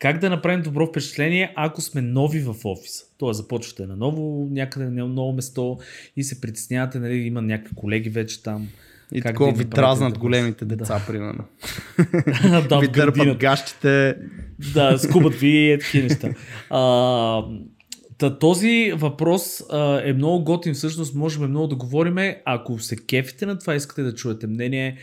как 0.00 0.18
да 0.18 0.30
направим 0.30 0.62
добро 0.62 0.86
впечатление, 0.86 1.52
ако 1.56 1.80
сме 1.80 2.02
нови 2.02 2.40
в 2.40 2.54
офиса. 2.64 3.04
Тоест 3.18 3.36
започвате 3.36 3.86
на 3.86 3.96
ново, 3.96 4.48
някъде 4.50 4.84
на 4.84 5.06
ново 5.06 5.32
место 5.32 5.78
и 6.16 6.24
се 6.24 6.40
притеснявате, 6.40 6.98
нали, 6.98 7.14
има 7.14 7.42
някакви 7.42 7.74
колеги 7.74 8.10
вече 8.10 8.42
там 8.42 8.68
и 9.12 9.22
как 9.22 9.32
такова 9.32 9.52
ви 9.52 9.64
дразнат 9.64 10.18
големите 10.18 10.64
деца, 10.64 10.98
да. 10.98 11.06
примерно. 11.06 11.44
да, 12.68 12.78
ви 12.80 12.88
дърпат 12.88 13.38
гащите. 13.38 14.16
Да, 14.74 14.98
скубат 14.98 15.34
ви 15.34 15.72
и 15.72 15.78
такива 15.78 16.08
неща. 16.08 16.34
А, 16.70 17.42
Та, 18.22 18.38
този 18.38 18.92
въпрос 18.96 19.62
а, 19.70 20.00
е 20.04 20.12
много 20.12 20.44
готин, 20.44 20.74
всъщност 20.74 21.14
можем 21.14 21.50
много 21.50 21.66
да 21.66 21.76
говорим. 21.76 22.16
Ако 22.44 22.78
се 22.78 22.96
кефите 22.96 23.46
на 23.46 23.58
това, 23.58 23.74
искате 23.74 24.02
да 24.02 24.14
чуете 24.14 24.46
мнение, 24.46 24.98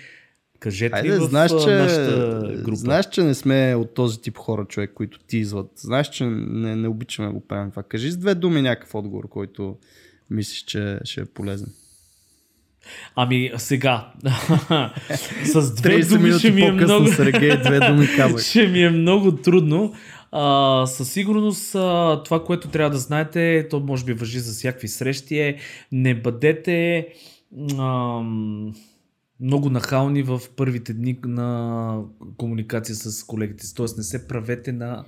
кажете 0.59 0.95
Айде, 0.95 1.17
в 1.17 1.21
знаеш, 1.21 1.51
че, 1.51 1.69
нашата 1.69 2.41
група. 2.63 2.75
Знаеш, 2.75 3.09
че 3.09 3.23
не 3.23 3.33
сме 3.33 3.75
от 3.75 3.93
този 3.93 4.21
тип 4.21 4.37
хора, 4.37 4.65
човек, 4.65 4.91
които 4.93 5.19
ти 5.19 5.37
изват. 5.37 5.71
Знаеш, 5.75 6.09
че 6.09 6.25
не, 6.25 6.75
не 6.75 6.87
обичаме 6.87 7.27
да 7.27 7.33
го 7.33 7.47
правим 7.47 7.69
това. 7.69 7.83
Кажи 7.83 8.11
с 8.11 8.17
две 8.17 8.35
думи 8.35 8.61
някакъв 8.61 8.95
отговор, 8.95 9.29
който 9.29 9.77
мислиш, 10.29 10.63
че 10.63 10.99
ще 11.03 11.21
е 11.21 11.25
полезен. 11.25 11.73
Ами 13.15 13.51
сега, 13.57 14.11
с 15.43 15.75
две 15.75 15.99
думи 15.99 16.31
ще 16.31 16.51
ми 16.51 16.61
е 16.61 16.71
много... 16.71 17.07
Сергей, 17.07 17.57
две 17.57 17.79
думи 17.79 18.07
ще 18.39 18.67
ми 18.67 18.83
е 18.83 18.89
много 18.89 19.31
трудно. 19.35 19.93
А, 20.31 20.85
със 20.85 21.11
сигурност 21.11 21.75
а, 21.75 22.21
това, 22.25 22.43
което 22.43 22.67
трябва 22.67 22.89
да 22.89 22.97
знаете, 22.97 23.67
то 23.69 23.79
може 23.79 24.05
би 24.05 24.13
въжи 24.13 24.39
за 24.39 24.53
всякакви 24.53 24.87
срещи 24.87 25.39
е, 25.39 25.59
не 25.91 26.15
бъдете 26.21 27.07
а, 27.79 28.21
много 29.41 29.69
нахални 29.69 30.23
в 30.23 30.41
първите 30.55 30.93
дни 30.93 31.19
на 31.23 32.01
комуникация 32.37 32.95
с 32.95 33.23
колегите. 33.23 33.73
Тоест 33.75 33.97
не 33.97 34.03
се 34.03 34.27
правете 34.27 34.71
на 34.71 35.03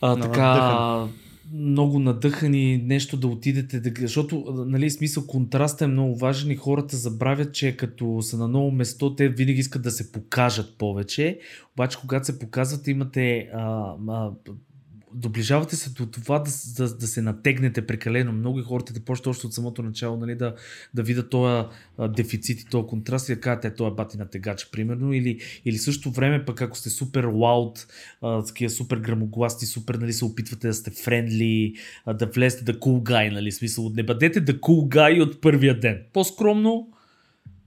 а, 0.00 0.16
така 0.16 1.08
много 1.52 1.98
надъхани 1.98 2.78
нещо 2.78 3.16
да 3.16 3.26
отидете, 3.26 3.80
да, 3.80 3.90
защото 4.00 4.64
нали, 4.66 4.90
смисъл 4.90 5.26
контраста 5.26 5.84
е 5.84 5.88
много 5.88 6.16
важен 6.16 6.50
и 6.50 6.56
хората 6.56 6.96
забравят, 6.96 7.54
че 7.54 7.76
като 7.76 8.22
са 8.22 8.38
на 8.38 8.48
ново 8.48 8.70
место, 8.70 9.14
те 9.16 9.28
винаги 9.28 9.60
искат 9.60 9.82
да 9.82 9.90
се 9.90 10.12
покажат 10.12 10.78
повече, 10.78 11.38
обаче 11.74 11.98
когато 12.00 12.26
се 12.26 12.38
показват 12.38 12.86
имате 12.88 13.48
а, 13.54 13.94
а, 14.08 14.30
доближавате 15.14 15.76
се 15.76 15.90
до 15.90 16.06
това 16.06 16.38
да, 16.38 16.50
да, 16.76 16.96
да 16.96 17.06
се 17.06 17.22
натегнете 17.22 17.86
прекалено 17.86 18.32
много 18.32 18.60
и 18.60 18.62
хората 18.62 18.92
да 18.92 19.00
почват 19.00 19.26
още 19.26 19.46
от 19.46 19.54
самото 19.54 19.82
начало 19.82 20.16
нали, 20.16 20.34
да, 20.34 20.54
да 20.94 21.02
видят 21.02 21.30
този 21.30 21.66
дефицит 22.08 22.60
и 22.60 22.66
този 22.66 22.86
контраст 22.86 23.28
и 23.28 23.34
да 23.34 23.40
кажат, 23.40 23.64
е, 23.64 23.74
той 23.74 23.88
е 23.88 23.94
бати 23.94 24.18
на 24.18 24.26
тегач, 24.26 24.70
примерно, 24.72 25.12
или, 25.12 25.40
или 25.64 25.78
също 25.78 26.10
време 26.10 26.44
пък 26.44 26.62
ако 26.62 26.76
сте 26.76 26.90
супер 26.90 27.24
лауд, 27.24 27.86
такива 28.46 28.70
супер 28.70 28.96
грамогласни, 28.96 29.66
супер, 29.66 29.94
нали, 29.94 30.12
се 30.12 30.24
опитвате 30.24 30.66
да 30.66 30.74
сте 30.74 30.90
френдли, 30.90 31.74
да 32.14 32.26
влезете 32.26 32.64
да 32.64 32.80
cool 32.80 33.02
guy, 33.02 33.32
нали, 33.32 33.52
смисъл, 33.52 33.90
не 33.94 34.02
бъдете 34.02 34.40
да 34.40 34.60
cool 34.60 34.96
guy 34.96 35.22
от 35.22 35.40
първия 35.40 35.80
ден. 35.80 36.02
По-скромно, 36.12 36.88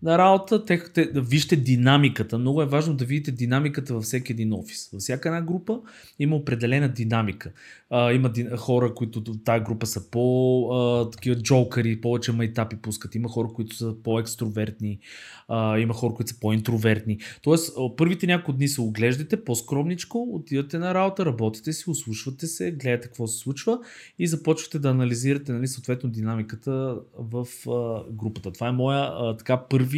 на 0.04 0.18
работа, 0.18 0.66
те, 0.66 0.84
те, 0.94 1.06
да 1.06 1.22
вижте 1.22 1.56
динамиката. 1.56 2.38
Много 2.38 2.62
е 2.62 2.66
важно 2.66 2.94
да 2.94 3.06
видите 3.06 3.32
динамиката 3.32 3.94
във 3.94 4.04
всеки 4.04 4.32
един 4.32 4.54
офис. 4.54 4.90
Във 4.94 5.02
всяка 5.02 5.30
една 5.30 5.42
група 5.42 5.80
има 6.20 6.36
определена 6.36 6.90
динамика. 6.90 7.52
А, 7.90 8.14
има 8.14 8.30
ди, 8.30 8.48
хора, 8.58 8.94
които 8.94 9.24
в 9.28 9.44
тази 9.46 9.64
група 9.64 9.86
са 9.86 10.10
по 10.12 10.70
а, 10.72 11.10
такива 11.10 11.36
джокари, 11.36 12.02
повече 12.02 12.32
майтапи 12.32 12.76
пускат. 12.76 13.16
Има 13.16 13.30
хора, 13.30 13.48
които 13.54 13.76
са 13.76 13.96
по-екстровертни. 14.04 15.00
А, 15.48 15.80
има 15.80 15.94
хора, 15.94 16.14
които 16.14 16.32
са 16.32 16.40
по-интровертни. 16.40 17.18
Тоест, 17.42 17.78
първите 17.98 18.28
няколко 18.28 18.54
дни 18.54 18.68
се 18.68 18.82
оглеждате 18.82 19.44
по-скромничко, 19.44 20.30
отивате 20.32 20.78
на 20.78 20.94
работа, 20.94 21.26
работите 21.26 21.74
си, 21.74 21.90
услушвате 21.90 22.48
се, 22.48 22.72
гледате 22.72 23.08
какво 23.08 23.28
се 23.28 23.38
случва 23.38 23.80
и 24.20 24.28
започвате 24.28 24.80
да 24.80 24.90
анализирате 24.90 25.52
нали, 25.52 25.68
съответно 25.68 26.10
динамиката 26.10 26.98
в 27.18 27.48
а, 27.70 28.12
групата. 28.12 28.52
Това 28.52 28.68
е 28.68 28.72
моя 28.72 29.10
а, 29.14 29.38
така 29.38 29.58
първи 29.58 29.93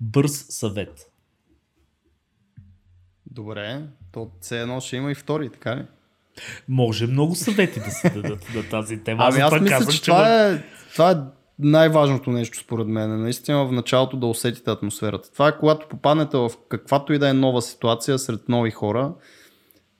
бърз 0.00 0.46
съвет. 0.48 1.10
Добре, 3.30 3.82
то 4.12 4.30
все 4.40 4.60
едно 4.60 4.80
ще 4.80 4.96
има 4.96 5.10
и 5.10 5.14
втори, 5.14 5.50
така 5.50 5.76
ли? 5.76 5.84
Може 6.68 7.06
много 7.06 7.34
съвети 7.34 7.80
да 7.80 7.90
се 7.90 8.10
дадат 8.10 8.54
на 8.54 8.68
тази 8.68 8.98
тема. 8.98 9.24
Ами 9.26 9.40
аз 9.40 9.60
мисля, 9.60 9.86
че 9.92 10.02
това 10.02 10.48
е, 10.48 10.62
това 10.92 11.10
е 11.10 11.16
най-важното 11.58 12.30
нещо 12.30 12.58
според 12.58 12.86
мен 12.86 13.22
наистина 13.22 13.66
в 13.66 13.72
началото 13.72 14.16
да 14.16 14.26
усетите 14.26 14.70
атмосферата. 14.70 15.32
Това 15.32 15.48
е 15.48 15.58
когато 15.58 15.88
попаднете 15.88 16.36
в 16.36 16.50
каквато 16.68 17.12
и 17.12 17.18
да 17.18 17.28
е 17.28 17.32
нова 17.32 17.62
ситуация 17.62 18.18
сред 18.18 18.48
нови 18.48 18.70
хора, 18.70 19.14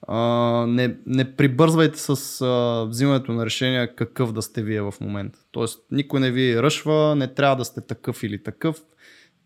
а, 0.08 0.20
не, 0.68 0.96
не 1.06 1.36
прибързвайте 1.36 1.98
с 1.98 2.40
а, 2.40 2.84
взимането 2.88 3.32
на 3.32 3.46
решения 3.46 3.94
какъв 3.94 4.32
да 4.32 4.42
сте 4.42 4.62
вие 4.62 4.80
в 4.80 4.94
момента. 5.00 5.38
Тоест 5.52 5.80
никой 5.90 6.20
не 6.20 6.30
ви 6.30 6.62
ръшва, 6.62 7.14
не 7.16 7.34
трябва 7.34 7.56
да 7.56 7.64
сте 7.64 7.80
такъв 7.80 8.22
или 8.22 8.42
такъв. 8.42 8.82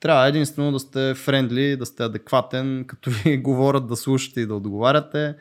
Трябва 0.00 0.28
единствено 0.28 0.72
да 0.72 0.78
сте 0.78 1.14
френдли, 1.14 1.76
да 1.76 1.86
сте 1.86 2.02
адекватен, 2.02 2.84
като 2.86 3.10
ви 3.24 3.38
говорят 3.38 3.86
да 3.86 3.96
слушате 3.96 4.40
и 4.40 4.46
да 4.46 4.54
отговаряте, 4.54 5.34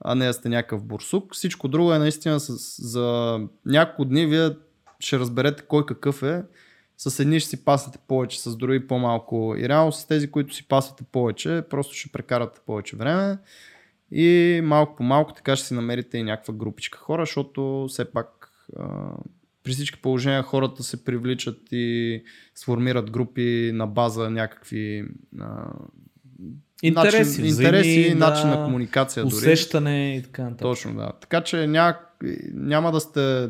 а 0.00 0.14
не 0.14 0.26
да 0.26 0.32
сте 0.32 0.48
някакъв 0.48 0.84
бурсук. 0.84 1.34
Всичко 1.34 1.68
друго 1.68 1.92
е 1.92 1.98
наистина 1.98 2.40
с, 2.40 2.82
за 2.90 3.38
няколко 3.66 4.04
дни 4.04 4.26
вие 4.26 4.50
ще 5.00 5.18
разберете 5.18 5.62
кой 5.62 5.86
какъв 5.86 6.22
е. 6.22 6.42
С 6.96 7.20
едни 7.20 7.40
ще 7.40 7.50
си 7.50 7.64
пасате 7.64 7.98
повече, 8.08 8.40
с 8.40 8.56
други 8.56 8.86
по-малко. 8.86 9.54
И 9.58 9.68
реално 9.68 9.92
с 9.92 10.06
тези, 10.06 10.30
които 10.30 10.54
си 10.54 10.68
пасате 10.68 11.04
повече, 11.12 11.62
просто 11.70 11.94
ще 11.94 12.12
прекарате 12.12 12.60
повече 12.66 12.96
време. 12.96 13.38
И 14.12 14.60
малко 14.64 14.96
по 14.96 15.02
малко 15.02 15.32
така 15.32 15.56
ще 15.56 15.66
си 15.66 15.74
намерите 15.74 16.18
и 16.18 16.22
някаква 16.22 16.54
групичка 16.54 16.98
хора, 16.98 17.22
защото 17.22 17.86
все 17.88 18.12
пак 18.12 18.52
при 19.68 19.72
всички 19.72 20.00
положения 20.00 20.42
хората 20.42 20.82
се 20.82 21.04
привличат 21.04 21.58
и 21.72 22.22
сформират 22.54 23.10
групи 23.10 23.70
на 23.74 23.86
база 23.86 24.30
някакви 24.30 25.04
а, 25.40 25.72
Интереси, 26.82 27.30
начин, 27.30 27.44
интереси 27.44 28.14
начин 28.14 28.50
да, 28.50 28.56
на 28.56 28.64
комуникация 28.64 29.24
дори. 29.24 29.34
Усещане 29.34 30.16
и 30.16 30.22
така 30.22 30.42
нататък. 30.42 30.62
Точно, 30.62 30.94
да. 30.94 31.12
Така 31.20 31.40
че 31.40 31.66
ня... 31.66 31.98
няма 32.52 32.92
да 32.92 33.00
сте 33.00 33.48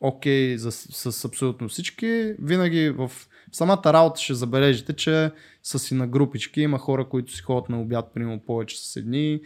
окей 0.00 0.56
okay 0.56 0.70
с, 0.70 1.12
с 1.12 1.24
абсолютно 1.24 1.68
всички. 1.68 2.34
Винаги 2.38 2.90
в 2.90 3.10
самата 3.52 3.82
работа 3.86 4.20
ще 4.20 4.34
забележите, 4.34 4.92
че 4.92 5.30
са 5.62 5.78
си 5.78 5.94
на 5.94 6.06
групички. 6.06 6.60
Има 6.60 6.78
хора, 6.78 7.08
които 7.08 7.32
си 7.32 7.42
ходят 7.42 7.68
на 7.68 7.80
обяд, 7.80 8.14
примерно 8.14 8.40
повече 8.46 8.78
с 8.80 8.96
едни, 8.96 9.40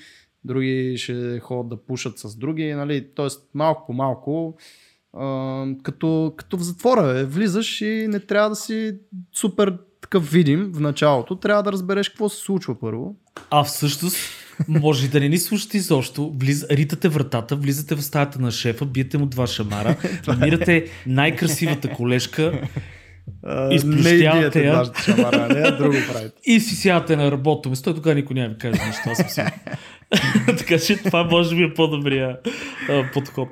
други 0.45 0.95
ще 0.99 1.41
ходят 1.41 1.69
да 1.69 1.85
пушат 1.85 2.19
с 2.19 2.37
други. 2.37 2.73
Нали? 2.73 3.09
Тоест 3.15 3.51
малко 3.55 3.87
по 3.87 3.93
малко 3.93 4.59
а, 5.19 5.65
като, 5.83 6.33
като 6.37 6.57
в 6.57 6.63
затвора 6.63 7.19
е. 7.19 7.25
Влизаш 7.25 7.81
и 7.81 8.07
не 8.09 8.21
трябва 8.21 8.49
да 8.49 8.57
си 8.57 8.97
супер 9.33 9.79
такъв 10.01 10.31
видим 10.31 10.71
в 10.75 10.81
началото. 10.81 11.37
Трябва 11.37 11.63
да 11.63 11.73
разбереш 11.73 12.09
какво 12.09 12.29
се 12.29 12.41
случва 12.41 12.81
първо. 12.81 13.17
А 13.51 13.65
всъщност, 13.65 14.17
може 14.69 15.09
да 15.09 15.21
не 15.21 15.29
ни 15.29 15.39
слушате 15.39 15.77
изобщо, 15.77 16.35
влиз, 16.41 16.67
ритате 16.71 17.09
вратата, 17.09 17.57
влизате 17.57 17.95
в 17.95 18.03
стаята 18.03 18.39
на 18.39 18.51
шефа, 18.51 18.85
биете 18.85 19.19
му 19.19 19.27
два 19.27 19.47
шамара, 19.47 19.97
намирате 20.27 20.87
най-красивата 21.07 21.93
колежка, 21.93 22.69
изплющявате 23.71 24.65
я 24.65 24.85
шамара, 25.05 25.49
не, 25.49 25.71
друго 25.71 25.97
правите. 26.13 26.41
и 26.45 26.61
си 26.61 26.77
сядате 26.77 27.17
на 27.17 27.31
работното 27.31 27.71
место. 27.71 27.95
Тогава 27.95 28.15
никой 28.15 28.35
няма 28.35 28.49
ви 28.49 28.59
каже 28.59 28.87
нищо. 28.87 29.03
Аз 29.07 29.35
съм 29.35 29.47
така 30.59 30.79
че 30.79 30.97
това 30.97 31.25
може 31.25 31.57
би 31.57 31.63
е 31.63 31.75
по-добрия 31.75 32.39
подход. 33.13 33.49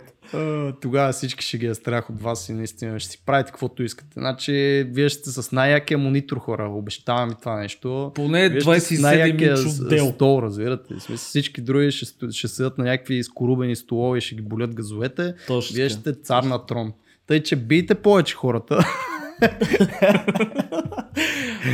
Тогава 0.81 1.13
всички 1.13 1.45
ще 1.45 1.59
ги 1.59 1.67
е 1.67 1.75
страх 1.75 2.11
от 2.11 2.23
вас 2.23 2.49
и 2.49 2.53
наистина 2.53 3.01
ще 3.01 3.11
си 3.11 3.23
правите 3.27 3.51
каквото 3.51 3.83
искате. 3.83 4.11
Значи, 4.15 4.53
вие 4.91 5.09
ще 5.09 5.31
сте 5.31 5.43
с 5.43 5.53
най-якия 5.53 5.99
монитор 5.99 6.37
хора, 6.37 6.71
обещавам 6.71 7.29
ви 7.29 7.35
това 7.41 7.57
нещо. 7.57 8.13
Поне 8.15 8.51
27 8.51 9.51
инчов 9.51 9.89
дел. 9.89 10.13
Стол, 10.15 10.43
разбирате. 10.43 10.89
Смисъл, 10.89 11.17
всички 11.17 11.61
други 11.61 11.91
ще, 11.91 12.07
ще 12.31 12.49
седят 12.49 12.79
на 12.79 12.85
някакви 12.85 13.15
изкорубени 13.15 13.77
столове 13.77 14.19
и 14.19 14.21
ще 14.21 14.35
ги 14.35 14.43
болят 14.43 14.75
газовете. 14.75 15.35
Точно 15.47 15.75
вие 15.75 15.89
ще 15.89 16.01
сте 16.01 16.13
цар 16.13 16.43
на 16.43 16.67
трон. 16.67 16.93
Тъй, 17.27 17.43
че 17.43 17.57
бийте 17.57 17.95
повече 17.95 18.35
хората. 18.35 18.79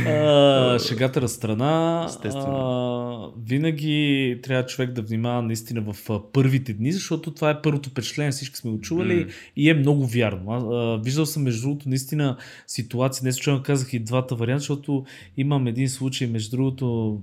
а, 0.07 0.79
шегата 0.79 1.21
на 1.21 1.29
страна. 1.29 2.07
А, 2.25 3.27
винаги 3.45 4.39
трябва 4.43 4.65
човек 4.65 4.91
да 4.91 5.01
внимава 5.01 5.41
наистина 5.41 5.81
в 5.93 6.21
първите 6.33 6.73
дни, 6.73 6.91
защото 6.91 7.33
това 7.33 7.49
е 7.49 7.61
първото 7.61 7.89
впечатление, 7.89 8.31
всички 8.31 8.57
сме 8.57 8.71
го 8.71 8.81
чували 8.81 9.15
М. 9.15 9.31
и 9.55 9.69
е 9.69 9.73
много 9.73 10.05
вярно. 10.05 10.51
А, 10.51 10.57
а, 10.57 10.97
виждал 11.03 11.25
съм 11.25 11.43
между 11.43 11.61
другото 11.61 11.89
наистина 11.89 12.37
ситуации, 12.67 13.25
не 13.25 13.33
случайно 13.33 13.63
казах 13.63 13.93
и 13.93 13.99
двата 13.99 14.35
варианта, 14.35 14.59
защото 14.59 15.05
имам 15.37 15.67
един 15.67 15.89
случай 15.89 16.27
между 16.27 16.57
другото 16.57 17.17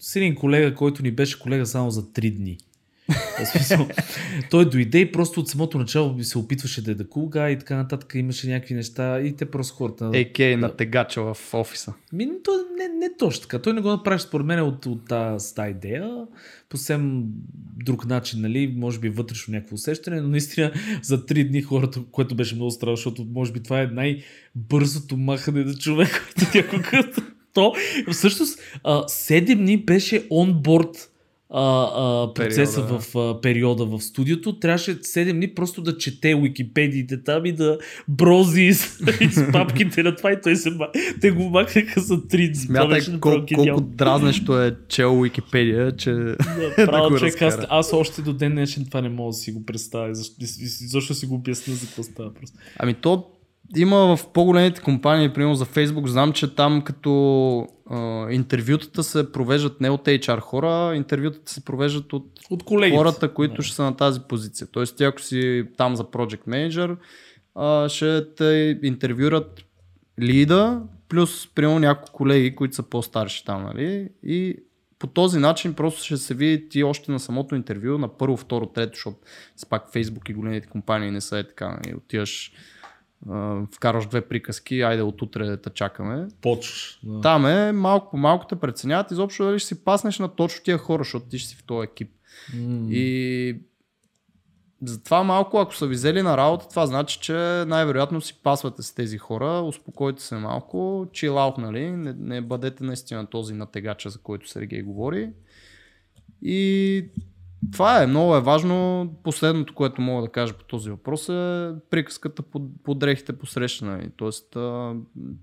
с 0.00 0.16
един 0.16 0.34
колега, 0.34 0.74
който 0.74 1.02
ни 1.02 1.10
беше 1.10 1.38
колега 1.38 1.66
само 1.66 1.90
за 1.90 2.02
3 2.02 2.36
дни. 2.36 2.58
Смисъл, 3.52 3.88
той 4.50 4.70
дойде 4.70 4.98
и 4.98 5.12
просто 5.12 5.40
от 5.40 5.48
самото 5.48 5.78
начало 5.78 6.22
се 6.22 6.38
опитваше 6.38 6.84
да 6.84 6.90
е 6.90 6.94
да 6.94 7.08
кулга 7.08 7.50
и 7.50 7.58
така 7.58 7.76
нататък. 7.76 8.12
Имаше 8.14 8.48
някакви 8.48 8.74
неща 8.74 9.20
и 9.20 9.36
те 9.36 9.50
просто 9.50 9.76
хората. 9.76 10.10
ЕК 10.14 10.38
на 10.38 10.76
тегача 10.76 11.22
в 11.22 11.54
офиса. 11.54 11.94
Ми, 12.12 12.28
то 12.44 12.50
не, 12.78 12.88
не 12.88 13.16
точно 13.18 13.42
така. 13.42 13.58
Той 13.58 13.72
не 13.72 13.80
го 13.80 13.88
направи 13.88 14.20
според 14.20 14.46
мен 14.46 14.60
от, 14.60 14.86
от 14.86 15.08
тази, 15.08 15.54
идея. 15.70 16.10
По 16.68 16.76
съвсем 16.76 17.24
друг 17.84 18.06
начин, 18.06 18.40
нали? 18.40 18.74
Може 18.76 18.98
би 18.98 19.08
вътрешно 19.08 19.54
някакво 19.54 19.74
усещане, 19.74 20.20
но 20.20 20.28
наистина 20.28 20.72
за 21.02 21.26
три 21.26 21.44
дни 21.44 21.62
хората, 21.62 22.00
което 22.12 22.34
беше 22.34 22.54
много 22.54 22.70
странно, 22.70 22.96
защото 22.96 23.26
може 23.34 23.52
би 23.52 23.60
това 23.60 23.82
е 23.82 23.86
най-бързото 23.86 25.16
махане 25.16 25.64
на 25.64 25.74
човек, 25.74 26.34
който 26.34 26.58
някога... 26.58 27.12
То, 27.54 27.74
всъщност, 28.12 28.58
а, 28.84 29.02
7 29.02 29.54
дни 29.54 29.84
беше 29.84 30.26
онборд 30.30 31.10
а, 31.50 31.82
а, 31.94 32.34
процеса 32.34 32.80
Периода, 32.80 33.00
в 33.00 33.16
а, 33.16 33.40
периода 33.40 33.86
в 33.86 34.00
студиото. 34.00 34.58
Трябваше 34.58 35.00
7 35.00 35.32
дни 35.32 35.54
просто 35.54 35.82
да 35.82 35.98
чете 35.98 36.34
Уикипедиите 36.34 37.22
там 37.22 37.46
и 37.46 37.52
да 37.52 37.78
брози 38.08 38.62
из, 38.62 39.00
из 39.20 39.52
папките 39.52 40.02
на 40.02 40.16
това 40.16 40.32
и 40.32 40.40
той 40.42 40.56
се. 40.56 40.70
Те 41.20 41.30
го 41.30 41.50
махнаха 41.50 42.00
за 42.00 42.14
3 42.14 42.46
дни. 42.46 42.54
Смятай 42.54 43.00
направо 43.12 43.46
колко, 43.56 43.80
дразнещо 43.80 44.62
е 44.62 44.76
чел 44.88 45.20
Уикипедия, 45.20 45.96
че 45.96 46.12
Да, 46.12 46.36
да 46.78 46.86
право, 46.86 47.10
го 47.10 47.18
човек, 47.18 47.42
аз, 47.42 47.58
аз 47.68 47.92
още 47.92 48.22
до 48.22 48.32
ден 48.32 48.52
днешен 48.52 48.84
това 48.84 49.00
не 49.00 49.08
мога 49.08 49.30
да 49.30 49.36
си 49.36 49.52
го 49.52 49.66
представя. 49.66 50.14
Защо, 50.14 50.34
защо 50.86 51.14
си 51.14 51.26
го 51.26 51.34
обясня 51.34 51.74
за 51.74 51.86
какво 51.86 52.02
става 52.02 52.34
просто. 52.34 52.58
Ами 52.78 52.94
то 52.94 53.26
има 53.76 54.16
в 54.16 54.26
по-големите 54.32 54.80
компании, 54.80 55.32
примерно 55.32 55.54
за 55.54 55.66
Facebook, 55.66 56.06
знам, 56.06 56.32
че 56.32 56.54
там 56.54 56.82
като 56.82 57.66
а, 57.90 58.30
интервютата 58.30 59.02
се 59.02 59.32
провеждат 59.32 59.80
не 59.80 59.90
от 59.90 60.04
HR 60.04 60.40
хора, 60.40 60.96
интервютата 60.96 61.52
се 61.52 61.64
провеждат 61.64 62.12
от 62.12 62.26
От 62.50 62.62
колегите. 62.64 62.96
хората, 62.98 63.34
които 63.34 63.54
Да. 63.54 63.62
ще 63.62 63.76
са 63.76 63.82
на 63.82 63.96
тази 63.96 64.20
позиция. 64.28 64.66
Тоест, 64.72 64.96
ти 64.96 65.04
ако 65.04 65.20
си 65.20 65.64
там 65.76 65.96
за 65.96 66.04
Project 66.04 66.46
Manager, 66.48 66.96
а, 67.54 67.88
ще 67.88 68.34
те 68.34 68.78
интервюрат 68.82 69.64
лида, 70.20 70.82
плюс 71.08 71.48
примерно 71.54 71.78
няколко 71.78 72.12
колеги, 72.12 72.56
които 72.56 72.74
са 72.74 72.82
по-старши 72.82 73.44
там, 73.44 73.62
нали? 73.62 74.08
И 74.22 74.56
по 74.98 75.06
този 75.06 75.38
начин 75.38 75.74
просто 75.74 76.04
ще 76.04 76.16
се 76.16 76.34
види 76.34 76.68
ти 76.68 76.84
още 76.84 77.12
на 77.12 77.20
самото 77.20 77.54
интервю, 77.54 77.98
на 77.98 78.08
първо, 78.08 78.36
второ, 78.36 78.66
трето, 78.66 78.94
защото 78.94 79.16
пак 79.70 79.92
Facebook 79.92 80.30
и 80.30 80.34
големите 80.34 80.66
компании 80.66 81.10
не 81.10 81.20
са 81.20 81.38
е 81.38 81.44
така, 81.44 81.68
нали? 81.68 81.94
Отиваш, 81.96 82.52
а, 83.30 83.66
вкарваш 83.72 84.06
две 84.06 84.20
приказки, 84.20 84.82
айде 84.82 85.02
от 85.02 85.22
утре 85.22 85.46
да 85.46 85.62
те 85.62 85.70
чакаме. 85.70 86.28
Почваш. 86.42 87.00
Да. 87.02 87.20
Там 87.20 87.46
е, 87.46 87.72
малко 87.72 88.10
по 88.10 88.16
малко 88.16 88.46
те 88.46 88.56
преценяват 88.56 89.10
изобщо 89.10 89.44
дали 89.44 89.58
ще 89.58 89.68
си 89.68 89.84
паснеш 89.84 90.18
на 90.18 90.28
точно 90.28 90.64
тия 90.64 90.78
хора, 90.78 91.04
защото 91.04 91.26
ти 91.26 91.38
ще 91.38 91.48
си 91.48 91.56
в 91.56 91.64
този 91.64 91.84
екип. 91.84 92.10
М. 92.54 92.88
И 92.90 93.60
затова 94.82 95.22
малко, 95.22 95.58
ако 95.58 95.76
са 95.76 95.86
ви 95.86 95.94
взели 95.94 96.22
на 96.22 96.36
работа, 96.36 96.68
това 96.68 96.86
значи, 96.86 97.18
че 97.20 97.64
най-вероятно 97.66 98.20
си 98.20 98.34
пасвате 98.42 98.82
с 98.82 98.94
тези 98.94 99.18
хора, 99.18 99.60
успокойте 99.60 100.22
се 100.22 100.34
малко, 100.34 101.06
chill 101.10 101.30
out, 101.30 101.58
нали? 101.58 101.90
Не, 101.90 102.12
не 102.12 102.40
бъдете 102.40 102.84
наистина 102.84 103.26
този 103.26 103.54
натегача, 103.54 104.10
за 104.10 104.18
който 104.18 104.48
Сергей 104.48 104.82
говори. 104.82 105.30
И 106.42 107.04
това 107.72 108.02
е, 108.02 108.06
много 108.06 108.36
е 108.36 108.40
важно. 108.40 109.08
Последното, 109.24 109.74
което 109.74 110.00
мога 110.00 110.22
да 110.22 110.32
кажа 110.32 110.54
по 110.54 110.64
този 110.64 110.90
въпрос 110.90 111.28
е 111.28 111.70
приказката 111.90 112.42
по, 112.42 112.62
по 112.84 112.94
дрехите 112.94 113.38
посрещна. 113.38 114.02
Тоест, 114.16 114.56
а, 114.56 114.94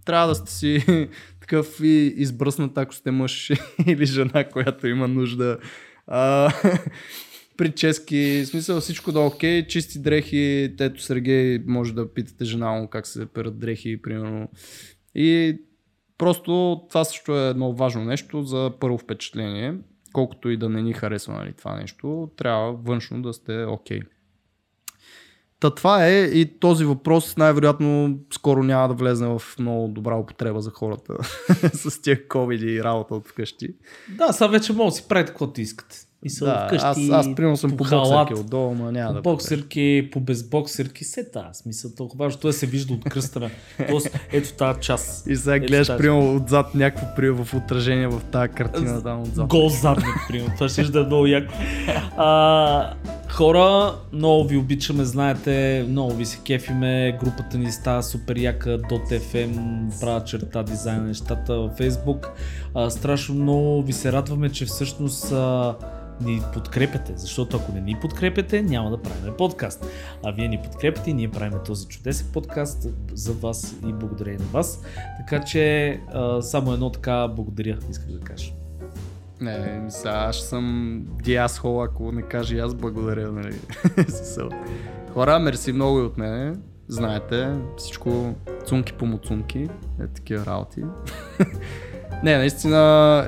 трябва 0.06 0.28
да 0.28 0.36
сте 0.36 0.52
си 0.52 0.86
такъв 1.42 1.80
и 1.84 2.14
избръснат, 2.18 2.78
ако 2.78 2.96
сте 2.96 3.12
мъж 3.12 3.52
или 3.88 4.06
жена, 4.06 4.44
която 4.44 4.88
има 4.88 5.08
нужда. 5.08 5.58
А, 6.08 6.54
прически, 7.58 8.44
в 8.46 8.48
смисъл 8.48 8.82
всичко 8.82 9.12
да 9.12 9.20
е 9.20 9.26
окей, 9.26 9.68
чисти 9.68 10.00
дрехи, 10.00 10.76
ето 10.80 11.02
Сергей 11.02 11.60
може 11.68 11.94
да 11.94 12.14
питате 12.14 12.46
жена 12.46 12.72
му 12.72 12.88
как 12.88 13.08
се 13.08 13.26
перат 13.26 13.60
дрехи, 13.60 14.02
примерно. 14.02 14.50
И 15.16 15.62
просто 16.18 16.82
това 16.90 17.04
също 17.04 17.38
е 17.38 17.50
едно 17.50 17.74
важно 17.74 18.06
нещо 18.06 18.44
за 18.44 18.72
първо 18.80 18.98
впечатление. 18.98 19.76
Колкото 20.16 20.50
и 20.50 20.58
да 20.58 20.70
не 20.70 20.82
ни 20.82 20.94
харесва 20.94 21.34
нали, 21.34 21.54
това 21.54 21.76
нещо, 21.76 22.30
трябва 22.38 22.74
външно 22.74 23.22
да 23.22 23.34
сте 23.34 23.66
окей. 23.66 24.00
Та 25.60 25.76
това 25.76 26.08
е 26.08 26.24
и 26.24 26.60
този 26.60 26.86
въпрос 26.86 27.38
най-вероятно 27.38 28.20
скоро 28.34 28.64
няма 28.64 28.88
да 28.88 28.94
влезе 28.94 29.26
в 29.26 29.42
много 29.60 29.88
добра 29.88 30.18
употреба 30.18 30.62
за 30.62 30.72
хората 30.72 31.14
с 31.74 32.02
тия 32.02 32.28
COVID 32.28 32.64
и 32.64 32.84
работа 32.84 33.16
от 33.16 33.28
вкъщи. 33.28 33.68
Да, 34.10 34.34
сега 34.34 34.48
вече 34.48 34.74
мога 34.74 34.92
да 34.92 34.96
си 34.96 35.08
правите 35.08 35.32
каквото 35.32 35.62
искате. 35.62 35.98
Мисъл, 36.26 36.48
Да, 36.48 36.66
вкъщи, 36.68 36.86
аз, 36.86 36.98
аз 37.28 37.36
примерно 37.36 37.58
съм 37.58 37.78
по, 37.78 37.84
халат, 37.84 38.10
боксерки 38.10 38.42
отдолу, 38.42 38.76
но 38.76 38.92
няма 38.92 39.14
да 39.14 39.22
боксерки, 39.22 40.10
по 40.12 40.20
безбоксерки, 40.20 41.04
се 41.04 41.24
та. 41.24 41.50
Смисъл, 41.54 41.92
толкова 41.98 42.26
важно. 42.26 42.40
Той 42.40 42.54
се 42.54 42.66
вижда 42.66 42.94
от 42.94 43.04
кръста. 43.04 43.50
Тоест, 43.90 44.20
ето 44.32 44.54
тази 44.54 44.80
част. 44.80 45.28
И 45.28 45.36
сега 45.36 45.56
Ето 45.56 45.66
гледаш, 45.66 45.88
тази. 45.88 45.98
примерно, 45.98 46.36
отзад 46.36 46.76
някакво 46.76 47.06
при 47.16 47.30
в 47.30 47.48
отражение 47.56 48.08
в 48.08 48.22
тази 48.32 48.50
картина, 48.54 49.04
там 49.04 49.22
отзад. 49.22 49.48
Гол 49.48 49.70
задник, 49.70 50.16
примерно. 50.28 50.54
Това 50.56 50.70
ще 50.70 50.84
да 50.84 51.00
е 51.00 51.04
много 51.04 51.28
яко. 51.28 51.54
А, 52.18 52.94
хора, 53.32 53.96
много 54.14 54.48
ви 54.48 54.58
обичаме, 54.58 55.04
знаете, 55.04 55.86
много 55.90 56.14
ви 56.14 56.26
се 56.26 56.40
кефиме. 56.46 57.18
Групата 57.24 57.58
ни 57.58 57.72
става 57.72 58.04
супер 58.04 58.36
яка, 58.36 58.80
.fm, 58.80 59.60
правя 60.00 60.24
черта 60.24 60.64
дизайн 60.64 61.02
на 61.02 61.08
нещата 61.08 61.56
във 61.56 61.72
Facebook. 61.72 62.28
А, 62.74 62.90
страшно 62.90 63.36
много 63.36 63.82
ви 63.82 63.94
се 63.94 64.12
радваме, 64.12 64.50
че 64.50 64.66
всъщност 64.66 65.32
а, 65.32 65.76
ни 66.22 66.42
подкрепяте, 66.54 67.14
защото 67.16 67.58
ако 67.58 67.72
не 67.72 67.82
ни 67.82 67.98
подкрепяте, 68.02 68.62
няма 68.62 68.90
да 68.90 69.02
правим 69.02 69.34
подкаст. 69.38 69.86
А 70.24 70.32
вие 70.32 70.48
ни 70.48 70.62
подкрепяте 70.64 71.10
и 71.10 71.14
ние 71.14 71.32
правим 71.32 71.60
този 71.66 71.88
чудесен 71.88 72.28
подкаст 72.34 72.88
за 73.14 73.34
вас 73.34 73.76
и 73.88 73.94
благодарение 73.94 74.40
на 74.40 74.46
вас. 74.46 74.84
Така 75.18 75.44
че 75.44 76.00
само 76.42 76.74
едно 76.74 76.90
така 76.90 77.28
благодаря, 77.28 77.78
исках 77.90 78.12
да 78.12 78.20
кажа. 78.20 78.52
Не, 79.42 79.86
сега 79.90 80.14
аз 80.14 80.38
съм 80.38 81.02
диасхол, 81.24 81.84
ако 81.84 82.12
не 82.12 82.22
кажа 82.22 82.56
и 82.56 82.60
аз 82.60 82.76
благодаря, 82.76 83.32
нали. 83.32 83.56
Хора, 85.14 85.40
мерси 85.40 85.72
много 85.72 86.00
и 86.00 86.02
от 86.02 86.18
мене. 86.18 86.56
Знаете, 86.88 87.54
всичко 87.78 88.34
цунки 88.66 88.94
по 88.94 89.06
муцунки, 89.06 89.70
е 90.04 90.08
такива 90.08 90.46
работи. 90.46 90.84
Не, 92.24 92.38
наистина, 92.38 92.78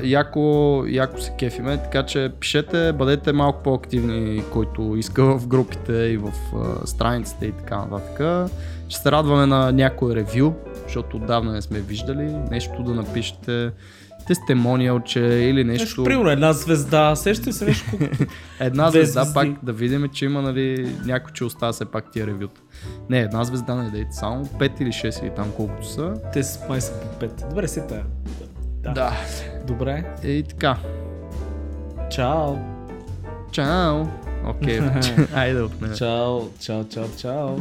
яко, 0.04 0.40
яко 0.88 1.22
се 1.22 1.32
кефиме, 1.32 1.78
така 1.78 2.04
че 2.04 2.32
пишете, 2.40 2.94
бъдете 2.94 3.32
малко 3.32 3.64
по-активни, 3.64 4.44
който 4.44 4.96
иска 4.98 5.38
в 5.38 5.48
групите 5.48 5.94
и 5.94 6.18
в 6.18 6.32
а, 6.56 6.88
страниците 6.88 7.46
и 7.46 7.52
така 7.52 7.78
нататък. 7.78 8.50
Ще 8.90 9.02
се 9.02 9.12
радваме 9.12 9.46
на 9.46 9.72
някое 9.72 10.16
ревю, 10.16 10.54
защото 10.84 11.18
отдавна 11.18 11.52
не 11.52 11.62
сме 11.62 11.80
виждали, 11.80 12.36
нещо 12.52 12.84
да 12.84 12.94
напишете, 12.94 13.72
тестемониал, 14.28 15.00
че 15.00 15.20
или 15.20 15.64
нещо. 15.64 15.84
Нещо, 15.84 16.04
примерно 16.04 16.30
една 16.30 16.54
звезда, 16.54 17.16
сещате 17.16 17.52
се 17.54 17.66
нещо 17.66 17.86
колко- 17.92 18.06
Една 18.60 18.92
звезда 18.92 19.24
звезди. 19.24 19.34
пак 19.34 19.66
да 19.66 19.74
видим, 19.74 20.10
че 20.14 20.26
има 20.26 20.42
нали, 20.42 20.96
някой, 21.06 21.34
че 21.34 21.46
остава 21.46 21.72
все 21.72 21.86
пак 21.86 22.12
тия 22.12 22.28
ревюта. 22.28 22.62
Не, 23.10 23.20
една 23.20 23.44
звезда 23.44 23.76
не 23.76 23.90
дайте, 23.90 24.12
само 24.12 24.46
5 24.46 24.82
или 24.82 24.90
6 24.90 25.24
или 25.24 25.30
там 25.30 25.52
колкото 25.52 25.88
са. 25.88 26.14
Те 26.34 26.42
май 26.70 26.82
са 26.82 26.92
по 26.94 27.26
5. 27.26 27.50
Добре, 27.50 27.68
се 27.68 27.82
тая. 27.82 28.04
Да. 28.96 29.14
Добре. 29.68 30.16
И 30.24 30.44
така. 30.44 30.78
Чао. 32.10 32.58
Чао. 33.52 34.08
Окей, 34.48 34.80
вече. 34.80 35.28
айде 35.36 35.62
от 35.62 35.82
мен. 35.82 35.96
Чао, 35.96 36.42
чао, 36.60 36.84
чао, 36.84 37.06
чао. 37.22 37.58